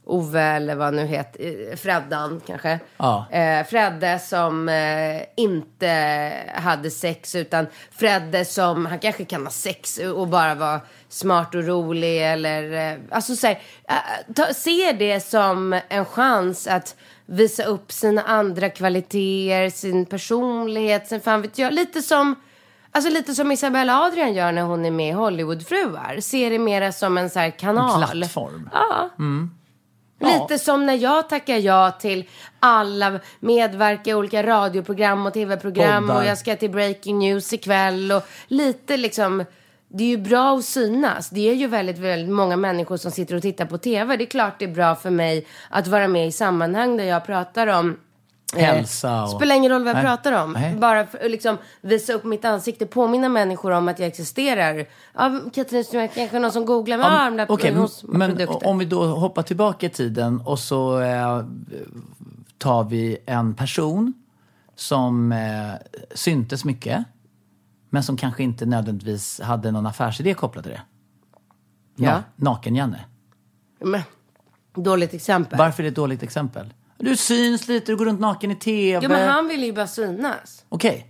Ove 0.05 0.41
eller 0.41 0.75
vad 0.75 0.93
nu 0.93 1.05
heter. 1.05 1.69
Eh, 1.71 1.75
Freddan 1.75 2.41
kanske. 2.47 2.79
Ja. 2.97 3.25
Eh, 3.31 3.65
Fredde 3.65 4.19
som 4.19 4.69
eh, 4.69 5.21
inte 5.35 6.33
hade 6.55 6.91
sex 6.91 7.35
utan 7.35 7.67
Fredde 7.91 8.45
som, 8.45 8.85
han 8.85 8.99
kanske 8.99 9.25
kan 9.25 9.43
ha 9.43 9.51
sex 9.51 9.97
och 9.97 10.27
bara 10.27 10.55
vara 10.55 10.81
smart 11.09 11.55
och 11.55 11.63
rolig 11.63 12.31
eller, 12.31 12.91
eh, 12.91 12.99
alltså 13.11 13.35
så 13.35 13.47
här, 13.47 13.61
eh, 13.89 14.33
ta, 14.35 14.53
se 14.53 14.91
det 14.91 15.19
som 15.19 15.79
en 15.89 16.05
chans 16.05 16.67
att 16.67 16.95
visa 17.25 17.63
upp 17.63 17.91
sina 17.91 18.21
andra 18.21 18.69
kvaliteter, 18.69 19.69
sin 19.69 20.05
personlighet, 20.05 21.07
sen 21.07 21.21
fan 21.21 21.41
vet 21.41 21.57
jag, 21.57 21.73
lite 21.73 22.01
som 22.01 22.35
Alltså 22.95 23.11
lite 23.11 23.35
som 23.35 23.51
Isabella 23.51 24.01
Adrian 24.01 24.33
gör 24.33 24.51
när 24.51 24.61
hon 24.61 24.85
är 24.85 24.91
med 24.91 25.09
i 25.09 25.11
Hollywoodfruar. 25.11 26.19
Se 26.19 26.49
det 26.49 26.59
mera 26.59 26.91
som 26.91 27.17
en 27.17 27.29
så 27.29 27.39
här 27.39 27.49
kanal. 27.49 28.03
En 28.03 28.09
plattform. 28.09 28.69
Ja. 28.73 29.09
Ja. 30.23 30.41
Lite 30.41 30.59
som 30.59 30.85
när 30.85 30.93
jag 30.97 31.29
tackar 31.29 31.57
ja 31.57 31.91
till 31.91 32.25
alla 32.59 33.19
medverka 33.39 34.09
i 34.09 34.13
olika 34.13 34.43
radioprogram 34.43 35.25
och 35.25 35.33
tv-program 35.33 36.07
Poddar. 36.07 36.19
och 36.19 36.25
jag 36.25 36.37
ska 36.37 36.55
till 36.55 36.69
Breaking 36.69 37.19
News 37.19 37.53
ikväll 37.53 38.11
och 38.11 38.23
lite 38.47 38.97
liksom 38.97 39.45
det 39.87 40.03
är 40.03 40.07
ju 40.07 40.17
bra 40.17 40.57
att 40.57 40.65
synas. 40.65 41.29
Det 41.29 41.49
är 41.49 41.53
ju 41.53 41.67
väldigt, 41.67 41.97
väldigt 41.97 42.35
många 42.35 42.57
människor 42.57 42.97
som 42.97 43.11
sitter 43.11 43.35
och 43.35 43.41
tittar 43.41 43.65
på 43.65 43.77
tv. 43.77 44.17
Det 44.17 44.23
är 44.23 44.25
klart 44.25 44.59
det 44.59 44.65
är 44.65 44.69
bra 44.73 44.95
för 44.95 45.09
mig 45.09 45.47
att 45.69 45.87
vara 45.87 46.07
med 46.07 46.27
i 46.27 46.31
sammanhang 46.31 46.97
där 46.97 47.03
jag 47.03 47.25
pratar 47.25 47.67
om 47.67 47.97
Hälsa 48.61 49.23
och- 49.23 49.29
Spelar 49.29 49.55
ingen 49.55 49.71
roll 49.71 49.81
vad 49.83 49.89
jag 49.89 49.95
Nej. 49.95 50.03
pratar 50.03 50.43
om. 50.43 50.53
Nej. 50.53 50.75
Bara 50.75 51.05
för 51.07 51.29
liksom 51.29 51.57
visa 51.81 52.13
upp 52.13 52.23
mitt 52.23 52.45
ansikte, 52.45 52.85
påminna 52.85 53.29
människor 53.29 53.71
om 53.71 53.87
att 53.87 53.99
jag 53.99 54.07
existerar. 54.07 54.85
Ja, 55.13 55.39
Katrin, 55.53 55.83
så 55.83 56.07
kanske 56.15 56.39
någon 56.39 56.51
som 56.51 56.65
googlar 56.65 56.97
med 56.97 57.05
Ja, 57.05 57.25
de 57.25 57.37
där 57.37 57.87
som 57.87 58.09
har 58.11 58.17
men 58.17 58.29
produkter. 58.31 58.67
om 58.67 58.77
vi 58.77 58.85
då 58.85 59.05
hoppar 59.05 59.41
tillbaka 59.43 59.85
i 59.85 59.89
tiden 59.89 60.41
och 60.45 60.59
så 60.59 60.99
eh, 61.01 61.45
tar 62.57 62.83
vi 62.83 63.17
en 63.25 63.53
person 63.55 64.13
som 64.75 65.31
eh, 65.31 65.73
syntes 66.15 66.65
mycket 66.65 67.03
men 67.89 68.03
som 68.03 68.17
kanske 68.17 68.43
inte 68.43 68.65
nödvändigtvis 68.65 69.41
hade 69.41 69.71
någon 69.71 69.85
affärsidé 69.85 70.33
kopplad 70.33 70.63
till 70.63 70.73
det. 70.73 70.81
Na- 71.95 72.05
Ja. 72.05 72.23
Naken-Janne. 72.35 72.99
Men, 73.79 74.01
dåligt 74.75 75.13
exempel. 75.13 75.57
Varför 75.59 75.83
är 75.83 75.83
det 75.83 75.89
ett 75.89 75.95
dåligt 75.95 76.23
exempel? 76.23 76.73
Du 76.97 77.17
syns 77.17 77.67
lite, 77.67 77.91
du 77.91 77.95
går 77.97 78.05
runt 78.05 78.19
naken 78.19 78.51
i 78.51 78.55
TV. 78.55 78.99
Jo, 79.03 79.09
men 79.09 79.29
han 79.29 79.47
vill 79.47 79.63
ju 79.63 79.73
bara 79.73 79.87
synas. 79.87 80.65
Okej. 80.69 81.07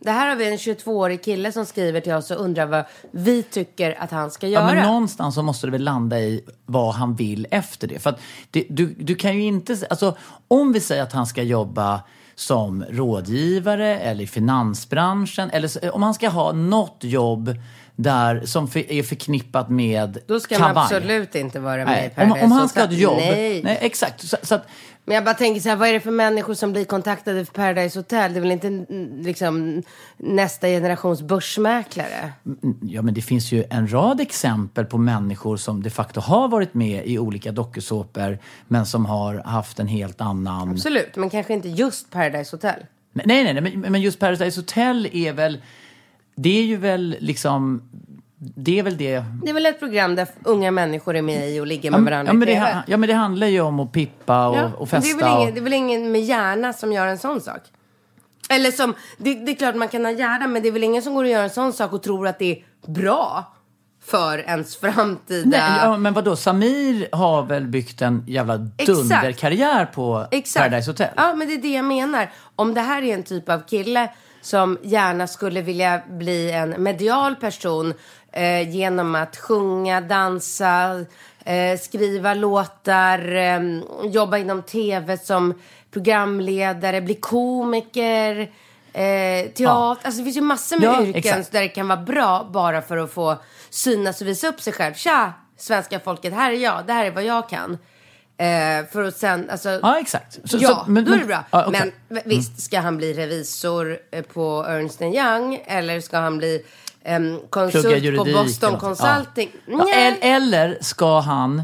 Det 0.00 0.10
här 0.10 0.28
har 0.28 0.36
vi 0.36 0.48
en 0.48 0.56
22-årig 0.56 1.24
kille 1.24 1.52
som 1.52 1.66
skriver 1.66 2.00
till 2.00 2.12
oss 2.12 2.30
och 2.30 2.40
undrar 2.40 2.66
vad 2.66 2.84
vi 3.10 3.42
tycker 3.42 4.02
att 4.02 4.10
han 4.10 4.30
ska 4.30 4.46
Ja, 4.48 4.60
göra. 4.60 4.74
men 4.74 4.86
någonstans 4.86 5.34
så 5.34 5.42
måste 5.42 5.66
det 5.66 5.70
väl 5.70 5.82
landa 5.84 6.18
i 6.20 6.44
vad 6.66 6.94
han 6.94 7.14
vill 7.14 7.46
efter 7.50 7.88
det. 7.88 7.98
För 7.98 8.10
att 8.10 8.20
det, 8.50 8.64
du, 8.70 8.86
du 8.98 9.14
kan 9.14 9.34
ju 9.36 9.42
inte... 9.42 9.76
Alltså, 9.90 10.16
om 10.48 10.72
vi 10.72 10.80
säger 10.80 11.02
att 11.02 11.12
han 11.12 11.26
ska 11.26 11.42
jobba 11.42 12.00
som 12.34 12.84
rådgivare 12.90 13.98
eller 13.98 14.24
i 14.24 14.26
finansbranschen. 14.26 15.50
Eller 15.50 15.68
så- 15.68 15.90
om 15.90 16.02
han 16.02 16.14
ska 16.14 16.28
ha 16.28 16.52
något 16.52 16.98
jobb 17.00 17.54
där, 17.96 18.42
som 18.46 18.68
för, 18.68 18.92
är 18.92 19.02
förknippat 19.02 19.68
med 19.70 20.18
Då 20.26 20.40
ska 20.40 20.56
kavaj. 20.56 20.74
man 20.74 20.82
absolut 20.82 21.34
inte 21.34 21.60
vara 21.60 21.84
med 21.84 21.84
i 21.84 21.86
Nej, 21.86 22.06
om, 22.08 22.14
Paradise 22.28 22.44
om 22.44 22.52
han 22.52 22.68
ska 22.68 22.80
ha 22.80 22.86
ett 22.86 22.98
jobb. 22.98 23.16
Nej. 23.18 23.62
Nej 23.62 23.78
exakt. 23.80 24.28
Så, 24.28 24.36
så 24.42 24.54
att, 24.54 24.66
Men 25.08 25.14
jag 25.14 25.24
bara 25.24 25.34
tänker 25.34 25.60
så 25.60 25.68
här, 25.68 25.76
vad 25.76 25.88
är 25.88 25.92
det 25.92 26.00
för 26.00 26.10
människor 26.10 26.54
som 26.54 26.72
blir 26.72 26.84
kontaktade 26.84 27.44
för 27.44 27.52
Paradise 27.52 27.98
Hotel? 27.98 28.32
Det 28.32 28.38
är 28.38 28.40
väl 28.40 28.50
inte 28.52 28.66
mm, 28.68 29.20
liksom 29.20 29.82
nästa 30.16 30.66
generations 30.66 31.22
börsmäklare? 31.22 32.32
Ja, 32.82 33.02
men 33.02 33.14
det 33.14 33.22
finns 33.22 33.52
ju 33.52 33.64
en 33.70 33.92
rad 33.92 34.20
exempel 34.20 34.84
på 34.84 34.98
människor 34.98 35.56
som 35.56 35.82
de 35.82 35.90
facto 35.90 36.20
har 36.20 36.48
varit 36.48 36.74
med 36.74 37.06
i 37.06 37.18
olika 37.18 37.52
dokusåpor 37.52 38.38
men 38.68 38.86
som 38.86 39.06
har 39.06 39.34
haft 39.44 39.78
en 39.78 39.86
helt 39.88 40.20
annan... 40.20 40.70
Absolut, 40.70 41.16
men 41.16 41.30
kanske 41.30 41.52
inte 41.54 41.68
just 41.68 42.10
Paradise 42.10 42.56
Hotel. 42.56 42.84
Men- 43.12 43.24
Nej, 43.28 43.44
nej, 43.44 43.54
nej, 43.60 43.76
men- 43.76 43.92
men 43.92 44.00
just 44.00 44.18
Paradise 44.18 44.60
Hotel 44.60 45.08
är 45.12 45.32
väl... 45.32 45.62
Det 46.36 46.58
är 46.58 46.62
ju 46.64 46.76
väl 46.76 47.16
liksom... 47.20 47.82
Det 48.38 48.78
är 48.78 48.82
väl 48.82 48.96
det... 48.96 49.24
Det 49.42 49.50
är 49.50 49.54
väl 49.54 49.66
ett 49.66 49.78
program 49.78 50.14
där 50.14 50.28
unga 50.44 50.70
människor 50.70 51.16
är 51.16 51.22
med 51.22 51.50
i 51.50 51.60
och 51.60 51.66
ligger 51.66 51.90
med 51.90 52.02
varandra 52.02 52.32
ja, 52.32 52.38
men 52.38 52.48
i 52.48 52.52
det, 52.52 52.58
TV. 52.60 52.72
ha- 52.74 52.82
ja, 52.86 52.96
men 52.96 53.08
det 53.08 53.14
handlar 53.14 53.46
ju 53.46 53.60
om 53.60 53.80
att 53.80 53.92
pippa 53.92 54.48
och, 54.48 54.56
Ja, 54.56 54.70
och 54.78 54.88
festa. 54.88 55.18
Det 55.18 55.24
är, 55.24 55.28
väl 55.28 55.40
ingen, 55.40 55.54
det 55.54 55.60
är 55.60 55.62
väl 55.62 55.72
ingen 55.72 56.12
med 56.12 56.20
hjärna 56.20 56.72
som 56.72 56.92
gör 56.92 57.06
en 57.06 57.18
sån 57.18 57.40
sak? 57.40 57.60
Eller 58.48 58.70
som, 58.70 58.94
det, 59.18 59.34
det 59.34 59.52
är 59.52 59.56
klart 59.56 59.74
man 59.74 59.88
kan 59.88 60.04
ha 60.04 60.12
hjärna, 60.12 60.46
men 60.46 60.62
det 60.62 60.68
är 60.68 60.72
väl 60.72 60.84
ingen 60.84 61.02
som 61.02 61.14
går 61.14 61.24
och 61.24 61.30
gör 61.30 61.42
en 61.42 61.50
sån 61.50 61.72
sak 61.72 61.92
och 61.92 62.02
tror 62.02 62.28
att 62.28 62.38
det 62.38 62.52
är 62.52 62.64
bra 62.90 63.52
för 64.04 64.38
ens 64.38 64.76
framtida... 64.76 65.48
nej, 65.50 65.80
ja, 65.82 65.96
men 65.96 66.14
vadå, 66.14 66.36
Samir 66.36 67.08
har 67.12 67.42
väl 67.42 67.66
byggt 67.66 68.02
en 68.02 68.24
jävla 68.26 68.56
dunderkarriär 68.56 69.86
på 69.86 70.26
Exakt. 70.30 70.64
Paradise 70.64 70.90
Hotel? 70.90 71.08
Ja, 71.16 71.34
men 71.34 71.48
det 71.48 71.54
är 71.54 71.58
det 71.58 71.72
jag 71.72 71.84
menar. 71.84 72.30
Om 72.56 72.74
det 72.74 72.80
här 72.80 73.02
är 73.02 73.14
en 73.14 73.22
typ 73.22 73.48
av 73.48 73.62
kille 73.66 74.10
som 74.40 74.78
gärna 74.82 75.26
skulle 75.26 75.62
vilja 75.62 76.02
bli 76.08 76.50
en 76.52 76.82
medial 76.82 77.36
person 77.36 77.94
eh, 78.36 78.70
genom 78.70 79.14
att 79.14 79.36
sjunga, 79.36 80.00
dansa, 80.00 81.04
eh, 81.44 81.78
skriva 81.78 82.34
låtar, 82.34 83.34
eh, 83.36 83.60
jobba 84.10 84.38
inom 84.38 84.62
tv 84.62 85.18
som 85.18 85.54
programledare, 85.90 87.00
bli 87.00 87.14
komiker, 87.14 88.38
eh, 88.92 89.46
teater. 89.54 90.06
Alltså 90.06 90.10
det 90.18 90.24
finns 90.24 90.36
ju 90.36 90.40
massor 90.40 90.76
med 90.78 90.86
Ja, 90.86 91.02
yrken 91.02 91.14
exakt. 91.18 91.52
där 91.52 91.60
det 91.60 91.68
kan 91.68 91.88
vara 91.88 92.00
bra 92.02 92.48
bara 92.52 92.82
för 92.82 92.96
att 92.96 93.12
få 93.12 93.36
synas 93.70 94.20
och 94.20 94.26
visa 94.26 94.48
upp 94.48 94.60
sig 94.60 94.72
själv. 94.72 94.94
Tja, 94.94 95.32
svenska 95.58 96.00
folket, 96.00 96.34
här 96.34 96.50
är 96.52 96.56
jag, 96.56 96.86
det 96.86 96.92
här 96.92 97.04
är 97.04 97.10
vad 97.10 97.24
jag 97.24 97.48
kan. 97.48 97.78
Eh, 98.38 98.86
för 98.92 99.02
att 99.02 99.16
sen, 99.16 99.50
alltså, 99.50 99.68
Ja, 99.82 99.98
exakt. 100.00 100.38
Så- 100.44 100.56
ja, 100.60 100.68
så- 100.68 100.90
men- 100.90 101.04
då 101.04 101.12
är 101.12 101.18
det 101.18 101.24
bra. 101.24 101.44
ja, 101.50 101.64
okej. 101.68 101.92
Men 102.08 102.22
visst, 102.24 102.60
ska 102.62 102.80
han 102.80 102.96
bli 102.96 103.12
revisor 103.12 103.98
eh, 104.10 104.22
på 104.24 104.64
Ernst 104.68 105.02
Young 105.02 105.60
eller 105.66 106.00
ska 106.00 106.18
han 106.18 106.38
bli 106.38 106.62
um, 107.08 107.40
konsult 107.50 108.16
på 108.16 108.24
Boston. 108.24 108.78
Consulting? 108.78 109.50
Ja. 109.66 109.88
Eller 110.20 110.78
ska 110.80 111.20
han... 111.20 111.62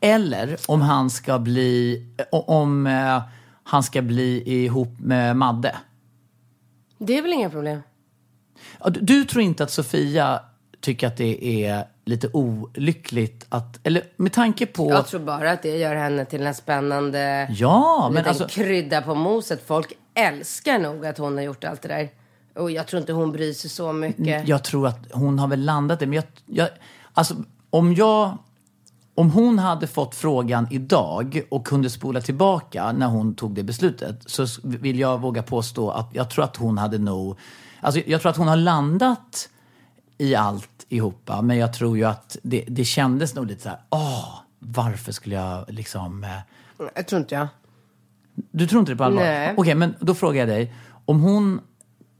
Eller 0.00 0.56
om 0.66 0.80
han 0.80 1.10
ska 1.10 1.38
bli... 1.38 2.02
Om 2.30 2.86
eh, 2.86 3.22
han 3.64 3.82
ska 3.82 4.02
bli 4.02 4.42
ihop 4.64 5.00
med 5.00 5.36
Madde. 5.36 5.76
Det 6.98 7.18
är 7.18 7.22
väl 7.22 7.32
inga 7.32 7.50
problem. 7.50 7.82
Du, 8.84 9.00
du 9.00 9.24
tror 9.24 9.42
inte 9.42 9.64
att 9.64 9.70
Sofia 9.70 10.40
tycker 10.80 11.06
att 11.06 11.16
det 11.16 11.64
är 11.64 11.84
lite 12.04 12.28
olyckligt 12.32 13.46
att... 13.48 13.86
Eller 13.86 14.02
med 14.16 14.32
tanke 14.32 14.66
på... 14.66 14.90
Jag 14.90 15.06
tror 15.06 15.20
bara 15.20 15.50
att 15.50 15.62
det 15.62 15.78
gör 15.78 15.94
henne 15.94 16.24
till 16.24 16.46
en 16.46 16.54
spännande 16.54 17.48
Ja, 17.50 18.10
men 18.12 18.14
liten 18.14 18.28
alltså... 18.28 18.48
krydda 18.48 19.02
på 19.02 19.14
moset. 19.14 19.66
Folk 19.66 19.92
älskar 20.14 20.78
nog 20.78 21.06
att 21.06 21.18
hon 21.18 21.36
har 21.36 21.44
gjort 21.44 21.64
allt 21.64 21.82
det 21.82 21.88
där. 21.88 22.08
Och 22.54 22.70
jag 22.70 22.86
tror 22.86 23.00
inte 23.00 23.12
hon 23.12 23.32
bryr 23.32 23.52
sig 23.52 23.70
så 23.70 23.92
mycket. 23.92 24.48
Jag 24.48 24.64
tror 24.64 24.86
att 24.86 24.98
hon 25.12 25.38
har 25.38 25.48
väl 25.48 25.64
landat 25.64 26.00
det. 26.00 26.06
Men 26.06 26.16
jag, 26.16 26.24
jag, 26.46 26.68
alltså, 27.12 27.34
om 27.70 27.94
jag... 27.94 28.38
Om 29.14 29.30
hon 29.30 29.58
hade 29.58 29.86
fått 29.86 30.14
frågan 30.14 30.66
idag 30.70 31.42
och 31.50 31.66
kunde 31.66 31.90
spola 31.90 32.20
tillbaka 32.20 32.92
när 32.92 33.06
hon 33.06 33.34
tog 33.34 33.54
det 33.54 33.62
beslutet 33.62 34.22
så 34.26 34.46
vill 34.62 34.98
jag 34.98 35.20
våga 35.20 35.42
påstå 35.42 35.90
att 35.90 36.08
jag 36.12 36.30
tror 36.30 36.44
att 36.44 36.56
hon 36.56 36.78
hade 36.78 36.98
nog... 36.98 37.38
Alltså 37.80 38.00
jag 38.06 38.20
tror 38.20 38.30
att 38.30 38.36
hon 38.36 38.48
har 38.48 38.56
landat 38.56 39.48
i 40.18 40.34
allt 40.34 40.86
ihopa 40.88 41.42
men 41.42 41.56
jag 41.56 41.72
tror 41.72 41.96
ju 41.96 42.04
att 42.04 42.36
det, 42.42 42.64
det 42.68 42.84
kändes 42.84 43.34
nog 43.34 43.46
lite 43.46 43.62
så 43.62 43.68
här, 43.68 43.78
åh, 43.90 44.28
varför 44.58 45.12
skulle 45.12 45.34
jag 45.34 45.64
liksom... 45.68 46.24
Eh, 46.24 46.30
Jag 46.94 47.06
tror 47.06 47.20
inte 47.20 47.34
jag. 47.34 47.48
du 48.34 48.66
tror 48.66 48.80
inte 48.80 48.92
det 48.92 48.96
på 48.96 49.04
allvar? 49.04 49.22
Nej. 49.22 49.54
Okej, 49.56 49.74
men 49.74 49.94
då 50.00 50.14
frågar 50.14 50.40
jag 50.40 50.48
dig. 50.48 50.74
Om 51.04 51.20
hon 51.20 51.60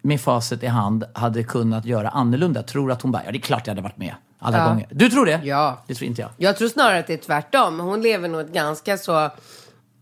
med 0.02 0.20
facit 0.20 0.62
i 0.62 0.66
hand 0.66 1.04
hade 1.14 1.42
kunnat 1.44 1.84
göra 1.84 2.08
annorlunda, 2.08 2.62
tror 2.62 2.86
du 2.86 2.92
att 2.92 3.02
hon 3.02 3.12
bara, 3.12 3.22
ja 3.24 3.32
det 3.32 3.38
är 3.38 3.40
klart 3.40 3.66
jag 3.66 3.70
hade 3.74 3.82
varit 3.82 3.96
med 3.96 4.14
alla 4.38 4.58
Ja. 4.58 4.68
gånger. 4.68 4.86
Du 4.90 5.08
tror 5.10 5.26
det? 5.26 5.40
Ja. 5.44 5.82
Det 5.86 5.94
tror 5.94 6.08
inte 6.08 6.22
jag. 6.22 6.30
Jag 6.36 6.56
tror 6.56 6.68
snarare 6.68 6.98
att 6.98 7.06
det 7.06 7.12
är 7.12 7.16
tvärtom. 7.18 7.80
Hon 7.80 8.02
lever 8.02 8.28
nog 8.28 8.40
ett 8.40 8.52
ganska 8.52 8.98
så... 8.98 9.30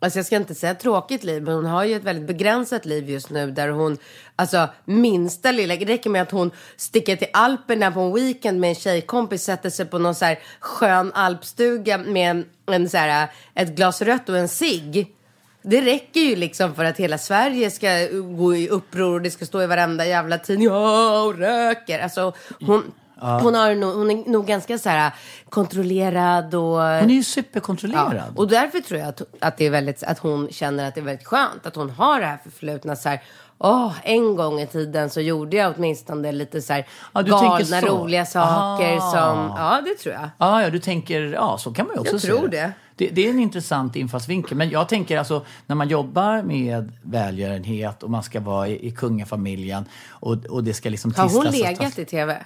Alltså 0.03 0.19
jag 0.19 0.27
ska 0.27 0.37
inte 0.37 0.55
säga 0.55 0.75
tråkigt 0.75 1.25
liv, 1.25 1.43
men 1.43 1.55
hon 1.55 1.67
har 1.67 1.85
ju 1.85 1.95
ett 1.97 2.05
väldigt 2.05 2.27
begränsat 2.27 2.85
liv 2.85 3.11
just 3.11 3.31
nu 3.31 3.51
där 3.51 3.69
hon, 3.69 3.99
alltså 4.37 4.69
minsta 4.85 5.53
lilla, 5.53 5.77
det 5.77 5.85
räcker 5.85 6.11
med 6.11 6.23
att 6.23 6.31
hon 6.31 6.51
sticker 6.77 7.17
till 7.17 7.29
Alperna 7.33 7.91
på 7.93 8.01
en 8.01 8.15
weekend 8.15 8.61
med 8.61 8.69
en 8.69 8.75
tjejkompis, 8.75 9.43
sätter 9.45 9.71
sig 9.71 9.87
på 9.87 9.99
någon 9.99 10.15
så 10.15 10.25
här 10.25 10.39
skön 10.61 11.13
alpstuga 11.15 11.99
med 11.99 12.31
en, 12.31 12.45
en 12.67 12.89
så 12.89 12.97
här, 12.97 13.29
ett 13.55 13.69
glas 13.77 14.03
rött 14.03 14.29
och 14.29 14.39
en 14.39 14.49
cigg. 14.49 15.15
Det 15.63 15.81
räcker 15.81 16.21
ju 16.21 16.37
liksom 16.37 16.75
för 16.75 16.85
att 16.85 16.97
hela 16.97 17.19
Sverige 17.19 17.71
ska 17.71 17.89
gå 18.37 18.57
i 18.57 18.69
uppror 18.69 19.15
och 19.15 19.23
det 19.23 19.31
ska 19.31 19.47
stå 19.47 19.63
i 19.63 19.67
varenda 19.67 20.07
jävla 20.07 20.39
tidning. 20.39 20.67
Ja, 20.69 21.23
och 21.23 21.39
röker. 21.39 21.99
Alltså 21.99 22.33
hon, 22.61 22.93
hon, 23.21 23.55
har 23.55 23.75
nog, 23.75 23.95
hon 23.95 24.11
är 24.11 24.31
nog 24.31 24.47
ganska 24.47 24.79
så 24.79 24.89
här 24.89 25.13
kontrollerad 25.49 26.55
och... 26.55 26.63
Hon 26.63 27.11
är 27.11 27.15
ju 27.15 27.23
superkontrollerad. 27.23 28.15
Ja, 28.17 28.23
och 28.37 28.49
därför 28.49 28.81
tror 28.81 29.01
jag 29.01 29.09
att, 29.09 29.23
att, 29.41 29.57
det 29.57 29.67
är 29.67 29.71
väldigt, 29.71 30.03
att 30.03 30.19
hon 30.19 30.49
känner 30.51 30.89
att 30.89 30.95
det 30.95 31.01
är 31.01 31.05
väldigt 31.05 31.27
skönt 31.27 31.67
att 31.67 31.77
hon 31.77 31.91
har 31.91 32.21
det 32.21 32.27
här 32.27 32.39
förflutna. 32.45 32.97
Så 32.97 33.09
här, 33.09 33.23
Åh, 33.63 33.93
en 34.05 34.37
gång 34.37 34.61
i 34.61 34.67
tiden 34.67 35.11
så 35.11 35.21
gjorde 35.21 35.57
jag 35.57 35.75
åtminstone 35.77 36.33
lite 36.33 36.63
så 36.63 36.73
här 36.73 36.87
Ja, 37.13 37.21
galna, 37.23 37.65
så. 37.81 37.87
roliga 37.87 38.27
saker 38.27 38.97
Ah. 38.97 39.01
som... 39.01 39.39
Ja, 39.57 39.81
det 39.85 39.95
tror 39.95 40.15
jag. 40.15 40.31
Ja, 40.39 40.63
ja, 40.63 40.71
du 40.71 40.79
tänker, 40.79 41.21
ja 41.21 41.59
så 41.59 41.73
kan 41.73 41.87
man 41.87 41.95
ju 41.97 42.01
också 42.01 42.13
Jag 42.15 42.21
se 42.21 42.27
tror 42.29 42.49
det. 42.49 42.57
det. 42.57 42.73
det. 42.97 43.09
Det 43.11 43.27
är 43.27 43.31
en 43.31 43.41
intressant 43.41 43.97
infallsvinkel. 43.97 44.57
Men 44.57 44.71
jag 44.71 44.89
tänker 44.89 45.19
alltså, 45.19 45.45
när 45.67 45.77
man 45.77 45.89
jobbar 45.89 46.43
med 46.43 46.93
välgörenhet 47.03 48.03
och 48.03 48.11
man 48.11 48.23
ska 48.23 48.41
vara 48.41 48.69
i, 48.69 48.87
i 48.87 48.91
kungafamiljen 48.91 49.85
och, 50.11 50.47
och 50.47 50.65
det 50.65 50.75
ska 50.75 50.89
liksom 50.91 51.15
Har 51.17 51.29
hon 51.29 51.45
legat 51.47 51.99
i 51.99 52.05
tv? 52.05 52.37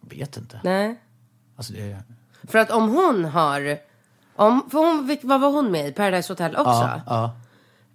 Vet 0.00 0.36
inte. 0.36 0.60
Nej. 0.64 1.00
Alltså, 1.56 1.72
det, 1.72 1.96
För 2.48 2.58
att 2.58 2.70
om 2.70 2.88
hon 2.88 3.24
har... 3.24 3.78
Om, 4.36 4.68
för 4.70 4.78
hon, 4.78 5.18
vad 5.22 5.40
var 5.40 5.50
hon 5.50 5.70
med 5.70 5.88
i? 5.88 5.92
Paradise 5.92 6.32
Hotel 6.32 6.56
också? 6.56 6.70
ja, 6.70 7.00
ja. 7.06 7.32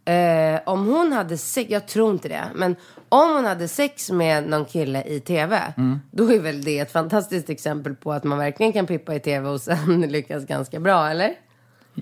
Eh, 0.05 0.59
om 0.65 0.87
hon 0.87 1.11
hade 1.13 1.37
sex, 1.37 1.69
jag 1.69 1.87
tror 1.87 2.11
inte 2.11 2.27
det, 2.29 2.43
men 2.55 2.75
om 3.09 3.29
hon 3.35 3.45
hade 3.45 3.67
sex 3.67 4.11
med 4.11 4.47
någon 4.49 4.65
kille 4.65 5.03
i 5.03 5.19
tv, 5.19 5.61
Mm. 5.77 5.99
då 6.11 6.31
är 6.33 6.39
väl 6.39 6.63
det 6.63 6.79
ett 6.79 6.91
fantastiskt 6.91 7.49
exempel 7.49 7.95
på 7.95 8.13
att 8.13 8.23
man 8.23 8.37
verkligen 8.37 8.73
kan 8.73 8.85
pippa 8.87 9.15
i 9.15 9.19
tv 9.19 9.49
och 9.49 9.61
sen 9.61 10.01
lyckas 10.09 10.45
ganska 10.45 10.79
bra, 10.79 11.07
eller? 11.09 11.33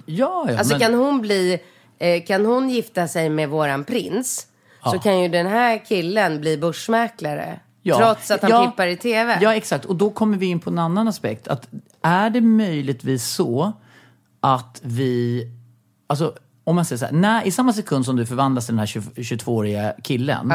Ja, 0.06 0.46
ja. 0.50 0.58
Alltså 0.58 0.74
men, 0.74 0.80
kan 0.82 0.94
hon 0.94 1.22
bli, 1.22 1.60
eh, 2.00 2.24
kan 2.24 2.46
hon 2.46 2.70
gifta 2.70 3.08
sig 3.08 3.30
med 3.30 3.50
våran 3.50 3.84
prins, 3.84 4.48
så 4.92 5.00
kan 5.00 5.22
ju 5.22 5.28
den 5.30 5.48
här 5.48 5.86
killen 5.86 6.42
bli 6.42 6.58
börsmäklare. 6.58 7.60
Ja. 7.82 7.98
Trots 7.98 8.32
att 8.32 8.42
han 8.42 8.52
Ja. 8.52 8.66
pippar 8.68 8.88
i 8.88 8.98
tv. 8.98 9.38
Ja, 9.42 9.56
exakt. 9.56 9.86
Och 9.86 9.96
då 9.96 10.10
kommer 10.10 10.38
vi 10.38 10.46
in 10.46 10.60
på 10.60 10.70
en 10.70 10.80
annan 10.80 11.08
aspekt. 11.08 11.48
Att 11.48 11.68
är 12.02 12.30
det 12.30 12.42
möjligtvis 12.42 13.28
så 13.28 13.74
att 14.40 14.80
vi... 14.84 15.44
Alltså, 16.08 16.34
om 16.64 16.76
man 16.76 16.86
säger 16.86 16.98
så 16.98 17.06
här, 17.06 17.14
när, 17.14 17.48
i 17.48 17.52
samma 17.52 17.74
sekund 17.74 18.06
som 18.06 18.16
du 18.16 18.26
förvandlas 18.26 18.66
till 18.66 18.74
den 18.74 18.80
här 18.80 18.86
20 18.86 19.10
22-åriga 19.16 19.94
killen, 20.04 20.54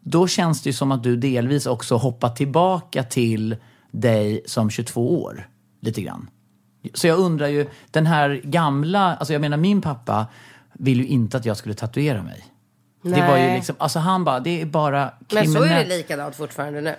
då 0.00 0.26
känns 0.26 0.62
det 0.62 0.68
ju 0.68 0.72
som 0.72 0.92
att 0.92 1.02
du 1.02 1.16
delvis 1.16 1.66
också 1.66 1.96
hoppar 1.96 2.28
tillbaka 2.28 3.02
till 3.02 3.56
dig 3.90 4.42
som 4.46 4.70
22 4.70 5.22
år. 5.22 5.48
Lite 5.80 6.02
grann. 6.02 6.30
Så 6.94 7.06
jag 7.06 7.18
undrar 7.18 7.46
ju, 7.46 7.68
den 7.90 8.06
här 8.06 8.40
gamla... 8.44 9.16
Alltså 9.16 9.32
jag 9.32 9.40
menar, 9.40 9.56
min 9.56 9.80
pappa 9.80 10.26
vill 10.72 11.00
ju 11.00 11.06
inte 11.06 11.36
att 11.36 11.44
jag 11.44 11.56
skulle 11.56 11.74
tatuera 11.74 12.22
mig. 12.22 12.44
Det 13.02 13.10
var 13.10 13.36
ju 13.36 13.42
Nej. 13.42 13.56
liksom, 13.56 13.76
alltså 13.78 13.98
han 13.98 14.24
bara, 14.24 14.40
det 14.40 14.60
är 14.60 14.66
bara 14.66 15.12
men 15.18 15.28
så 15.28 15.36
är 15.36 15.42
det 15.42 15.68
kriminellt. 15.68 15.88
likadant 15.88 16.36
fortfarande 16.36 16.80
nu. 16.80 16.94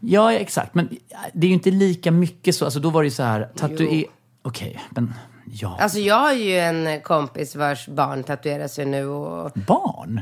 Ja, 0.00 0.32
exakt. 0.32 0.74
Men 0.74 0.88
det 1.32 1.46
är 1.46 1.48
ju 1.48 1.54
inte 1.54 1.70
lika 1.70 2.10
mycket 2.10 2.54
så. 2.54 2.64
Alltså 2.64 2.80
då 2.80 2.90
var 2.90 3.02
det 3.02 3.06
ju 3.06 3.10
så 3.10 3.22
här, 3.22 3.48
tatuer... 3.56 4.04
Okej, 4.42 4.80
men 4.90 5.14
ja. 5.44 5.76
Alltså 5.80 5.98
jag 5.98 6.18
har 6.18 6.32
ju 6.32 6.58
en 6.58 7.00
kompis 7.00 7.56
vars 7.56 7.88
barn 7.88 8.24
tatuerar 8.24 8.68
sig 8.68 8.86
nu 8.86 9.06
och... 9.06 9.50
Barn? 9.66 10.20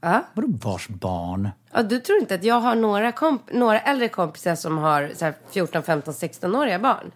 Ja. 0.00 0.24
Vadå 0.34 0.48
vars 0.62 0.88
barn? 0.88 1.48
Ja, 1.72 1.82
du 1.82 2.00
tror 2.00 2.18
inte 2.18 2.34
att 2.34 2.44
jag 2.44 2.60
har 2.60 2.74
några, 2.74 3.10
komp- 3.10 3.52
några 3.52 3.80
äldre 3.80 4.08
kompisar 4.08 4.54
som 4.54 4.78
har 4.78 5.10
så 5.16 5.24
här 5.24 5.34
14, 5.50 5.82
15, 5.82 6.14
16-åriga 6.14 6.78
barn? 6.78 7.10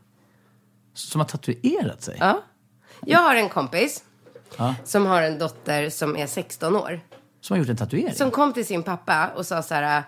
Som 0.94 1.20
har 1.20 1.28
tatuerat 1.28 2.02
sig? 2.02 2.16
Ja. 2.20 2.42
Jag 3.06 3.18
har 3.18 3.34
en 3.34 3.48
kompis 3.48 4.04
Ja. 4.58 4.74
som 4.84 5.06
har 5.06 5.22
en 5.22 5.38
dotter 5.38 5.90
som 5.90 6.16
är 6.16 6.26
16 6.26 6.76
år. 6.76 7.00
Som 7.40 7.54
har 7.54 7.58
gjort 7.58 7.68
en 7.68 7.76
tatuering? 7.76 8.14
Som 8.14 8.30
kom 8.30 8.52
till 8.52 8.66
sin 8.66 8.82
pappa 8.82 9.28
och 9.36 9.46
sa 9.46 9.62
så 9.62 9.74
här. 9.74 10.02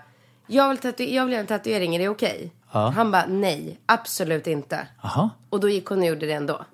Jag 0.46 0.68
vill, 0.68 0.78
tatu- 0.78 1.14
jag 1.14 1.24
vill 1.24 1.32
göra 1.32 1.40
en 1.40 1.46
tatuering, 1.46 1.94
är 1.94 1.98
det 1.98 2.08
okej? 2.08 2.52
Han 2.68 3.10
bara 3.10 3.26
nej, 3.28 3.80
absolut 3.86 4.46
inte. 4.46 4.86
Jaha. 5.02 5.30
Och 5.50 5.60
då 5.60 5.68
gick 5.68 5.86
hon 5.86 5.98
och 5.98 6.06
gjorde 6.06 6.26
det 6.26 6.32
ändå. 6.32 6.64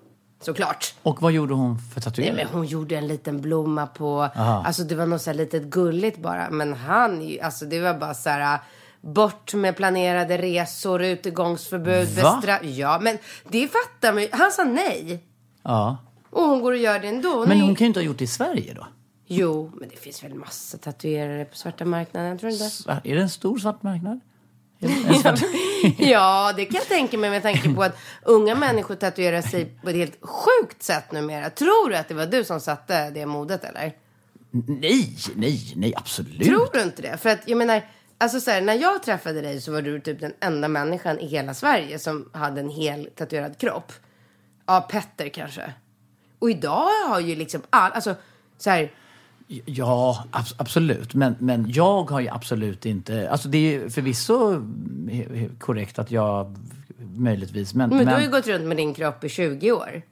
Såklart. 0.43 0.95
Och 1.03 1.23
vad 1.23 1.33
gjorde 1.33 1.55
hon 1.55 1.79
för 1.79 1.85
Nej, 2.01 2.03
tatuering? 2.05 2.35
men 2.35 2.47
hon 2.47 2.67
gjorde 2.67 2.97
en 2.97 3.07
liten 3.09 3.41
blomma 3.41 3.87
på, 3.87 4.21
Aha. 4.37 4.63
alltså 4.67 4.83
det 4.85 4.95
var 4.95 5.07
något 5.07 5.23
så 5.23 5.31
här 5.31 5.37
litet 5.37 5.63
gulligt 5.63 6.19
bara. 6.23 6.51
Men 6.51 6.73
han, 6.75 7.37
alltså 7.43 7.65
det 7.65 7.81
var 7.81 7.95
bara 7.95 8.15
så 8.15 8.31
här, 8.31 8.59
bort 9.01 9.55
med 9.55 9.77
planerade 9.77 10.39
resor, 10.39 11.03
utegångsförbud, 11.03 12.09
bestra- 12.09 12.65
Ja, 12.65 12.99
men 13.03 13.19
det 13.49 13.69
fattar 13.69 14.13
man 14.13 14.23
ju. 14.23 14.29
Han 14.33 14.53
sa 14.53 14.65
nej. 14.65 15.23
Ja. 15.63 15.97
Och 16.31 16.43
hon 16.43 16.61
går 16.61 16.73
och 16.73 16.79
gör 16.79 16.99
det 16.99 17.09
ändå. 17.09 17.29
Hon 17.29 17.49
Men 17.49 17.59
är- 17.59 17.63
hon 17.63 17.75
kan 17.75 17.85
ju 17.85 17.87
inte 17.89 18.01
ha 18.01 18.05
gjort 18.05 18.19
det 18.19 18.25
i 18.25 18.27
Sverige 18.27 18.75
då? 18.75 18.87
Jo, 19.27 19.71
men 19.81 19.89
det 19.89 19.97
finns 19.97 20.25
väl 20.25 20.35
massa 20.35 20.79
tatuerare 20.79 21.45
på 21.45 21.57
svarta 21.57 21.85
marknaden, 21.85 22.39
tror 22.39 22.51
du 22.51 22.57
inte? 22.57 23.01
Är 23.05 23.15
det 23.17 23.23
en 23.23 23.31
stor 23.31 23.59
svart 23.59 23.83
marknad? 23.83 24.21
Är 24.81 24.89
en 25.09 25.15
svart... 25.15 25.41
Ja, 25.99 26.53
det 26.57 26.65
kan 26.65 26.75
jag 26.75 26.89
tänka 26.89 27.19
mig 27.19 27.31
med 27.31 27.43
tanke 27.43 27.75
på 27.75 27.83
att 27.83 27.97
unga 28.23 28.55
människor 28.55 28.95
tatuerar 28.95 29.43
sig 29.43 29.65
på 29.83 29.89
ett 29.89 29.97
helt 29.97 30.19
sjukt 30.21 30.83
sätt 30.83 31.13
numera. 31.13 31.51
Tror 31.51 31.91
du 31.91 31.97
att 31.97 32.09
det 32.09 32.15
var 32.15 32.27
du 32.27 32.45
som 32.45 32.61
satte 32.61 33.11
det 33.11 33.27
modet 33.27 33.65
eller? 33.65 33.93
nej, 34.53 35.17
nej, 35.37 35.73
nej, 35.77 35.95
absolut. 35.97 36.43
Tror 36.43 36.69
du 36.73 36.83
inte 36.83 37.03
det? 37.03 37.17
För 37.17 37.29
att 37.29 37.49
jag 37.49 37.59
menar, 37.59 37.83
alltså 38.19 38.41
så 38.41 38.51
här, 38.51 38.61
när 38.61 38.75
jag 38.75 39.03
träffade 39.03 39.41
dig 39.41 39.61
så 39.61 39.73
var 39.73 39.83
du 39.83 40.01
typ 40.01 40.21
den 40.21 40.35
enda 40.41 40.69
människan 40.69 41.19
i 41.19 41.27
hela 41.27 41.55
Sverige 41.55 41.99
som 41.99 42.31
hade 42.33 42.61
en 42.61 42.71
hel 42.71 43.09
tatuerad 43.17 43.59
kropp. 43.59 43.93
Ja, 44.67 44.81
Petter 44.91 45.29
kanske. 45.29 45.73
Och 46.39 46.51
idag 46.51 46.89
har 47.09 47.21
ju 47.21 47.35
liksom 47.35 47.63
all, 47.71 47.93
alltså 47.93 48.15
så 48.59 48.71
här, 48.71 48.93
Ja, 49.65 50.25
abs- 50.33 50.55
absolut. 50.57 51.15
Men, 51.15 51.37
men 51.39 51.71
jag 51.71 52.11
har 52.11 52.21
ju 52.21 52.29
absolut 52.29 52.87
inte... 52.87 53.31
Alltså 53.31 53.49
det 53.49 53.75
är 53.75 53.89
förvisso 53.89 54.63
korrekt 55.59 55.99
att 55.99 56.11
jag 56.11 56.57
möjligtvis... 57.17 57.75
Men, 57.75 57.91
men, 57.91 58.07
du 58.07 58.13
har 58.13 58.21
ju 58.21 58.31
gått 58.31 58.47
runt 58.47 58.65
med 58.65 58.77
din 58.77 58.95
kropp 58.95 59.25
i 59.25 59.29
20 59.29 59.73
år. 59.73 60.03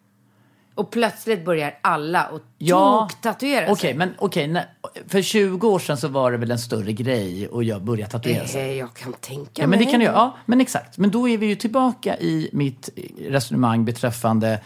Och 0.75 0.91
plötsligt 0.91 1.45
börjar 1.45 1.79
alla 1.83 2.27
och 2.29 2.41
Ja, 2.59 3.09
tok-tatuera 3.11 3.65
Okej, 3.65 3.77
sig. 3.77 3.95
men 3.95 4.11
okej. 4.19 4.49
när- 4.49 4.67
för 5.09 5.23
20 5.23 5.69
år 5.69 5.79
sedan 5.79 5.97
så 5.97 6.09
var 6.09 6.33
det 6.33 6.39
väl 6.39 6.51
en 6.51 6.59
större 6.59 6.93
grej 6.93 7.49
att 7.53 7.67
jag 7.67 7.83
börja 7.83 8.07
tatuera 8.07 8.47
sig. 8.47 8.61
Eh, 8.71 8.79
jag 8.79 8.95
kan 8.95 9.13
tänka 9.13 9.63
Ja, 9.63 9.67
men 9.67 9.79
det 9.79 9.85
mig. 9.85 9.93
kan 9.93 10.01
jag. 10.01 10.15
Ja, 10.15 10.37
men 10.47 10.61
exakt. 10.61 10.99
Men 10.99 11.11
då 11.11 11.29
är 11.29 11.39
vi 11.39 11.47
ju 11.47 11.55
tillbaka 11.55 12.17
i 12.19 12.51
mitt 12.53 12.89
resonemang 13.29 13.85
beträffande 13.85 14.61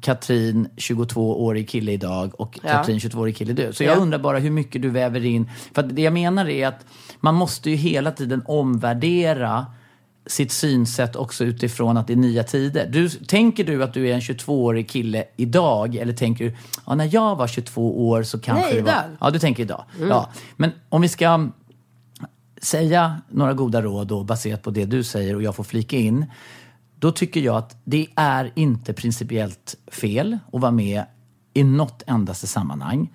Katrin, 0.00 0.68
22-årig 0.76 1.68
kille 1.68 1.92
idag 1.92 2.40
och 2.40 2.58
Ja. 2.62 2.68
Katrin, 2.70 2.98
22-årig 2.98 3.36
kille 3.36 3.52
du. 3.52 3.72
Så 3.72 3.84
jag 3.84 3.96
Ja. 3.96 4.00
undrar 4.00 4.18
bara 4.18 4.38
hur 4.38 4.50
mycket 4.50 4.82
du 4.82 4.90
väver 4.90 5.24
in. 5.24 5.50
För 5.74 5.82
det 5.82 6.02
jag 6.02 6.12
menar 6.12 6.48
är 6.48 6.66
att 6.66 6.86
man 7.20 7.34
måste 7.34 7.70
ju 7.70 7.76
hela 7.76 8.10
tiden 8.10 8.42
omvärdera 8.46 9.66
sitt 10.26 10.52
synsätt 10.52 11.16
också 11.16 11.44
utifrån 11.44 11.96
att 11.96 12.06
det 12.06 12.12
är 12.12 12.16
nya 12.16 12.42
tider. 12.44 12.86
Du, 12.92 13.08
tänker 13.08 13.64
du 13.64 13.82
att 13.84 13.94
du 13.94 14.08
är 14.08 14.14
en 14.14 14.20
22-årig 14.20 14.88
kille 14.88 15.24
idag 15.36 15.96
eller 15.96 16.12
tänker 16.12 16.44
du, 16.44 16.56
ja, 16.86 16.94
när 16.94 17.14
jag 17.14 17.36
var 17.36 17.46
22 17.46 18.08
år 18.08 18.22
så 18.22 18.38
kanske 18.40 18.64
Nej, 18.64 18.74
det 18.74 18.82
var... 18.82 18.90
idag. 18.92 19.04
Mm. 19.04 19.16
Ja, 19.20 19.30
du 19.30 19.38
tänker 19.38 19.62
idag. 19.62 19.84
Ja. 20.08 20.28
Men 20.56 20.70
om 20.88 21.00
vi 21.02 21.08
ska 21.08 21.48
säga 22.62 23.16
några 23.30 23.52
goda 23.54 23.82
råd 23.82 24.06
då, 24.06 24.24
baserat 24.24 24.62
på 24.62 24.70
det 24.70 24.84
du 24.84 25.02
säger 25.02 25.34
och 25.34 25.42
jag 25.42 25.56
får 25.56 25.64
flika 25.64 25.96
in. 25.96 26.26
Då 26.98 27.12
tycker 27.12 27.40
jag 27.40 27.56
att 27.56 27.76
det 27.84 28.06
är 28.16 28.52
inte 28.54 28.92
principiellt 28.92 29.76
fel 29.92 30.38
att 30.52 30.60
vara 30.60 30.72
med 30.72 31.04
i 31.54 31.64
något 31.64 32.02
endaste 32.06 32.46
sammanhang. 32.46 33.10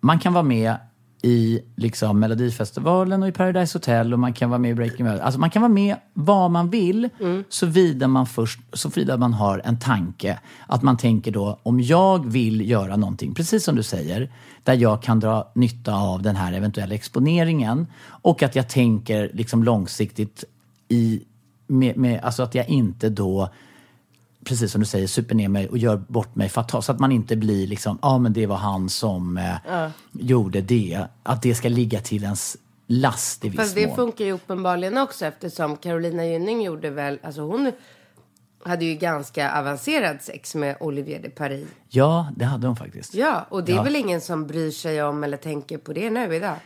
Man 0.00 0.18
kan 0.18 0.32
vara 0.32 0.44
med 0.44 0.76
i 1.22 1.60
liksom 1.76 2.20
Melodifestivalen 2.20 3.22
och 3.22 3.28
i 3.28 3.32
Paradise 3.32 3.78
Hotel 3.78 4.12
och 4.12 4.18
man 4.18 4.32
kan 4.32 4.50
vara 4.50 4.58
med 4.58 4.70
i 4.70 4.74
Breaking 4.74 5.06
Bad. 5.06 5.20
Alltså 5.20 5.40
man 5.40 5.50
kan 5.50 5.62
vara 5.62 5.72
med 5.72 5.96
vad 6.14 6.50
man 6.50 6.70
vill 6.70 7.08
såvida 7.48 8.08
man 8.08 8.26
först, 8.26 8.60
såvida 8.72 9.16
man 9.16 9.32
har 9.32 9.62
en 9.64 9.78
tanke. 9.78 10.38
Att 10.66 10.82
man 10.82 10.96
tänker 10.96 11.32
då, 11.32 11.60
om 11.62 11.80
jag 11.80 12.26
vill 12.26 12.70
göra 12.70 12.96
någonting, 12.96 13.34
precis 13.34 13.64
som 13.64 13.76
du 13.76 13.82
säger, 13.82 14.32
där 14.62 14.74
jag 14.74 15.02
kan 15.02 15.20
dra 15.20 15.52
nytta 15.54 15.94
av 15.94 16.22
den 16.22 16.36
här 16.36 16.52
eventuella 16.52 16.94
exponeringen 16.94 17.86
och 18.06 18.42
att 18.42 18.56
jag 18.56 18.68
tänker 18.68 19.30
liksom 19.34 19.64
långsiktigt 19.64 20.44
i, 20.88 21.22
med, 21.68 21.96
med, 21.96 22.20
alltså 22.24 22.42
att 22.42 22.54
jag 22.54 22.68
inte 22.68 23.08
då 23.08 23.48
precis 24.44 24.72
som 24.72 24.80
du 24.80 24.86
säger, 24.86 25.06
super 25.06 25.34
ner 25.34 25.48
mig 25.48 25.68
och 25.68 25.78
gör 25.78 25.96
bort 25.96 26.36
mig 26.36 26.48
fatalt. 26.48 26.84
Så 26.84 26.92
att 26.92 26.98
man 26.98 27.12
inte 27.12 27.36
blir 27.36 27.66
liksom, 27.66 27.98
ja 28.02 28.08
ah, 28.08 28.18
men 28.18 28.32
det 28.32 28.46
var 28.46 28.56
han 28.56 28.88
som 28.88 29.36
eh, 29.36 29.88
gjorde 30.12 30.60
det. 30.60 31.04
Att 31.22 31.42
det 31.42 31.54
ska 31.54 31.68
ligga 31.68 32.00
till 32.00 32.22
ens 32.24 32.56
last 32.86 33.44
i 33.44 33.48
viss 33.48 33.60
Fast 33.60 33.74
det 33.74 33.86
mån. 33.86 33.96
funkar 33.96 34.24
ju 34.24 34.32
uppenbarligen 34.32 34.98
också 34.98 35.26
eftersom 35.26 35.76
Carolina 35.76 36.26
Gynning 36.26 36.62
gjorde 36.62 36.90
väl, 36.90 37.18
alltså 37.22 37.40
hon 37.40 37.72
hade 38.64 38.84
ju 38.84 38.94
ganska 38.94 39.58
avancerad 39.60 40.22
sex 40.22 40.54
med 40.54 40.76
Olivier 40.80 41.20
de 41.22 41.30
Paris. 41.30 41.66
Ja, 41.88 42.28
det 42.36 42.44
hade 42.44 42.66
hon 42.66 42.76
faktiskt. 42.76 43.14
Ja, 43.14 43.46
och 43.50 43.64
det 43.64 43.72
är 43.72 43.76
Ja. 43.76 43.82
väl 43.82 43.96
ingen 43.96 44.20
som 44.20 44.46
bryr 44.46 44.70
sig 44.70 45.02
om 45.02 45.24
eller 45.24 45.36
tänker 45.36 45.78
på 45.78 45.92
det 45.92 46.10
nu 46.10 46.34
idag. 46.34 46.56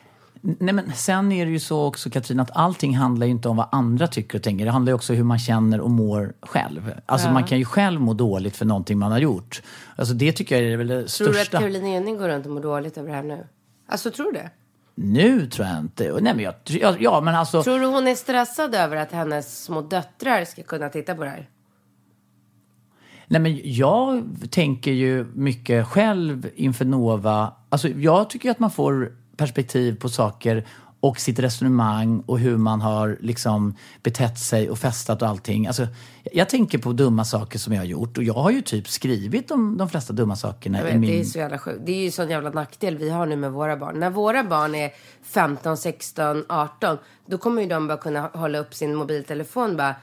Nej, 0.45 0.75
men 0.75 0.93
sen 0.93 1.33
är 1.33 1.47
det 1.47 1.53
ju 1.53 1.59
så 1.59 1.85
också 1.85 2.11
Katrin 2.11 2.41
att 2.41 2.51
allting 2.57 2.97
handlar 2.97 3.27
ju 3.27 3.33
inte 3.33 3.49
om 3.49 3.57
vad 3.57 3.69
andra 3.73 4.07
tycker 4.07 4.39
och 4.39 4.43
tänker. 4.43 4.65
Det 4.65 4.71
handlar 4.71 4.91
ju 4.91 4.95
också 4.95 5.13
om 5.13 5.17
hur 5.17 5.25
man 5.25 5.39
känner 5.39 5.81
och 5.81 5.91
mår 5.91 6.33
själv. 6.43 6.95
Alltså 7.07 7.31
man 7.31 7.45
kan 7.45 7.59
ju 7.59 7.65
själv 7.65 8.01
må 8.01 8.15
dåligt 8.15 8.57
för 8.57 8.65
någonting 8.65 8.99
man 8.99 9.13
har 9.13 9.19
gjort. 9.19 9.63
Alltså 9.97 10.15
det 10.15 10.33
tycker 10.33 10.63
jag 10.63 10.73
är 10.73 10.77
väl 10.77 10.87
det 10.87 10.95
Tror 10.95 11.27
du 11.27 11.31
att 11.31 11.37
största. 11.37 11.59
Carolina 11.59 11.89
Gynning 11.89 12.17
går 12.17 12.29
runt 12.29 12.47
och 12.47 12.53
mår 12.53 12.61
dåligt 12.61 12.99
över 12.99 13.09
det 13.09 13.15
här 13.15 13.23
nu? 13.23 13.47
Alltså 13.89 14.11
tror 14.11 14.33
du 14.33 14.39
det? 14.39 14.51
Nu 14.95 15.47
tror 15.47 15.69
jag 15.69 15.79
inte. 15.79 16.19
Nej, 16.21 16.35
men 16.35 16.39
jag, 16.39 16.55
ja, 16.65 16.97
ja 16.99 17.21
men 17.21 17.35
alltså. 17.35 17.63
Tror 17.63 17.81
du 17.81 17.87
hon 17.87 18.09
är 18.09 18.15
stressad 18.15 18.75
över 18.75 18.97
att 18.97 19.13
hennes 19.13 19.65
små 19.65 19.81
döttrar 19.81 20.45
ska 20.45 20.63
kunna 20.63 20.89
titta 20.89 21.15
på 21.15 21.25
det 21.25 21.31
här? 21.31 21.49
Nej, 23.27 23.41
men 23.41 23.61
jag 23.65 24.25
tänker 24.51 24.91
ju 24.91 25.27
mycket 25.35 25.87
själv 25.87 26.51
inför 26.55 26.85
Nova. 26.85 27.53
Alltså, 27.69 27.89
jag 27.89 28.31
tycker 28.31 28.51
att 28.51 28.59
man 28.59 28.71
får 28.71 29.22
perspektiv 29.37 29.99
på 30.01 30.09
saker 30.09 30.65
och 31.03 31.21
sitt 31.21 31.39
resonemang 31.39 32.23
och 32.27 32.39
hur 32.39 32.57
man 32.57 32.81
har 32.81 33.17
liksom 33.21 33.77
betett 34.03 34.39
sig 34.39 34.71
och 34.71 34.79
festat 34.79 35.23
och 35.23 35.29
allting. 35.29 35.67
Alltså, 35.67 35.87
jag 36.33 36.49
tänker 36.49 36.79
på 36.79 36.93
dumma 36.93 37.25
saker 37.25 37.59
som 37.59 37.73
jag 37.73 37.81
har 37.81 37.87
gjort 37.87 38.19
och 38.19 38.25
jag 38.25 38.35
har 38.35 38.51
ju 38.51 38.63
typ 38.63 38.89
skrivit 38.89 39.51
om 39.51 39.77
de 39.79 39.89
flesta 39.89 40.13
dumma 40.13 40.37
sakerna 40.37 40.83
vet, 40.83 40.95
min... 40.95 41.11
Det 41.11 41.21
är 41.21 41.25
så 41.25 41.39
jävla 41.39 41.59
sjukt. 41.59 41.81
Det 41.87 41.93
är 41.93 42.05
ju 42.05 42.11
sån 42.11 42.31
jävla 42.31 42.51
nackdel 42.51 42.99
vi 42.99 43.11
har 43.11 43.27
nu 43.27 43.37
med 43.37 43.53
våra 43.53 43.77
barn. 43.77 44.01
När 44.01 44.11
våra 44.11 44.45
barn 44.45 44.75
är 44.75 44.91
15, 45.23 45.77
16, 45.77 46.45
18, 46.49 46.99
då 47.27 47.39
kommer 47.39 47.63
ju 47.63 47.69
de 47.69 47.89
bara 47.89 47.99
kunna 47.99 48.21
hålla 48.21 48.59
upp 48.59 48.75
sin 48.75 48.95
mobiltelefon 48.95 49.77
bara. 49.77 49.95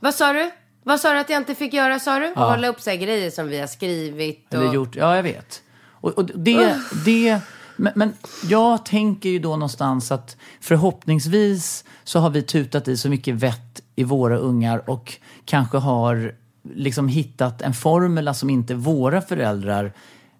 Vad 0.00 0.14
sa 0.14 0.32
du? 0.32 0.50
Vad 0.82 1.00
sa 1.00 1.12
du 1.12 1.18
att 1.18 1.30
jag 1.30 1.40
inte 1.40 1.54
fick 1.54 1.72
göra 1.72 1.98
sa 1.98 2.18
du? 2.18 2.32
Och 2.32 2.42
hålla 2.42 2.68
upp 2.68 2.80
så 2.80 2.90
grejer 2.90 3.30
som 3.30 3.48
vi 3.48 3.60
har 3.60 3.66
skrivit. 3.66 4.46
Och... 4.48 4.54
Eller 4.54 4.72
gjort, 4.72 4.96
ja 4.96 5.16
jag 5.16 5.22
vet. 5.22 5.62
Och, 6.00 6.18
och 6.18 6.24
det, 6.24 6.76
det, 7.04 7.40
men, 7.78 7.92
men 7.96 8.14
jag 8.48 8.84
tänker 8.84 9.28
ju 9.28 9.38
då 9.38 9.50
någonstans 9.50 10.12
att 10.12 10.36
förhoppningsvis 10.60 11.84
så 12.04 12.18
har 12.18 12.30
vi 12.30 12.42
tutat 12.42 12.88
i 12.88 12.96
så 12.96 13.08
mycket 13.08 13.34
vett 13.34 13.82
i 13.96 14.04
våra 14.04 14.36
ungar 14.36 14.90
och 14.90 15.14
kanske 15.44 15.78
har 15.78 16.34
liksom 16.74 17.08
hittat 17.08 17.62
en 17.62 17.74
formula 17.74 18.34
som 18.34 18.50
inte 18.50 18.74
våra 18.74 19.20
föräldrar 19.20 19.92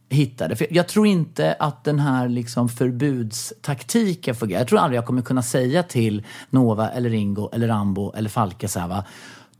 hittade. 0.08 0.56
För 0.56 0.66
jag 0.70 0.88
tror 0.88 1.06
inte 1.06 1.56
att 1.58 1.84
den 1.84 1.98
här 1.98 2.28
liksom 2.28 2.68
förbudstaktiken 2.68 4.34
fungerar. 4.34 4.60
Jag 4.60 4.68
tror 4.68 4.78
aldrig 4.78 4.98
jag 4.98 5.06
kommer 5.06 5.22
kunna 5.22 5.42
säga 5.42 5.82
till 5.82 6.22
Nova 6.50 6.90
eller 6.90 7.10
Ringo 7.10 7.50
eller 7.52 7.68
Rambo 7.68 8.12
eller 8.16 8.30
Falke 8.30 8.68
så 8.68 8.80
här 8.80 8.88
va. 8.88 9.04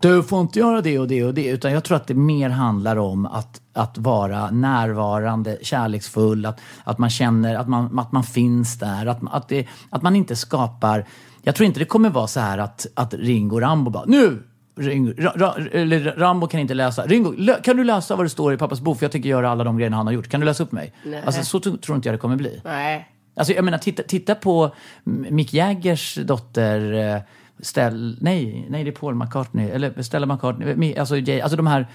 Du 0.01 0.23
får 0.23 0.41
inte 0.41 0.59
göra 0.59 0.81
det 0.81 0.99
och 0.99 1.09
det 1.09 1.25
och 1.25 1.35
det. 1.35 1.47
Utan 1.47 1.73
jag 1.73 1.85
tror 1.85 1.97
att 1.97 2.07
det 2.07 2.15
mer 2.15 2.49
handlar 2.51 2.97
om 2.97 3.27
att, 3.27 3.61
att 3.73 3.99
vara 3.99 4.51
närvarande, 4.51 5.59
kärleksfull, 5.63 6.47
att, 6.47 6.61
att 6.85 6.99
man 6.99 7.11
känner 7.11 7.55
att 7.55 7.69
man, 7.69 7.99
att 7.99 8.13
man 8.13 8.25
finns 8.25 8.79
där. 8.79 9.07
Att, 9.07 9.19
att, 9.31 9.49
det, 9.49 9.67
att 9.91 10.03
man 10.03 10.17
inte 10.17 10.37
skapar... 10.37 11.05
Jag 11.43 11.55
tror 11.55 11.67
inte 11.67 11.79
det 11.81 11.85
kommer 11.85 12.11
vara 12.11 12.27
så 12.27 12.41
här 12.41 12.59
att, 12.59 12.87
att 12.95 13.15
Ringo 13.15 13.55
och 13.55 13.61
Rambo 13.61 13.91
bara 13.91 14.05
nu! 14.07 14.43
Ringo, 14.77 15.13
ra, 15.19 15.33
ra, 15.37 15.55
eller 15.73 16.15
Rambo 16.17 16.47
kan 16.47 16.61
inte 16.61 16.75
läsa. 16.75 17.03
Ringo, 17.07 17.55
kan 17.63 17.77
du 17.77 17.85
läsa 17.85 18.17
vad 18.17 18.25
det 18.25 18.31
står 18.31 18.55
i 18.55 18.57
pappas 18.57 18.81
bok? 18.81 18.99
För 18.99 19.05
jag 19.05 19.13
tänker 19.13 19.29
göra 19.29 19.51
alla 19.51 19.65
de 19.65 19.77
grejerna 19.77 19.97
han 19.97 20.07
har 20.07 20.13
gjort. 20.15 20.29
Kan 20.29 20.41
du 20.41 20.47
läsa 20.47 20.63
upp 20.63 20.73
mig? 20.73 20.93
Nej. 21.05 21.23
Alltså, 21.27 21.45
så 21.45 21.61
tro- 21.61 21.77
tror 21.77 21.97
inte 21.97 22.09
jag 22.09 22.15
det 22.15 22.19
kommer 22.19 22.37
bli. 22.37 22.61
Nej. 22.65 23.09
Alltså, 23.37 23.53
jag 23.53 23.65
menar, 23.65 23.79
titta, 23.79 24.03
titta 24.03 24.35
på 24.35 24.75
Mick 25.05 25.55
Jaggers 25.55 26.19
dotter 26.25 27.23
eh, 27.59 27.63
Stell, 27.63 28.19
nej, 28.21 28.67
nej 28.71 28.85
det 28.85 28.91
är 28.91 28.95
Paul 28.95 29.15
McCartney, 29.15 29.71
eller 29.71 30.03
Stella 30.03 30.27
McCartney, 30.27 30.75
Mi- 30.75 30.99
alltså, 31.01 31.17
Jay, 31.17 31.41
alltså 31.41 31.57
de 31.57 31.67
här, 31.67 31.87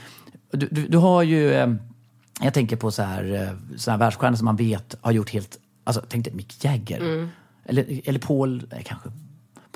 du, 0.51 0.67
du, 0.71 0.87
du 0.87 0.97
har 0.97 1.23
ju, 1.23 1.53
eh, 1.53 1.73
jag 2.41 2.53
tänker 2.53 2.75
på 2.75 2.91
så 2.91 3.03
här, 3.03 3.33
eh, 3.33 3.77
så 3.77 3.91
här 3.91 3.97
världsstjärnor 3.97 4.35
som 4.37 4.45
man 4.45 4.55
vet 4.55 4.95
har 5.01 5.11
gjort 5.11 5.29
helt, 5.29 5.57
alltså 5.83 6.01
tänk 6.09 6.25
dig 6.25 6.33
Mick 6.33 6.65
Jagger, 6.65 7.29
eller, 7.65 8.01
eller 8.05 8.19
Paul, 8.19 8.63
kanske 8.85 9.09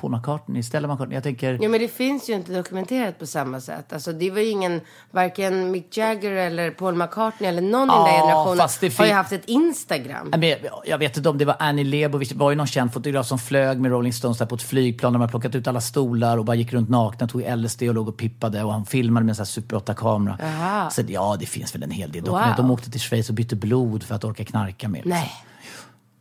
Paul 0.02 0.12
McCartney, 0.12 0.64
Stella 0.64 0.88
McCartney, 0.88 1.16
jag 1.16 1.24
tänker, 1.24 1.60
Ja, 1.62 1.70
men 1.70 1.80
det 1.82 1.88
finns 1.88 2.30
ju 2.30 2.34
inte 2.34 2.54
dokumenterat 2.54 3.20
på 3.20 3.26
samma 3.26 3.62
sätt. 3.62 3.94
Alltså, 3.94 4.12
det 4.14 4.32
var 4.32 4.40
ju 4.40 4.50
ingen, 4.50 4.82
varken 5.12 5.72
Mick 5.72 5.98
Jagger 5.98 6.32
eller 6.32 6.72
Paul 6.72 6.96
McCartney 6.96 7.50
eller 7.50 7.62
någon 7.62 7.84
i 7.90 7.92
den 7.92 7.98
Ja, 7.98 8.06
generationen 8.22 8.58
det 8.58 8.64
har 8.64 8.84
ju 8.84 8.90
fin- 8.90 9.16
haft 9.16 9.32
ett 9.32 9.46
Instagram. 9.46 10.30
Men 10.38 10.54
jag, 10.86 10.98
vet 10.98 11.18
inte 11.18 11.30
om 11.30 11.38
det 11.38 11.46
var 11.46 11.56
Annie 11.60 11.84
Leibovitz, 11.84 12.32
det 12.32 12.38
var 12.38 12.50
ju 12.50 12.56
någon 12.56 12.68
känd 12.68 12.94
fotograf 12.94 13.28
som 13.28 13.40
flög 13.40 13.80
med 13.80 13.92
Rolling 13.92 14.14
Stones 14.14 14.38
där 14.38 14.46
på 14.46 14.56
ett 14.56 14.62
flygplan. 14.62 15.14
De 15.14 15.22
hade 15.22 15.32
plockat 15.32 15.56
ut 15.56 15.68
alla 15.68 15.82
stolar 15.82 16.38
och 16.38 16.46
bara 16.46 16.56
gick 16.56 16.74
runt 16.74 16.90
nakna, 16.90 17.28
tog 17.28 17.44
LSD 17.58 17.82
och 17.84 17.94
låg 17.94 18.08
och 18.08 18.18
pippade 18.18 18.64
och 18.64 18.74
han 18.74 18.86
filmade 18.86 19.24
med 19.26 19.32
en 19.32 19.36
sån 19.36 19.44
här 19.44 19.48
Super 19.48 19.76
8-kamera. 19.78 20.38
Jaha. 20.42 20.90
Så 20.90 21.02
ja, 21.08 21.36
det 21.40 21.46
finns 21.46 21.76
väl 21.76 21.84
en 21.84 21.92
hel 21.92 22.12
del 22.12 22.24
dokument. 22.24 22.48
Wow. 22.60 22.66
De 22.66 22.72
åkte 22.72 22.92
till 22.92 23.02
Schweiz 23.02 23.30
och 23.30 23.36
bytte 23.36 23.56
blod 23.56 24.04
för 24.04 24.16
att 24.16 24.24
orka 24.24 24.46
knarka 24.46 24.88
mer. 24.90 25.02
Nej. 25.06 25.32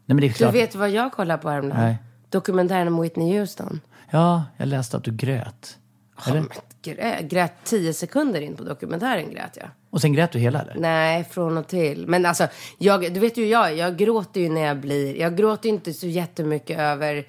Nej, 0.09 0.15
men 0.15 0.17
det 0.17 0.27
är 0.27 0.29
Du 0.29 0.35
klart. 0.35 0.55
vet 0.55 0.75
vad 0.75 0.91
jag 0.91 1.13
kollar 1.13 1.37
på 1.39 1.51
häromdagen? 1.51 1.81
Nej. 1.83 1.97
Dokumentären 2.37 2.89
om 2.89 3.01
Whitney 3.01 3.39
Houston. 3.39 3.81
Ja, 4.11 4.45
jag 4.57 4.69
läste 4.69 4.97
att 4.97 5.05
du 5.05 5.13
grät. 5.13 5.79
Ja, 6.27 6.35
men 6.35 6.49
grä, 6.83 7.23
grät 7.23 7.53
tio 7.65 7.93
sekunder 7.93 8.41
in 8.41 8.57
på 8.57 8.65
dokumentären 8.65 9.31
grät 9.31 9.57
jag. 9.57 9.69
Och 9.91 10.01
sen 10.01 10.13
grät 10.13 10.33
du 10.33 10.39
hela 10.39 10.63
eller? 10.63 10.75
Nej, 10.79 11.25
från 11.25 11.59
och 11.59 11.67
till. 11.67 12.07
Men 12.07 12.27
alltså, 12.27 12.49
jag, 12.79 13.15
du 13.15 13.21
vet 13.21 13.37
ju 13.37 13.49
jag, 13.49 13.77
jag 13.77 13.97
gråter 13.97 14.41
ju 14.41 14.49
när 14.49 14.61
jag 14.61 14.77
blir, 14.77 15.17
jag 15.17 15.37
gråter 15.37 15.69
ju 15.69 15.75
inte 15.75 15.93
så 15.93 16.07
jättemycket 16.07 16.79
över 16.79 17.27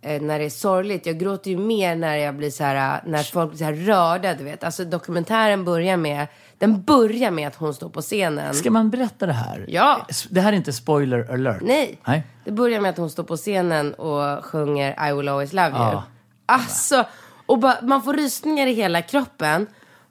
eh, 0.00 0.22
när 0.22 0.38
det 0.38 0.44
är 0.44 0.50
sorgligt. 0.50 1.06
Jag 1.06 1.18
gråter 1.18 1.50
ju 1.50 1.58
mer 1.58 1.96
när 1.96 2.16
jag 2.16 2.34
blir 2.34 2.50
så 2.50 2.64
här, 2.64 3.02
när 3.06 3.22
folk 3.22 3.50
blir 3.50 3.58
så 3.58 3.64
här 3.64 3.72
rörda, 3.72 4.34
du 4.34 4.44
vet. 4.44 4.64
Alltså 4.64 4.84
dokumentären 4.84 5.64
börjar 5.64 5.96
med, 5.96 6.26
den 6.58 6.82
börjar 6.82 7.30
med 7.30 7.48
att 7.48 7.56
hon 7.56 7.74
står 7.74 7.88
på 7.88 8.02
scenen. 8.02 8.54
Ska 8.54 8.70
man 8.70 8.90
berätta 8.90 9.26
det 9.26 9.32
här? 9.32 9.64
Ja. 9.68 10.06
Det 10.30 10.40
här 10.40 10.52
är 10.52 10.56
inte 10.56 10.72
spoiler 10.72 11.32
alert. 11.32 11.62
Nej. 11.62 12.00
Nej. 12.06 12.26
Det 12.44 12.52
börjar 12.52 12.80
med 12.80 12.90
att 12.90 12.98
hon 12.98 13.10
står 13.10 13.24
på 13.24 13.36
scenen 13.36 13.94
och 13.94 14.44
sjunger 14.44 15.10
I 15.10 15.12
will 15.12 15.28
always 15.28 15.52
love 15.52 15.68
you. 15.68 15.78
Ja. 15.78 16.04
Alltså, 16.46 17.04
och 17.46 17.58
bara, 17.58 17.76
man 17.82 18.02
får 18.02 18.14
rysningar 18.14 18.66
i 18.66 18.72
hela 18.72 19.02
kroppen. 19.02 19.66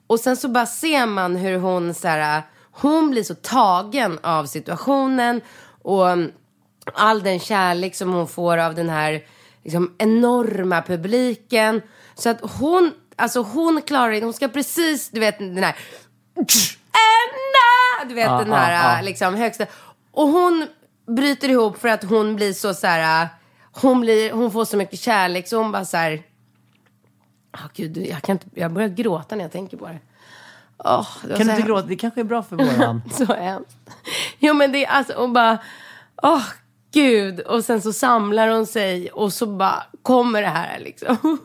Och 0.08 0.20
sen 0.20 0.38
så 0.38 0.48
bara 0.48 0.66
ser 0.66 1.06
man 1.06 1.36
hur 1.36 1.58
hon 1.58 1.94
så 1.94 2.08
här, 2.08 2.42
hon 2.72 3.10
blir 3.10 3.24
så 3.24 3.36
tagen 3.36 4.20
av 4.24 4.46
situationen. 4.46 5.42
Och 5.82 6.10
mm, 6.10 6.32
all 6.94 7.24
den 7.24 7.40
kärlek 7.40 7.96
som 7.96 8.14
hon 8.14 8.28
får 8.28 8.58
av 8.58 8.76
den 8.76 8.90
här 8.90 9.22
liksom, 9.64 9.96
enorma 9.98 10.82
publiken. 10.82 11.82
Så 12.16 12.30
att 12.30 12.40
hon, 12.42 12.92
alltså 13.16 13.42
hon 13.42 13.82
klarar 13.82 14.12
inte, 14.12 14.26
hon 14.26 14.34
ska 14.34 14.48
precis, 14.48 15.10
du 15.10 15.20
vet 15.20 15.40
den 15.40 15.64
här 15.64 15.76
Anna! 16.36 18.10
Du 18.10 18.16
vet 18.16 18.26
Ja, 18.26 18.38
den 18.38 18.54
här 18.54 18.96
ja. 18.96 19.02
liksom 19.02 19.36
högsta. 19.36 19.66
Och 20.12 20.28
hon 20.28 20.68
bryter 21.08 21.50
ihop 21.50 21.78
för 21.78 21.88
att 21.88 22.04
hon 22.04 22.36
blir 22.36 22.54
så 22.54 22.74
så 22.74 22.88
här. 22.88 23.28
Hon, 23.72 24.02
blir, 24.02 24.32
hon 24.32 24.52
får 24.52 24.66
så 24.66 24.78
mycket 24.78 25.00
kärlek 25.00 25.48
så 25.48 25.58
hon 25.58 25.72
bara 25.72 25.86
så 25.86 25.98
här. 25.98 26.24
Åh 27.54 27.68
gud, 27.74 27.98
jag, 27.98 28.22
kan 28.22 28.34
inte, 28.34 28.48
jag 28.54 28.72
börjar 28.72 28.90
gråta 28.90 29.36
när 29.36 29.44
jag 29.44 29.52
tänker 29.52 29.78
på 29.78 29.88
det. 29.88 30.00
Åh, 30.78 31.08
det 31.24 31.38
Kan 31.38 31.48
du 31.48 31.54
inte 31.54 31.68
gråta? 31.68 31.88
Det 31.88 31.96
kanske 31.96 32.20
är 32.20 32.24
bra 32.26 32.44
för 32.44 32.56
våran... 32.56 33.02
Så 33.12 33.26
hemskt. 33.26 33.78
Jo 34.40 34.54
men 34.54 34.72
det 34.72 34.86
är 34.86 34.90
alltså, 34.90 35.14
och 35.14 35.30
bara, 35.30 35.58
åh 36.24 36.44
gud. 36.92 37.40
Och 37.40 37.66
sen 37.66 37.82
så 37.82 37.94
samlar 37.94 38.48
hon 38.48 38.68
sig 38.68 39.12
och 39.12 39.34
så 39.34 39.46
bara 39.46 39.84
kommer 40.02 40.42
det 40.42 40.48
här 40.48 40.80
liksom. 40.80 41.18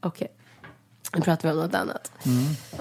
Okej, 0.00 0.28
nu 1.16 1.20
pratar 1.22 1.48
vi 1.48 1.54
om 1.54 1.60
något 1.60 1.74
annat. 1.74 2.12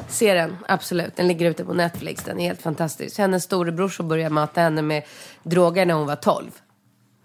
Se 0.07 0.33
den, 0.33 0.57
absolut. 0.67 1.15
Den 1.15 1.27
ligger 1.27 1.49
ute 1.49 1.65
på 1.65 1.73
Netflix, 1.73 2.23
den 2.23 2.39
är 2.39 2.47
helt 2.47 2.61
fantastisk. 2.61 3.17
Hennes 3.17 3.43
storebror 3.43 4.03
började 4.03 4.29
mata 4.35 4.61
henne 4.61 4.81
med 4.81 5.03
droger 5.43 5.85
när 5.85 5.93
hon 5.93 6.07
var 6.07 6.15
12. 6.15 6.51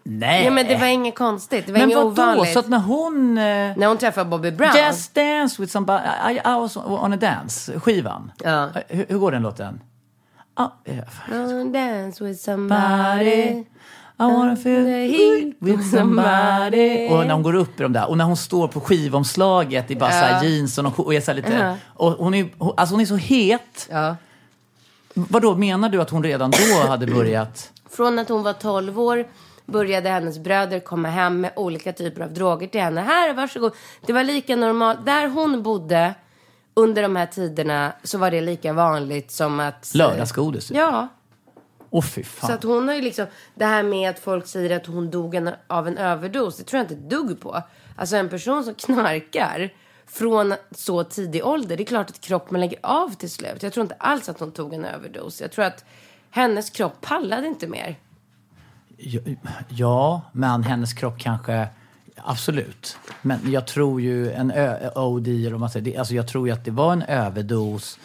Nej! 0.05 0.45
Ja 0.45 0.51
men 0.51 0.67
det 0.67 0.77
var 0.77 0.87
inget 0.87 1.15
konstigt, 1.15 1.67
det 1.67 1.73
var 1.73 1.79
Men 1.79 1.89
inget 1.91 1.97
vadå? 2.05 2.09
ovanligt. 2.11 2.53
Så 2.53 2.59
att 2.59 2.69
när 2.69 2.79
hon... 2.79 3.39
Eh, 3.39 3.45
När 3.77 3.87
hon 3.87 3.99
träffade 3.99 4.31
Bobby 4.31 4.51
Brown. 4.51 4.77
Just 4.77 5.15
dance 5.15 5.63
with 5.63 5.73
somebody, 5.73 6.05
I, 6.31 6.33
I 6.37 6.41
was 6.61 6.77
on 6.77 7.13
a 7.13 7.17
dance, 7.17 7.81
skivan. 7.81 8.33
Ja. 8.45 8.69
Hur, 8.89 9.07
hur 9.09 9.19
går 9.19 9.33
den 9.33 9.43
låten? 9.43 9.81
Ah, 10.55 10.69
eh, 10.85 10.99
Don't 11.31 11.73
dance 11.73 12.25
with 12.25 12.41
somebody. 12.41 13.65
I 14.31 14.33
wanna 14.33 14.57
feel 14.57 14.87
heat 14.87 15.55
with 15.59 15.91
somebody. 15.91 17.09
Och 17.09 17.27
när 17.27 17.33
hon 17.33 17.43
går 17.43 17.55
upp 17.55 17.81
i 17.81 17.83
de 17.83 17.93
där. 17.93 18.09
Och 18.09 18.18
när 18.18 18.25
hon 18.25 18.37
står 18.37 18.68
på 18.68 18.81
skivomslaget 18.81 19.91
i 19.91 19.97
bara 19.97 20.11
så 20.11 20.16
här 20.16 20.45
jeans 20.45 20.79
och, 20.79 21.01
och 21.01 21.14
är 21.14 21.20
så 21.20 21.31
här 21.31 21.37
lite... 21.37 21.53
Ja. 21.53 21.77
Och 21.95 22.12
hon 22.12 22.35
är, 22.35 22.49
hon, 22.59 22.75
alltså 22.77 22.95
hon 22.95 23.01
är 23.01 23.07
så 23.07 23.16
het. 23.16 23.89
Ja. 23.91 24.16
Vadå, 25.14 25.55
menar 25.55 25.89
du 25.89 26.01
att 26.01 26.11
hon 26.11 26.23
redan 26.23 26.51
då 26.51 26.89
hade 26.89 27.07
börjat? 27.07 27.73
Från 27.91 28.18
att 28.18 28.29
hon 28.29 28.43
var 28.43 28.53
12 28.53 29.01
år 29.01 29.27
började 29.66 30.09
hennes 30.09 30.39
bröder 30.39 30.81
komma 30.81 31.09
hem 31.09 31.41
med 31.41 31.53
olika 31.57 31.93
typer 31.93 32.23
av 32.23 32.35
droger 32.35 32.66
till 32.66 32.81
henne. 32.81 33.01
Här, 33.01 33.35
varsågod. 33.35 33.73
Det 34.07 34.12
var 34.12 34.25
lika 34.25 34.57
normalt. 34.57 35.07
Där 35.07 35.29
hon 35.29 35.62
bodde 35.62 36.14
under 36.75 37.03
de 37.03 37.16
här 37.16 37.27
tiderna 37.27 37.93
så 38.03 38.18
var 38.18 38.31
det 38.31 38.41
lika 38.41 38.73
vanligt 38.73 39.31
som 39.31 39.61
att... 39.61 39.93
Lördagsgodis? 39.95 40.68
typ. 40.68 40.77
Ja. 40.77 41.09
Åh 41.95 42.03
fy 42.03 42.22
fan. 42.22 42.49
Så 42.49 42.55
att 42.55 42.62
hon 42.62 42.88
har 42.88 42.95
ju 42.95 43.01
liksom, 43.01 43.26
det 43.55 43.64
här 43.64 43.82
med 43.82 44.11
att 44.11 44.18
folk 44.18 44.47
säger 44.47 44.76
att 44.76 44.86
hon 44.86 45.11
dog 45.11 45.34
en, 45.34 45.51
av 45.66 45.88
en 45.88 45.99
överdos, 45.99 46.57
det 46.57 46.64
tror 46.64 46.78
jag 46.78 46.84
inte 46.84 46.95
ett 46.95 47.11
dugg 47.11 47.40
på. 47.40 47.62
Alltså 47.97 48.16
en 48.16 48.28
person 48.28 48.64
som 48.64 48.74
knarkar 48.74 49.72
från 50.07 50.55
så 50.70 51.05
tidig 51.05 51.47
ålder, 51.47 51.76
det 51.76 51.82
är 51.82 51.84
klart 51.84 52.11
att 52.11 52.20
kroppen 52.20 52.61
lägger 52.61 52.78
av 52.82 53.14
till 53.14 53.30
slut. 53.30 53.62
Jag 53.62 53.72
tror 53.72 53.82
inte 53.82 53.95
alls 53.99 54.28
att 54.28 54.40
hon 54.40 54.53
tog 54.53 54.74
en 54.74 54.84
överdos. 54.84 55.40
Jag 55.40 55.53
tror 55.53 55.64
att 55.64 55.84
hennes 56.30 56.70
kropp 56.70 57.01
pallade 57.01 57.47
inte 57.47 57.66
mer. 57.66 57.99
Ja, 58.97 59.20
Ja, 59.68 60.22
men 60.32 60.62
hennes 60.62 60.93
kropp 60.93 61.18
kanske... 61.18 61.68
Absolut. 62.16 62.97
Men 63.22 63.53
jag 63.53 63.66
tror 63.66 64.01
ju 64.01 64.32
en 64.32 64.51
ö, 64.51 64.90
OD, 64.95 65.28
eller 65.28 65.51
vad 65.51 65.61
man 65.61 65.70
säger, 65.70 65.84
det, 65.84 65.97
alltså 65.97 66.14
jag 66.14 66.28
tror 66.28 66.47
ju 66.49 66.55
att 66.55 66.64
det 66.64 66.70
var 66.70 66.93
en 66.93 67.03
överdos. 67.03 67.99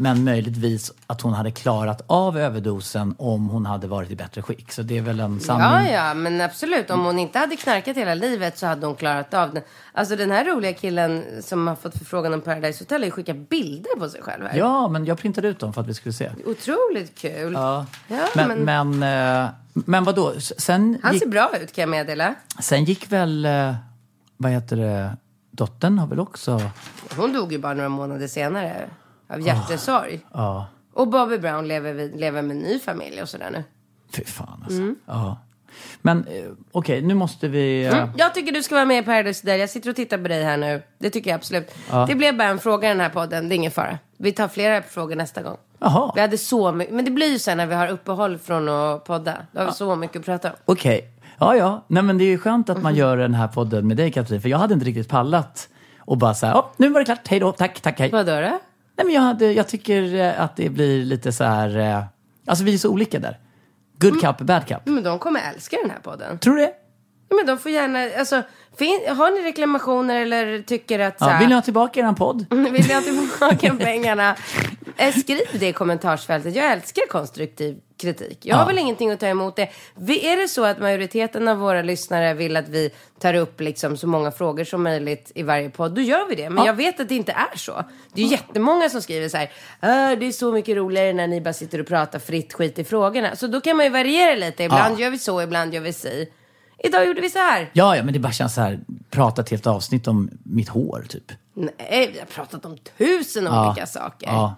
Men 0.00 0.24
möjligtvis 0.24 0.92
att 1.06 1.20
hon 1.20 1.32
hade 1.32 1.50
klarat 1.50 2.02
av 2.06 2.38
överdosen 2.38 3.14
om 3.18 3.48
hon 3.48 3.66
hade 3.66 3.86
varit 3.86 4.10
i 4.10 4.16
bättre 4.16 4.42
skick. 4.42 4.72
Så 4.72 4.82
det 4.82 4.98
är 4.98 5.02
väl 5.02 5.20
en 5.20 5.40
sanning. 5.40 5.86
Ja, 5.86 6.08
ja, 6.08 6.14
men 6.14 6.40
absolut. 6.40 6.90
Om 6.90 7.04
hon 7.04 7.18
inte 7.18 7.38
hade 7.38 7.56
knarkat 7.56 7.96
hela 7.96 8.14
livet 8.14 8.58
så 8.58 8.66
hade 8.66 8.86
hon 8.86 8.96
klarat 8.96 9.34
av 9.34 9.54
det. 9.54 9.62
Alltså 9.92 10.16
den 10.16 10.30
här 10.30 10.44
roliga 10.44 10.72
killen 10.72 11.24
som 11.42 11.66
har 11.66 11.74
fått 11.76 11.98
förfrågan 11.98 12.34
om 12.34 12.40
Paradise 12.40 12.84
Hotel 12.84 13.00
har 13.00 13.06
ju 13.06 13.10
skickat 13.10 13.48
bilder 13.48 13.98
på 13.98 14.08
sig 14.08 14.22
själv 14.22 14.44
här. 14.46 14.58
Ja, 14.58 14.88
men 14.88 15.04
jag 15.04 15.18
printade 15.18 15.48
ut 15.48 15.58
dem 15.58 15.72
för 15.72 15.80
att 15.80 15.86
vi 15.88 15.94
skulle 15.94 16.12
se. 16.12 16.30
Otroligt 16.46 17.18
kul. 17.18 17.52
Ja. 17.52 17.86
Ja, 18.08 18.26
men, 18.36 18.48
men- 18.64 18.98
men, 18.98 19.42
eh, 19.44 19.48
men 19.74 20.04
vadå? 20.04 20.32
Sen 20.40 20.98
Han 21.02 21.12
gick, 21.12 21.22
ser 21.22 21.30
bra 21.30 21.50
ut 21.62 21.72
kan 21.72 21.82
jag 21.82 21.88
meddela. 21.88 22.34
sen 22.60 22.84
gick 22.84 23.12
väl, 23.12 23.44
eh, 23.44 23.74
vad 24.36 24.52
heter 24.52 24.76
det, 24.76 25.16
dottern 25.50 25.98
har 25.98 26.06
väl 26.06 26.20
också... 26.20 26.60
Hon 27.16 27.32
dog 27.32 27.52
ju 27.52 27.58
bara 27.58 27.74
några 27.74 27.88
månader 27.88 28.26
senare 28.26 28.88
av 29.30 29.40
hjärtesorg. 29.40 30.20
Ja, 30.34 30.66
Och 30.94 31.08
Bobby 31.08 31.38
Brown 31.38 31.68
lever, 31.68 31.92
vid, 31.92 32.20
lever 32.20 32.42
med 32.42 32.56
en 32.56 32.62
ny 32.62 32.78
familj 32.78 33.22
och 33.22 33.28
sådär 33.28 33.50
nu. 33.50 33.64
fy 34.16 34.24
fan 34.24 34.60
alltså. 34.64 34.78
Mm. 34.80 34.96
Ja. 35.06 35.38
Men 36.02 36.26
eh, 36.26 36.44
okej, 36.72 37.02
nu 37.02 37.14
måste 37.14 37.48
vi... 37.48 37.84
eh, 37.86 37.96
Mm. 37.98 38.10
Jag 38.16 38.34
tycker 38.34 38.52
du 38.52 38.62
ska 38.62 38.74
vara 38.74 38.84
med 38.84 39.02
i 39.02 39.06
Paradise 39.06 39.42
Hotel. 39.46 39.60
Jag 39.60 39.70
sitter 39.70 39.90
och 39.90 39.96
tittar 39.96 40.18
på 40.18 40.28
dig 40.28 40.42
här 40.44 40.56
nu. 40.56 40.82
Det 40.98 41.10
tycker 41.10 41.30
jag 41.30 41.36
absolut. 41.38 41.74
Det 42.08 42.14
blev 42.14 42.36
bara 42.36 42.48
en 42.48 42.58
fråga 42.58 42.88
i 42.88 42.92
den 42.92 43.00
här 43.00 43.08
podden. 43.08 43.48
Det 43.48 43.54
är 43.54 43.56
ingen 43.56 43.70
fara. 43.70 43.98
Vi 44.16 44.32
tar 44.32 44.48
flera 44.48 44.82
frågor 44.82 45.16
nästa 45.16 45.42
gång. 45.42 45.56
Jaha. 45.78 46.12
Vi 46.14 46.20
hade 46.20 46.38
så 46.38 46.72
mycket. 46.72 46.94
Men 46.94 47.04
det 47.04 47.10
blir 47.10 47.26
ju 47.32 47.38
sen 47.38 47.56
när 47.56 47.66
vi 47.66 47.74
har 47.74 47.88
uppehåll 47.88 48.38
från 48.38 48.68
att 48.68 49.04
podda. 49.04 49.36
Då 49.52 49.60
har 49.60 49.66
vi 49.66 49.72
så 49.72 49.96
mycket 49.96 50.16
att 50.20 50.24
prata 50.24 50.48
om. 50.50 50.56
Okej. 50.64 51.08
Ja, 51.38 51.56
ja. 51.56 51.84
Nej, 51.88 52.02
men 52.02 52.18
det 52.18 52.24
är 52.24 52.28
ju 52.28 52.38
skönt 52.38 52.70
att 52.70 52.82
man 52.82 52.94
gör 52.94 53.16
den 53.16 53.34
här 53.34 53.48
podden 53.48 53.86
med 53.88 53.96
dig, 53.96 54.12
Katrin. 54.12 54.40
För 54.40 54.48
jag 54.48 54.58
hade 54.58 54.74
inte 54.74 54.86
riktigt 54.86 55.08
pallat 55.08 55.68
och 56.00 56.18
bara 56.18 56.34
så 56.34 56.46
här, 56.46 56.52
"Ja, 56.54 56.70
nu 56.76 56.88
var 56.88 57.00
det 57.00 57.04
klart, 57.04 57.28
hej 57.28 57.40
då, 57.40 57.52
tack, 57.52 57.80
tack, 57.80 57.98
hej. 58.00 58.10
Vadå 58.10 58.40
då? 58.40 58.58
Nej, 58.98 59.04
men 59.04 59.14
jag, 59.14 59.22
hade, 59.22 59.52
jag 59.52 59.68
tycker 59.68 60.14
eh, 60.14 60.40
att 60.40 60.56
det 60.56 60.68
blir 60.70 61.04
lite 61.04 61.32
så 61.32 61.44
här, 61.44 61.78
eh, 61.78 62.02
alltså 62.46 62.64
vi 62.64 62.74
är 62.74 62.78
så 62.78 62.88
olika 62.90 63.18
där. 63.18 63.38
Good 64.00 64.20
cup, 64.20 64.38
bad 64.40 64.66
cup. 64.68 64.78
Men 64.84 65.02
de 65.02 65.18
kommer 65.18 65.40
älska 65.54 65.76
den 65.82 65.90
här 65.90 65.98
podden. 65.98 66.38
Tror 66.38 66.56
du 66.56 66.60
det? 66.60 66.72
Ja, 67.28 67.36
Men 67.36 67.46
de 67.46 67.58
får 67.58 67.70
gärna, 67.70 68.18
alltså, 68.18 68.42
fin, 68.78 69.00
har 69.16 69.30
ni 69.30 69.48
reklamationer 69.48 70.20
eller 70.20 70.62
tycker 70.62 70.98
att 70.98 71.18
så 71.18 71.24
Ja, 71.24 71.28
här, 71.28 71.38
vill 71.38 71.48
ni 71.48 71.54
ha 71.54 71.62
tillbaka 71.62 72.00
er 72.00 72.12
podd? 72.12 72.46
Vill 72.50 72.86
ni 72.88 72.94
ha 72.94 73.00
tillbaka 73.00 73.74
pengarna? 73.84 74.36
Eh, 74.96 75.14
Skriv 75.14 75.40
det 75.52 75.68
i 75.68 75.72
kommentarsfältet. 75.72 76.54
Jag 76.56 76.72
älskar 76.72 77.02
konstruktiv 77.08 77.78
kritik. 77.98 78.38
Jag 78.42 78.56
har 78.56 78.66
väl 78.66 78.78
ingenting 78.78 79.10
att 79.10 79.20
ta 79.20 79.26
emot 79.26 79.56
det. 79.56 79.68
Vi, 79.94 80.26
är 80.32 80.36
det 80.36 80.48
så 80.48 80.64
att 80.64 80.78
majoriteten 80.80 81.48
av 81.48 81.56
våra 81.58 81.82
lyssnare 81.82 82.34
vill 82.34 82.56
att 82.56 82.68
vi 82.68 82.90
tar 83.20 83.34
upp 83.34 83.60
liksom 83.60 83.96
så 83.96 84.06
många 84.06 84.30
frågor 84.30 84.64
som 84.64 84.82
möjligt 84.82 85.32
i 85.34 85.42
varje 85.42 85.70
podd, 85.70 85.94
då 85.94 86.00
gör 86.00 86.28
vi 86.28 86.34
det. 86.34 86.50
Men 86.50 86.58
Ja. 86.64 86.66
jag 86.66 86.74
vet 86.74 87.00
att 87.00 87.08
det 87.08 87.14
inte 87.14 87.32
är 87.32 87.56
så. 87.58 87.84
Det 88.12 88.20
är 88.20 88.24
ju 88.24 88.30
jättemånga 88.30 88.88
som 88.88 89.02
skriver 89.02 89.28
så 89.28 89.36
här, 89.36 89.50
"Ah, 89.80 90.16
det 90.16 90.26
är 90.26 90.32
så 90.32 90.52
mycket 90.52 90.76
roligare 90.76 91.12
när 91.12 91.26
ni 91.26 91.40
bara 91.40 91.52
sitter 91.54 91.80
och 91.80 91.86
pratar 91.86 92.18
fritt 92.18 92.52
skit 92.52 92.78
i 92.78 92.84
frågorna. 92.84 93.36
Så 93.36 93.46
då 93.46 93.60
kan 93.60 93.76
man 93.76 93.86
ju 93.86 93.92
variera 93.92 94.34
lite. 94.34 94.64
Ibland 94.64 95.00
gör 95.00 95.10
vi 95.10 95.18
så, 95.18 95.42
ibland 95.42 95.74
gör 95.74 95.80
vi 95.80 95.92
si. 95.92 96.28
Idag 96.84 97.06
gjorde 97.06 97.20
vi 97.20 97.30
så 97.30 97.38
här. 97.38 97.70
Ja, 97.72 97.96
ja, 97.96 98.02
men 98.02 98.12
det 98.12 98.18
bara 98.18 98.32
känns 98.32 98.54
så 98.54 98.60
här, 98.60 98.80
prata 99.10 99.42
ett 99.42 99.50
helt 99.50 99.66
avsnitt 99.66 100.08
om 100.08 100.30
mitt 100.42 100.68
hår, 100.68 101.04
typ. 101.08 101.32
Nej, 101.54 102.10
vi 102.12 102.18
har 102.18 102.26
pratat 102.26 102.64
om 102.64 102.78
tusen 102.98 103.48
olika 103.48 103.86
saker. 103.86 104.26
Ja. 104.26 104.54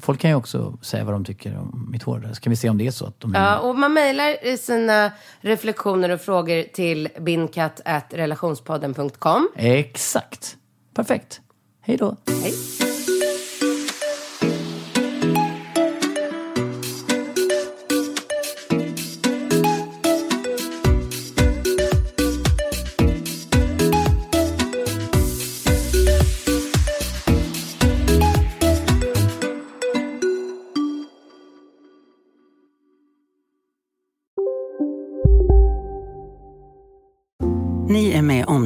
Folk 0.00 0.20
kan 0.20 0.30
ju 0.30 0.36
också 0.36 0.78
säga 0.82 1.04
vad 1.04 1.14
de 1.14 1.24
tycker 1.24 1.58
om 1.58 1.88
mitt 1.92 2.02
hår. 2.02 2.30
Så 2.34 2.40
kan 2.40 2.50
vi 2.50 2.56
se 2.56 2.68
om 2.68 2.78
det 2.78 2.86
är 2.86 2.90
så 2.90 3.06
att 3.06 3.20
de... 3.20 3.34
Ja, 3.34 3.58
och 3.58 3.78
man 3.78 3.92
mejlar 3.92 4.56
sina 4.56 5.12
reflektioner 5.40 6.10
och 6.10 6.20
frågor 6.20 6.62
till 6.62 7.08
binkatt.relationspodden.com. 7.20 9.48
Exakt. 9.56 10.56
Perfekt. 10.94 11.40
Hej 11.80 11.96
då. 11.96 12.16
Hej. 12.42 12.54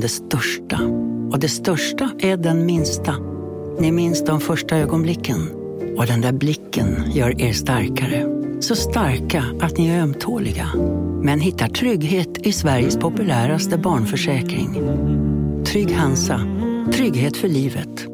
Det 0.03 0.09
största. 0.09 0.79
Och 1.33 1.39
det 1.39 1.49
största 1.49 2.11
är 2.19 2.37
den 2.37 2.67
minsta. 2.67 3.15
Ni 3.79 3.93
minns 3.93 4.25
de 4.25 4.41
första 4.41 4.77
ögonblicken. 4.77 5.51
Och 5.97 6.07
den 6.07 6.21
där 6.21 6.33
blicken 6.33 7.05
gör 7.13 7.43
er 7.43 7.53
starkare. 7.53 8.27
Så 8.61 8.77
starka 8.77 9.45
att 9.61 9.79
ni 9.79 9.89
är 9.89 10.03
ömtåliga. 10.03 10.69
Men 11.23 11.41
hittar 11.41 11.69
trygghet 11.69 12.47
i 12.47 12.53
Sveriges 12.53 12.97
populäraste 12.97 13.79
barnförsäkring. 13.79 14.81
Trygg 15.65 15.93
Hansa. 15.93 16.41
Trygghet 16.93 17.37
för 17.37 17.49
livet. 17.49 18.07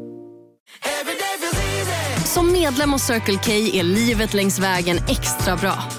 Som 2.25 2.51
medlem 2.51 2.91
hos 2.91 3.03
Circle 3.03 3.39
K 3.45 3.51
är 3.51 3.83
livet 3.83 4.33
längs 4.33 4.59
vägen 4.59 4.97
extra 4.97 5.55
bra. 5.55 5.98